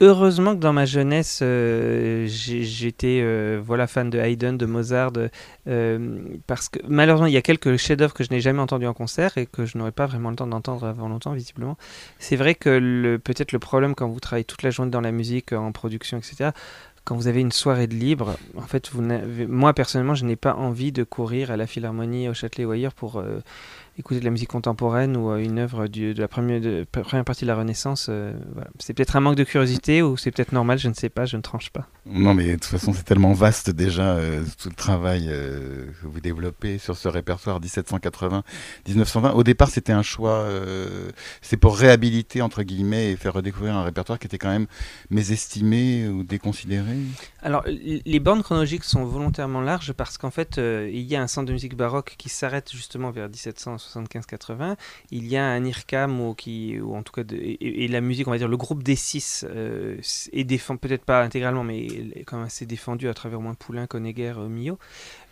heureusement 0.00 0.54
que 0.54 0.60
dans 0.60 0.72
ma 0.72 0.84
jeunesse, 0.84 1.40
euh, 1.42 2.26
j'étais 2.26 3.20
euh, 3.22 3.60
voilà 3.62 3.86
fan 3.86 4.08
de 4.10 4.18
Haydn, 4.18 4.56
de 4.56 4.66
Mozart, 4.66 5.12
parce 6.46 6.68
que 6.68 6.78
malheureusement 6.88 7.26
il 7.26 7.32
y 7.32 7.36
a 7.36 7.42
quelques 7.42 7.76
chefs-d'œuvre 7.76 8.14
que 8.14 8.24
je 8.24 8.30
n'ai 8.30 8.40
jamais 8.40 8.60
entendus 8.60 8.86
en 8.86 8.94
concert 8.94 9.36
et 9.36 9.46
que 9.46 9.66
je 9.66 9.76
n'aurai 9.76 9.92
pas 9.92 10.06
vraiment 10.06 10.30
le 10.30 10.36
temps 10.36 10.46
d'entendre 10.46 10.86
avant 10.86 11.08
longtemps, 11.08 11.32
visiblement. 11.32 11.76
C'est 12.18 12.36
vrai 12.36 12.54
que 12.54 13.18
peut-être 13.22 13.52
le 13.52 13.58
problème 13.58 13.94
quand 13.94 14.08
vous 14.08 14.20
travaillez 14.20 14.44
toute 14.44 14.62
la 14.62 14.70
journée 14.70 14.90
dans 14.90 15.00
la 15.00 15.12
musique, 15.12 15.52
en 15.52 15.72
production, 15.72 16.18
etc 16.18 16.50
quand 17.04 17.16
vous 17.16 17.26
avez 17.26 17.40
une 17.40 17.52
soirée 17.52 17.86
de 17.86 17.94
libre, 17.94 18.36
en 18.56 18.62
fait, 18.62 18.90
vous 18.90 19.02
moi 19.48 19.72
personnellement, 19.74 20.14
je 20.14 20.24
n'ai 20.24 20.36
pas 20.36 20.54
envie 20.54 20.92
de 20.92 21.02
courir 21.04 21.50
à 21.50 21.56
la 21.56 21.66
Philharmonie, 21.66 22.28
au 22.28 22.34
Châtelet 22.34 22.64
ou 22.64 22.70
ailleurs 22.70 22.94
pour 22.94 23.22
écouter 23.98 24.20
de 24.20 24.24
la 24.24 24.30
musique 24.30 24.48
contemporaine 24.48 25.16
ou 25.16 25.34
une 25.36 25.58
œuvre 25.58 25.86
de 25.86 26.18
la 26.18 26.28
première, 26.28 26.60
de, 26.60 26.86
première 26.90 27.24
partie 27.24 27.44
de 27.44 27.48
la 27.48 27.56
Renaissance, 27.56 28.06
euh, 28.08 28.32
c'est 28.78 28.94
peut-être 28.94 29.16
un 29.16 29.20
manque 29.20 29.36
de 29.36 29.44
curiosité 29.44 30.00
ou 30.02 30.16
c'est 30.16 30.30
peut-être 30.30 30.52
normal, 30.52 30.78
je 30.78 30.88
ne 30.88 30.94
sais 30.94 31.10
pas, 31.10 31.26
je 31.26 31.36
ne 31.36 31.42
tranche 31.42 31.70
pas. 31.70 31.86
Non, 32.06 32.32
mais 32.32 32.46
de 32.46 32.52
toute 32.54 32.64
façon, 32.64 32.94
c'est 32.94 33.02
tellement 33.02 33.34
vaste 33.34 33.70
déjà 33.70 34.14
euh, 34.14 34.44
tout 34.58 34.70
le 34.70 34.74
travail 34.74 35.26
euh, 35.28 35.86
que 36.00 36.06
vous 36.06 36.20
développez 36.20 36.78
sur 36.78 36.96
ce 36.96 37.06
répertoire 37.08 37.60
1780-1920. 37.60 39.32
Au 39.32 39.42
départ, 39.42 39.68
c'était 39.68 39.92
un 39.92 40.02
choix, 40.02 40.46
c'est 41.42 41.56
pour 41.56 41.76
réhabiliter 41.76 42.40
entre 42.40 42.62
guillemets 42.62 43.12
et 43.12 43.16
faire 43.16 43.34
redécouvrir 43.34 43.76
un 43.76 43.84
répertoire 43.84 44.18
qui 44.18 44.26
était 44.26 44.38
quand 44.38 44.50
même 44.50 44.66
mésestimé 45.10 46.08
ou 46.08 46.22
déconsidéré. 46.24 46.96
Alors, 47.42 47.64
les 47.66 48.20
bornes 48.20 48.42
chronologiques 48.42 48.84
sont 48.84 49.04
volontairement 49.04 49.60
larges 49.60 49.92
parce 49.92 50.16
qu'en 50.16 50.30
fait, 50.30 50.58
il 50.58 51.02
y 51.02 51.14
a 51.14 51.22
un 51.22 51.26
centre 51.26 51.46
de 51.48 51.52
musique 51.52 51.76
baroque 51.76 52.14
qui 52.16 52.28
s'arrête 52.28 52.72
justement 52.72 53.10
vers 53.10 53.28
1700 53.28 53.81
75-80, 53.88 54.76
il 55.10 55.26
y 55.26 55.36
a 55.36 55.44
un 55.44 55.64
IRCAM 55.64 56.20
ou, 56.20 56.34
qui, 56.34 56.80
ou 56.80 56.94
en 56.94 57.02
tout 57.02 57.12
cas, 57.12 57.22
et, 57.32 57.88
la 57.88 58.00
musique, 58.00 58.28
on 58.28 58.30
va 58.30 58.38
dire, 58.38 58.48
le 58.48 58.56
groupe 58.56 58.82
des 58.82 58.96
six 58.96 59.44
euh, 59.48 59.96
est 60.32 60.44
peut-être 60.76 61.04
pas 61.04 61.22
intégralement, 61.22 61.64
mais 61.64 61.86
quand 62.26 62.36
même 62.36 62.46
assez 62.46 62.66
défendu 62.66 63.08
à 63.08 63.14
travers 63.14 63.38
au 63.38 63.42
moins 63.42 63.54
Poulain, 63.54 63.86
Honegger, 63.92 64.34
euh. 64.36 64.78
Euh, 64.78 64.78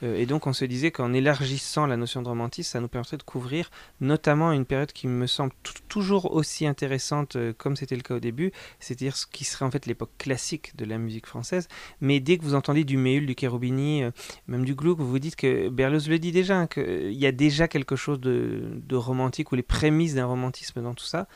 et 0.03 0.27
donc 0.27 0.47
on 0.47 0.53
se 0.53 0.65
disait 0.65 0.91
qu'en 0.91 1.13
élargissant 1.13 1.87
la 1.87 1.97
notion 1.97 2.23
de 2.23 2.29
romantisme, 2.29 2.71
ça 2.71 2.81
nous 2.81 2.89
permettrait 2.89 3.17
de 3.17 3.23
couvrir 3.23 3.71
notamment 4.01 4.53
une 4.53 4.65
période 4.65 4.93
qui 4.93 5.09
me 5.09 5.27
semble 5.27 5.53
toujours 5.89 6.35
aussi 6.35 6.67
intéressante 6.67 7.37
comme 7.59 7.77
c'était 7.77 7.97
le 7.97 8.03
cas 8.03 8.15
au 8.15 8.21
début, 8.21 8.53
c'est-à-dire 8.79 9.17
ce 9.17 9.27
qui 9.27 9.45
serait 9.45 9.65
en 9.65 9.71
fait 9.71 9.87
l'époque 9.87 10.11
classique 10.19 10.77
de 10.77 10.85
la 10.85 10.99
musique 10.99 11.27
française. 11.27 11.69
Mais 12.01 12.21
dès 12.21 12.39
que 12.39 12.43
vous 12.43 12.55
entendez 12.55 12.85
du 12.85 12.97
Méhul, 12.97 13.27
du 13.27 13.35
Cherubini, 13.39 14.05
euh, 14.05 14.11
même 14.47 14.65
du 14.65 14.75
Gluck, 14.75 14.99
vous 14.99 15.09
vous 15.09 15.19
dites 15.19 15.37
que 15.37 15.69
Berlioz 15.69 16.09
le 16.09 16.19
dit 16.19 16.33
déjà, 16.33 16.59
hein, 16.59 16.67
qu'il 16.67 17.13
y 17.13 17.27
a 17.27 17.33
déjà 17.33 17.69
quelque 17.69 17.97
chose 17.97 18.21
de, 18.21 18.81
romantique 18.93 19.53
ou 19.53 19.55
les 19.55 19.63
prémices 19.63 20.15
d'un 20.15 20.27
romantisme 20.27 20.83
dans 20.83 20.95
tout 20.95 21.05
ça. 21.05 21.27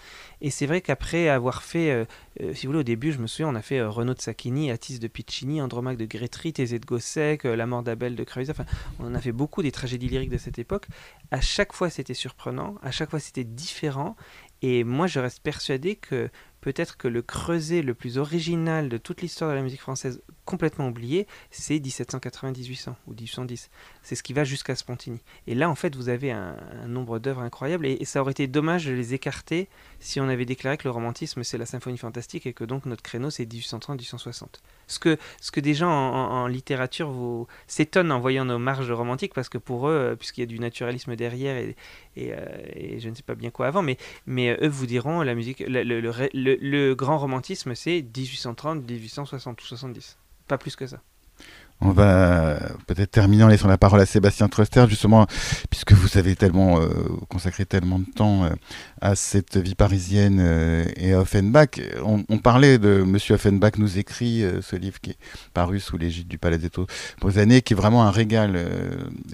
Et 0.41 0.51
c'est 0.51 0.67
vrai 0.67 0.81
qu'après 0.81 1.29
avoir 1.29 1.63
fait, 1.63 1.91
euh, 1.91 2.05
euh, 2.43 2.53
si 2.55 2.67
vous 2.67 2.73
voulez, 2.73 2.81
au 2.81 2.85
début, 2.85 3.13
je 3.13 3.19
me 3.19 3.27
souviens, 3.27 3.49
on 3.49 3.55
a 3.55 3.63
fait 3.63 3.79
euh, 3.79 3.89
Renaud 3.89 4.15
de 4.15 4.21
Sacchini, 4.21 4.71
Atis 4.71 4.99
de 4.99 5.09
Piccini, 5.09 5.63
Andromaque 5.63 5.97
de 5.97 6.05
Grétry, 6.05 6.53
Thésée 6.53 6.79
de 6.79 6.87
Gossec, 6.87 7.45
La 7.45 7.67
mort 7.67 7.83
d'Abel 7.83 8.17
de 8.17 8.25
Creuset. 8.25 8.54
Enfin, 8.55 8.65
on 8.99 9.15
a 9.15 9.21
fait 9.21 9.33
beaucoup 9.33 9.63
des 9.63 9.73
tragédies 9.73 10.09
lyriques 10.09 10.31
de 10.31 10.39
cette 10.39 10.59
époque. 10.59 10.87
À 11.31 11.41
chaque 11.41 11.73
fois, 11.73 11.91
c'était 11.91 12.15
surprenant, 12.15 12.77
à 12.83 12.91
chaque 12.91 13.11
fois, 13.11 13.21
c'était 13.21 13.45
différent. 13.45 14.17
Et 14.63 14.85
moi, 14.85 15.07
je 15.07 15.21
reste 15.21 15.41
persuadé 15.41 15.97
que 15.97 16.31
peut-être 16.61 16.97
que 16.97 17.09
le 17.09 17.21
creuset 17.21 17.83
le 17.83 17.95
plus 17.95 18.17
original 18.17 18.89
de 18.89 18.97
toute 18.97 19.21
l'histoire 19.21 19.51
de 19.51 19.57
la 19.57 19.63
musique 19.63 19.83
française, 19.83 20.23
complètement 20.45 20.89
oublié, 20.89 21.27
c'est 21.51 21.79
1780-1800 21.79 22.95
ou 23.07 23.13
1810. 23.13 23.71
C'est 24.03 24.15
ce 24.15 24.23
qui 24.23 24.33
va 24.33 24.45
jusqu'à 24.45 24.75
Spontini. 24.75 25.21
Et 25.47 25.55
là, 25.55 25.71
en 25.71 25.75
fait, 25.75 25.97
vous 25.97 26.09
avez 26.09 26.31
un, 26.31 26.57
nombre 26.87 27.19
d'œuvres 27.19 27.41
incroyables 27.41 27.87
et, 27.87 28.05
ça 28.05 28.21
aurait 28.21 28.33
été 28.33 28.47
dommage 28.47 28.85
de 28.85 28.93
les 28.93 29.15
écarter 29.15 29.69
si 29.99 30.21
on 30.21 30.29
avait 30.29 30.45
déclaré 30.45 30.77
que 30.77 30.85
le 30.85 30.91
romantisme 30.91 31.43
c'est 31.43 31.57
la 31.57 31.67
symphonie 31.67 31.97
fantastique 31.97 32.47
et 32.47 32.53
que 32.53 32.63
donc 32.63 32.85
notre 32.87 33.03
créneau 33.03 33.31
c'est 33.31 33.45
1830-1860. 33.45 34.61
Ce 34.87 34.99
que, 34.99 35.17
ce 35.41 35.51
que 35.51 35.61
des 35.61 35.75
gens 35.75 35.91
en, 35.91 36.47
littérature 36.47 37.11
vous 37.11 37.47
s'étonnent 37.67 38.13
en 38.13 38.21
voyant 38.21 38.45
nos 38.45 38.59
marges 38.59 38.93
romantiques 38.93 39.33
parce 39.35 39.49
que 39.49 39.59
pour 39.59 39.89
eux, 39.89 39.93
euh, 39.93 40.17
puisqu'il 40.17 40.41
y 40.41 40.45
a 40.45 40.47
du 40.47 40.59
naturalisme 40.59 41.17
derrière 41.17 41.57
et, 41.57 41.75
euh, 42.19 42.47
et, 42.75 43.01
je 43.01 43.09
ne 43.09 43.15
sais 43.15 43.23
pas 43.23 43.35
bien 43.35 43.51
quoi 43.51 43.67
avant, 43.67 43.83
mais, 43.83 43.97
mais 44.27 44.51
euh, 44.51 44.67
eux 44.67 44.69
vous 44.69 44.87
diront 44.87 45.23
la 45.23 45.35
musique, 45.35 45.61
le, 45.61 45.83
le, 45.83 46.11
le 46.35 46.95
grand 46.95 47.19
romantisme 47.19 47.75
c'est 47.75 48.03
1830, 48.03 48.89
1860 48.89 49.61
ou 49.61 49.65
70. 49.65 50.19
Pas 50.49 50.59
plus 50.59 50.77
que 50.77 50.87
ça. 50.87 51.01
On 51.81 51.91
va 51.91 52.57
peut-être 52.87 53.11
terminer 53.11 53.45
en 53.45 53.49
laissant 53.49 53.69
la 53.69 53.77
parole 53.77 54.01
à 54.01 54.07
Sébastien 54.07 54.49
Truster, 54.49 54.87
justement, 54.89 55.27
puisque 55.69 55.93
vous 55.93 56.17
avez 56.17 56.35
tellement 56.35 56.81
euh, 56.81 56.89
consacré 57.29 57.67
tellement 57.67 57.99
de 57.99 58.07
temps 58.07 58.45
euh, 58.45 58.51
à 59.03 59.17
cette 59.17 59.59
vie 59.59 59.75
parisienne 59.75 60.39
euh, 60.41 60.87
et 60.97 61.13
à 61.13 61.21
Offenbach. 61.21 61.81
On, 62.05 62.39
parlait 62.39 62.79
de 62.79 63.03
Monsieur 63.03 63.35
Offenbach 63.35 63.73
nous 63.77 63.99
écrit 63.99 64.45
ce 64.63 64.77
livre 64.77 65.01
qui 65.01 65.11
est 65.11 65.19
paru 65.53 65.81
sous 65.81 65.99
l'égide 65.99 66.29
du 66.29 66.39
Palais 66.39 66.59
des 66.59 66.71
années, 67.39 67.61
qui 67.61 67.75
est 67.75 67.77
vraiment 67.77 68.05
un 68.05 68.11
régal. 68.11 68.67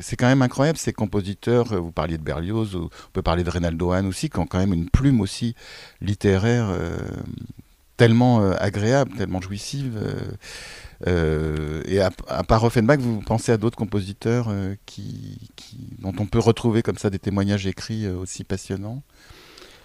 C'est 0.00 0.16
quand 0.16 0.26
même 0.26 0.42
incroyable 0.42 0.78
ces 0.78 0.92
compositeurs. 0.92 1.80
Vous 1.80 1.92
parliez 1.92 2.18
de 2.18 2.22
Berlioz, 2.22 2.74
on 2.74 2.88
peut 3.12 3.22
parler 3.22 3.44
de 3.44 3.50
Reynaldo 3.50 3.92
Hahn 3.92 4.06
aussi, 4.06 4.28
qui 4.28 4.38
ont 4.38 4.46
quand 4.46 4.58
même 4.58 4.72
une 4.72 4.88
plume 4.88 5.20
aussi 5.20 5.54
littéraire 6.00 6.72
tellement 7.96 8.40
agréable, 8.52 9.12
tellement 9.16 9.40
jouissive. 9.40 9.98
Euh, 11.06 11.82
et 11.86 12.00
à, 12.00 12.10
part 12.10 12.64
Offenbach, 12.64 12.98
vous 12.98 13.20
pensez 13.20 13.52
à 13.52 13.56
d'autres 13.56 13.78
compositeurs 13.78 14.48
euh, 14.50 14.74
qui, 14.86 15.50
dont 15.98 16.12
on 16.18 16.26
peut 16.26 16.38
retrouver 16.38 16.82
comme 16.82 16.98
ça 16.98 17.10
des 17.10 17.18
témoignages 17.18 17.66
écrits 17.66 18.06
euh, 18.06 18.16
aussi 18.16 18.44
passionnants 18.44 19.02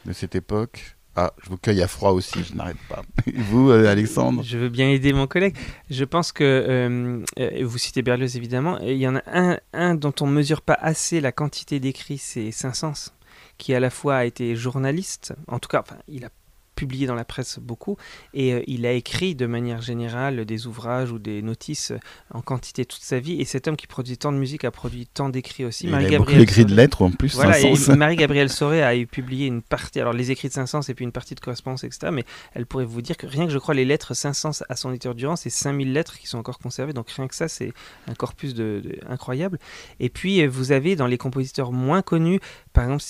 de 0.05 0.13
cette 0.13 0.35
époque? 0.35 0.97
Ah, 1.17 1.31
je 1.41 1.49
vous 1.49 1.55
cueille 1.55 1.81
à 1.81 1.87
froid 1.87 2.11
aussi, 2.11 2.43
je 2.43 2.55
n'arrête 2.55 2.77
pas. 2.89 3.03
vous, 3.33 3.71
Alexandre? 3.71 4.43
Je 4.43 4.57
veux 4.57 4.67
bien 4.67 4.89
aider 4.89 5.13
mon 5.13 5.27
collègue. 5.27 5.55
Je 5.89 6.03
pense 6.03 6.33
que, 6.33 7.23
vous 7.63 7.77
citez 7.77 8.01
Berlioz 8.01 8.35
évidemment, 8.35 8.79
il 8.79 8.97
y 8.97 9.07
en 9.07 9.15
a 9.15 9.57
un, 9.71 9.95
dont 9.95 10.13
on 10.19 10.27
ne 10.27 10.33
mesure 10.33 10.61
pas 10.61 10.73
assez 10.73 11.21
la 11.21 11.31
quantité 11.31 11.79
d'écrits, 11.79 12.17
c'est 12.17 12.51
Saint-Saëns, 12.51 13.13
qui 13.57 13.73
à 13.73 13.79
la 13.79 13.89
fois 13.89 14.17
a 14.17 14.25
été 14.25 14.57
journaliste, 14.57 15.33
en 15.47 15.59
tout 15.59 15.69
cas, 15.69 15.79
enfin, 15.79 15.99
il 16.09 16.25
a 16.25 16.29
publié 16.75 17.07
dans 17.07 17.15
la 17.15 17.25
presse 17.25 17.59
beaucoup, 17.59 17.97
et 18.33 18.53
euh, 18.53 18.61
il 18.67 18.85
a 18.85 18.91
écrit 18.91 19.35
de 19.35 19.45
manière 19.45 19.81
générale 19.81 20.45
des 20.45 20.67
ouvrages 20.67 21.11
ou 21.11 21.19
des 21.19 21.41
notices 21.41 21.93
en 22.33 22.41
quantité 22.41 22.85
toute 22.85 23.01
sa 23.01 23.19
vie. 23.19 23.39
Et 23.39 23.45
cet 23.45 23.67
homme 23.67 23.75
qui 23.75 23.87
produit 23.87 24.17
tant 24.17 24.31
de 24.31 24.37
musique 24.37 24.65
a 24.65 24.71
produit 24.71 25.07
tant 25.07 25.29
d'écrits 25.29 25.65
aussi. 25.65 25.87
Marie 25.87 26.07
il 26.07 26.15
a 26.15 26.41
écrit 26.41 26.65
de 26.65 26.75
lettres 26.75 27.01
en 27.01 27.11
plus. 27.11 27.35
Voilà, 27.35 27.57
Marie-Gabrielle 27.95 28.49
Soré 28.49 28.83
a 28.83 28.93
publié 29.05 29.47
une 29.47 29.61
partie, 29.61 29.99
alors 29.99 30.13
les 30.13 30.31
écrits 30.31 30.47
de 30.47 30.53
Saint-Saëns 30.53 30.81
et 30.89 30.93
puis 30.93 31.05
une 31.05 31.11
partie 31.11 31.35
de 31.35 31.39
correspondance, 31.39 31.83
etc. 31.83 32.11
Mais 32.11 32.23
elle 32.53 32.65
pourrait 32.65 32.85
vous 32.85 33.01
dire 33.01 33.17
que 33.17 33.27
rien 33.27 33.45
que 33.45 33.51
je 33.51 33.57
crois 33.57 33.73
les 33.73 33.85
lettres 33.85 34.13
Saint-Saëns 34.13 34.63
à 34.69 34.75
son 34.75 34.91
éditeur 34.91 35.15
Durand, 35.15 35.35
c'est 35.35 35.49
5000 35.49 35.93
lettres 35.93 36.17
qui 36.17 36.27
sont 36.27 36.37
encore 36.37 36.59
conservées. 36.59 36.93
Donc 36.93 37.09
rien 37.09 37.27
que 37.27 37.35
ça, 37.35 37.47
c'est 37.47 37.73
un 38.07 38.13
corpus 38.13 38.53
de, 38.53 38.81
incroyable. 39.07 39.59
Et 39.99 40.09
puis 40.09 40.41
euh, 40.41 40.47
vous 40.47 40.71
avez 40.71 40.95
dans 40.95 41.07
les 41.07 41.17
compositeurs 41.17 41.71
moins 41.71 42.01
connus, 42.01 42.39
par 42.73 42.85
exemple 42.85 43.03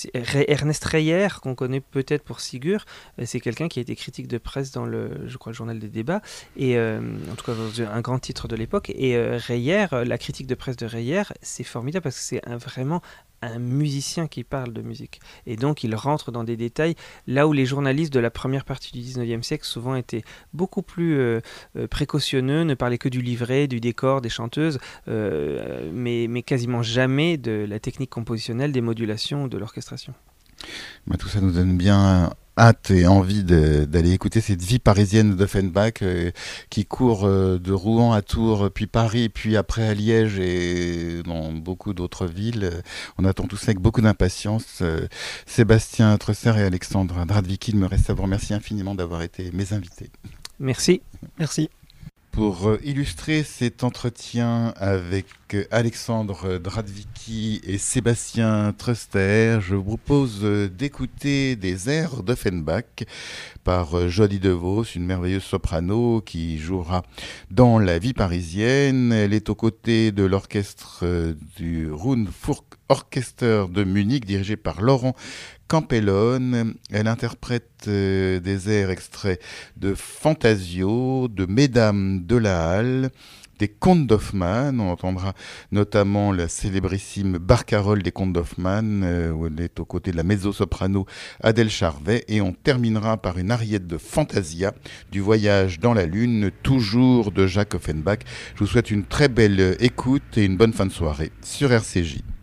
Ernest 0.47 0.84
Reyer, 0.86 1.28
qu'on 1.41 1.56
connaît 1.56 1.82
peut-être 1.82 2.23
pour 2.23 2.39
Sigur, 2.39 2.86
euh, 3.19 3.23
c'est 3.25 3.39
quelqu'un 3.39 3.54
qui 3.55 3.79
a 3.79 3.81
été 3.81 3.95
critique 3.95 4.27
de 4.27 4.37
presse 4.37 4.71
dans 4.71 4.85
le, 4.85 5.27
je 5.27 5.37
crois, 5.37 5.51
le 5.51 5.55
journal 5.55 5.79
des 5.79 5.87
débats, 5.87 6.21
et 6.57 6.77
euh, 6.77 6.99
en 7.31 7.35
tout 7.35 7.45
cas 7.45 7.53
un 7.91 8.01
grand 8.01 8.19
titre 8.19 8.47
de 8.47 8.55
l'époque. 8.55 8.91
Et 8.95 9.15
euh, 9.15 9.37
Reyer, 9.37 9.87
euh, 9.93 10.05
la 10.05 10.17
critique 10.17 10.47
de 10.47 10.55
presse 10.55 10.77
de 10.77 10.85
Reyer, 10.85 11.23
c'est 11.41 11.63
formidable 11.63 12.03
parce 12.03 12.17
que 12.17 12.21
c'est 12.21 12.41
vraiment 12.49 13.01
un 13.41 13.59
musicien 13.59 14.27
qui 14.27 14.43
parle 14.43 14.73
de 14.73 14.81
musique. 14.81 15.19
Et 15.45 15.55
donc 15.55 15.83
il 15.83 15.93
rentre 15.95 16.31
dans 16.31 16.43
des 16.43 16.57
détails 16.57 16.95
là 17.27 17.47
où 17.47 17.53
les 17.53 17.65
journalistes 17.65 18.11
de 18.11 18.19
la 18.19 18.31
première 18.31 18.65
partie 18.65 18.91
du 18.91 18.99
19e 18.99 19.43
siècle 19.43 19.65
souvent 19.65 19.95
étaient 19.95 20.23
beaucoup 20.53 20.81
plus 20.81 21.41
précautionneux, 21.91 22.63
ne 22.63 22.73
parlaient 22.73 22.97
que 22.97 23.09
du 23.09 23.21
livret, 23.21 23.67
du 23.67 23.79
décor, 23.79 24.21
des 24.21 24.29
chanteuses, 24.29 24.79
mais, 25.05 26.27
mais 26.27 26.41
quasiment 26.41 26.81
jamais 26.81 27.37
de 27.37 27.65
la 27.69 27.79
technique 27.79 28.09
compositionnelle, 28.09 28.71
des 28.71 28.81
modulations, 28.81 29.47
de 29.47 29.57
l'orchestration. 29.59 30.15
Bah, 31.05 31.17
tout 31.17 31.27
ça 31.27 31.41
nous 31.41 31.51
donne 31.51 31.77
bien 31.77 32.31
hâte 32.57 32.91
et 32.91 33.07
envie 33.07 33.43
d'aller 33.43 34.11
écouter 34.11 34.41
cette 34.41 34.61
vie 34.61 34.79
parisienne 34.79 35.35
d'Offenbach 35.35 36.01
euh, 36.01 36.31
qui 36.69 36.85
court 36.85 37.25
euh, 37.25 37.59
de 37.59 37.71
Rouen 37.71 38.13
à 38.13 38.21
Tours, 38.21 38.69
puis 38.73 38.87
Paris, 38.87 39.29
puis 39.29 39.57
après 39.57 39.87
à 39.87 39.93
Liège 39.93 40.39
et 40.39 41.21
dans 41.23 41.51
beaucoup 41.51 41.93
d'autres 41.93 42.25
villes. 42.25 42.69
On 43.17 43.25
attend 43.25 43.45
tout 43.47 43.57
ça 43.57 43.67
avec 43.67 43.79
beaucoup 43.79 44.01
d'impatience. 44.01 44.79
Euh, 44.81 45.07
Sébastien 45.45 46.17
Tresser 46.17 46.53
et 46.57 46.63
Alexandre 46.63 47.25
Dradviki, 47.25 47.71
il 47.71 47.77
me 47.77 47.87
reste 47.87 48.09
à 48.09 48.13
vous 48.13 48.23
remercier 48.23 48.55
infiniment 48.55 48.95
d'avoir 48.95 49.21
été 49.21 49.51
mes 49.53 49.73
invités. 49.73 50.09
Merci. 50.59 51.01
Merci. 51.37 51.69
Pour 52.36 52.67
euh, 52.67 52.82
illustrer 52.84 53.43
cet 53.43 53.86
entretien 53.86 54.74
avec 54.76 55.26
euh, 55.54 55.63
Alexandre 55.71 56.58
Dradviki 56.58 57.62
et 57.63 57.78
Sébastien 57.78 58.74
Truster, 58.78 59.60
je 59.62 59.76
vous 59.76 59.95
propose 59.95 60.41
euh, 60.43 60.67
d'écouter 60.67 61.56
des 61.56 61.89
airs 61.89 62.24
d'Offenbach 62.24 63.06
par 63.63 64.10
Jodie 64.10 64.39
DeVos, 64.39 64.84
une 64.84 65.06
merveilleuse 65.06 65.43
soprano 65.43 66.19
qui 66.19 66.60
jouera 66.60 67.04
dans 67.52 67.80
La 67.80 68.00
vie 68.00 68.13
parisienne. 68.13 69.13
Elle 69.13 69.34
est 69.34 69.50
aux 69.50 69.56
côtés 69.56 70.12
de 70.12 70.24
l'orchestre 70.24 71.06
du 71.56 71.89
Rundfunk 71.89 72.65
Orchester 72.89 73.65
de 73.71 73.84
Munich 73.84 74.26
dirigé 74.26 74.58
par 74.58 74.82
Laurent 74.82 75.15
Campellone. 75.67 76.75
Elle 76.91 77.08
interprète 77.08 77.86
euh, 77.88 78.39
des 78.39 78.69
airs 78.69 78.89
extraits 78.89 79.41
de 79.78 79.93
Fantasio, 79.95 81.28
de 81.28 81.45
Mesdames 81.45 82.25
de 82.25 82.36
la 82.36 82.69
Halle, 82.69 83.10
des 83.60 83.67
contes 83.67 84.08
d'Hoffmann. 84.08 84.80
On 84.80 84.91
entendra 84.91 85.34
notamment 85.71 86.32
la 86.32 86.47
célébrissime 86.47 87.38
Barcarolle 87.38 88.04
des 88.04 88.12
contes 88.12 88.34
d'Hoffmann, 88.34 89.04
euh, 89.04 89.32
où 89.32 89.47
elle 89.47 89.60
est 89.60 89.80
aux 89.80 89.86
côtés 89.86 90.12
de 90.12 90.17
la 90.17 90.23
mezzo-soprano 90.23 91.06
Adèle 91.41 91.69
Charvet. 91.69 92.23
Et 92.28 92.41
on 92.41 92.54
terminera 92.54 93.17
par 93.17 93.38
une 93.38 93.51
ariette 93.51 93.88
de 93.88 93.97
Fantasia 93.97 94.73
du 95.12 95.21
voyage 95.21 95.80
dans 95.80 95.93
la 95.93 96.06
Lune, 96.06 96.51
toujours 96.63 97.32
de 97.32 97.47
Jacques 97.47 97.75
Offenbach. 97.75 98.19
Je 98.56 98.60
vous 98.60 98.67
souhaite 98.67 98.91
une 98.91 99.06
très 99.06 99.30
belle 99.30 99.78
écoute 99.80 100.38
et 100.38 100.45
une 100.45 100.58
bonne 100.58 100.73
fin 100.73 100.86
de 100.86 100.91
soirée 100.91 101.32
sur 101.41 101.71
RCJ. 101.71 102.35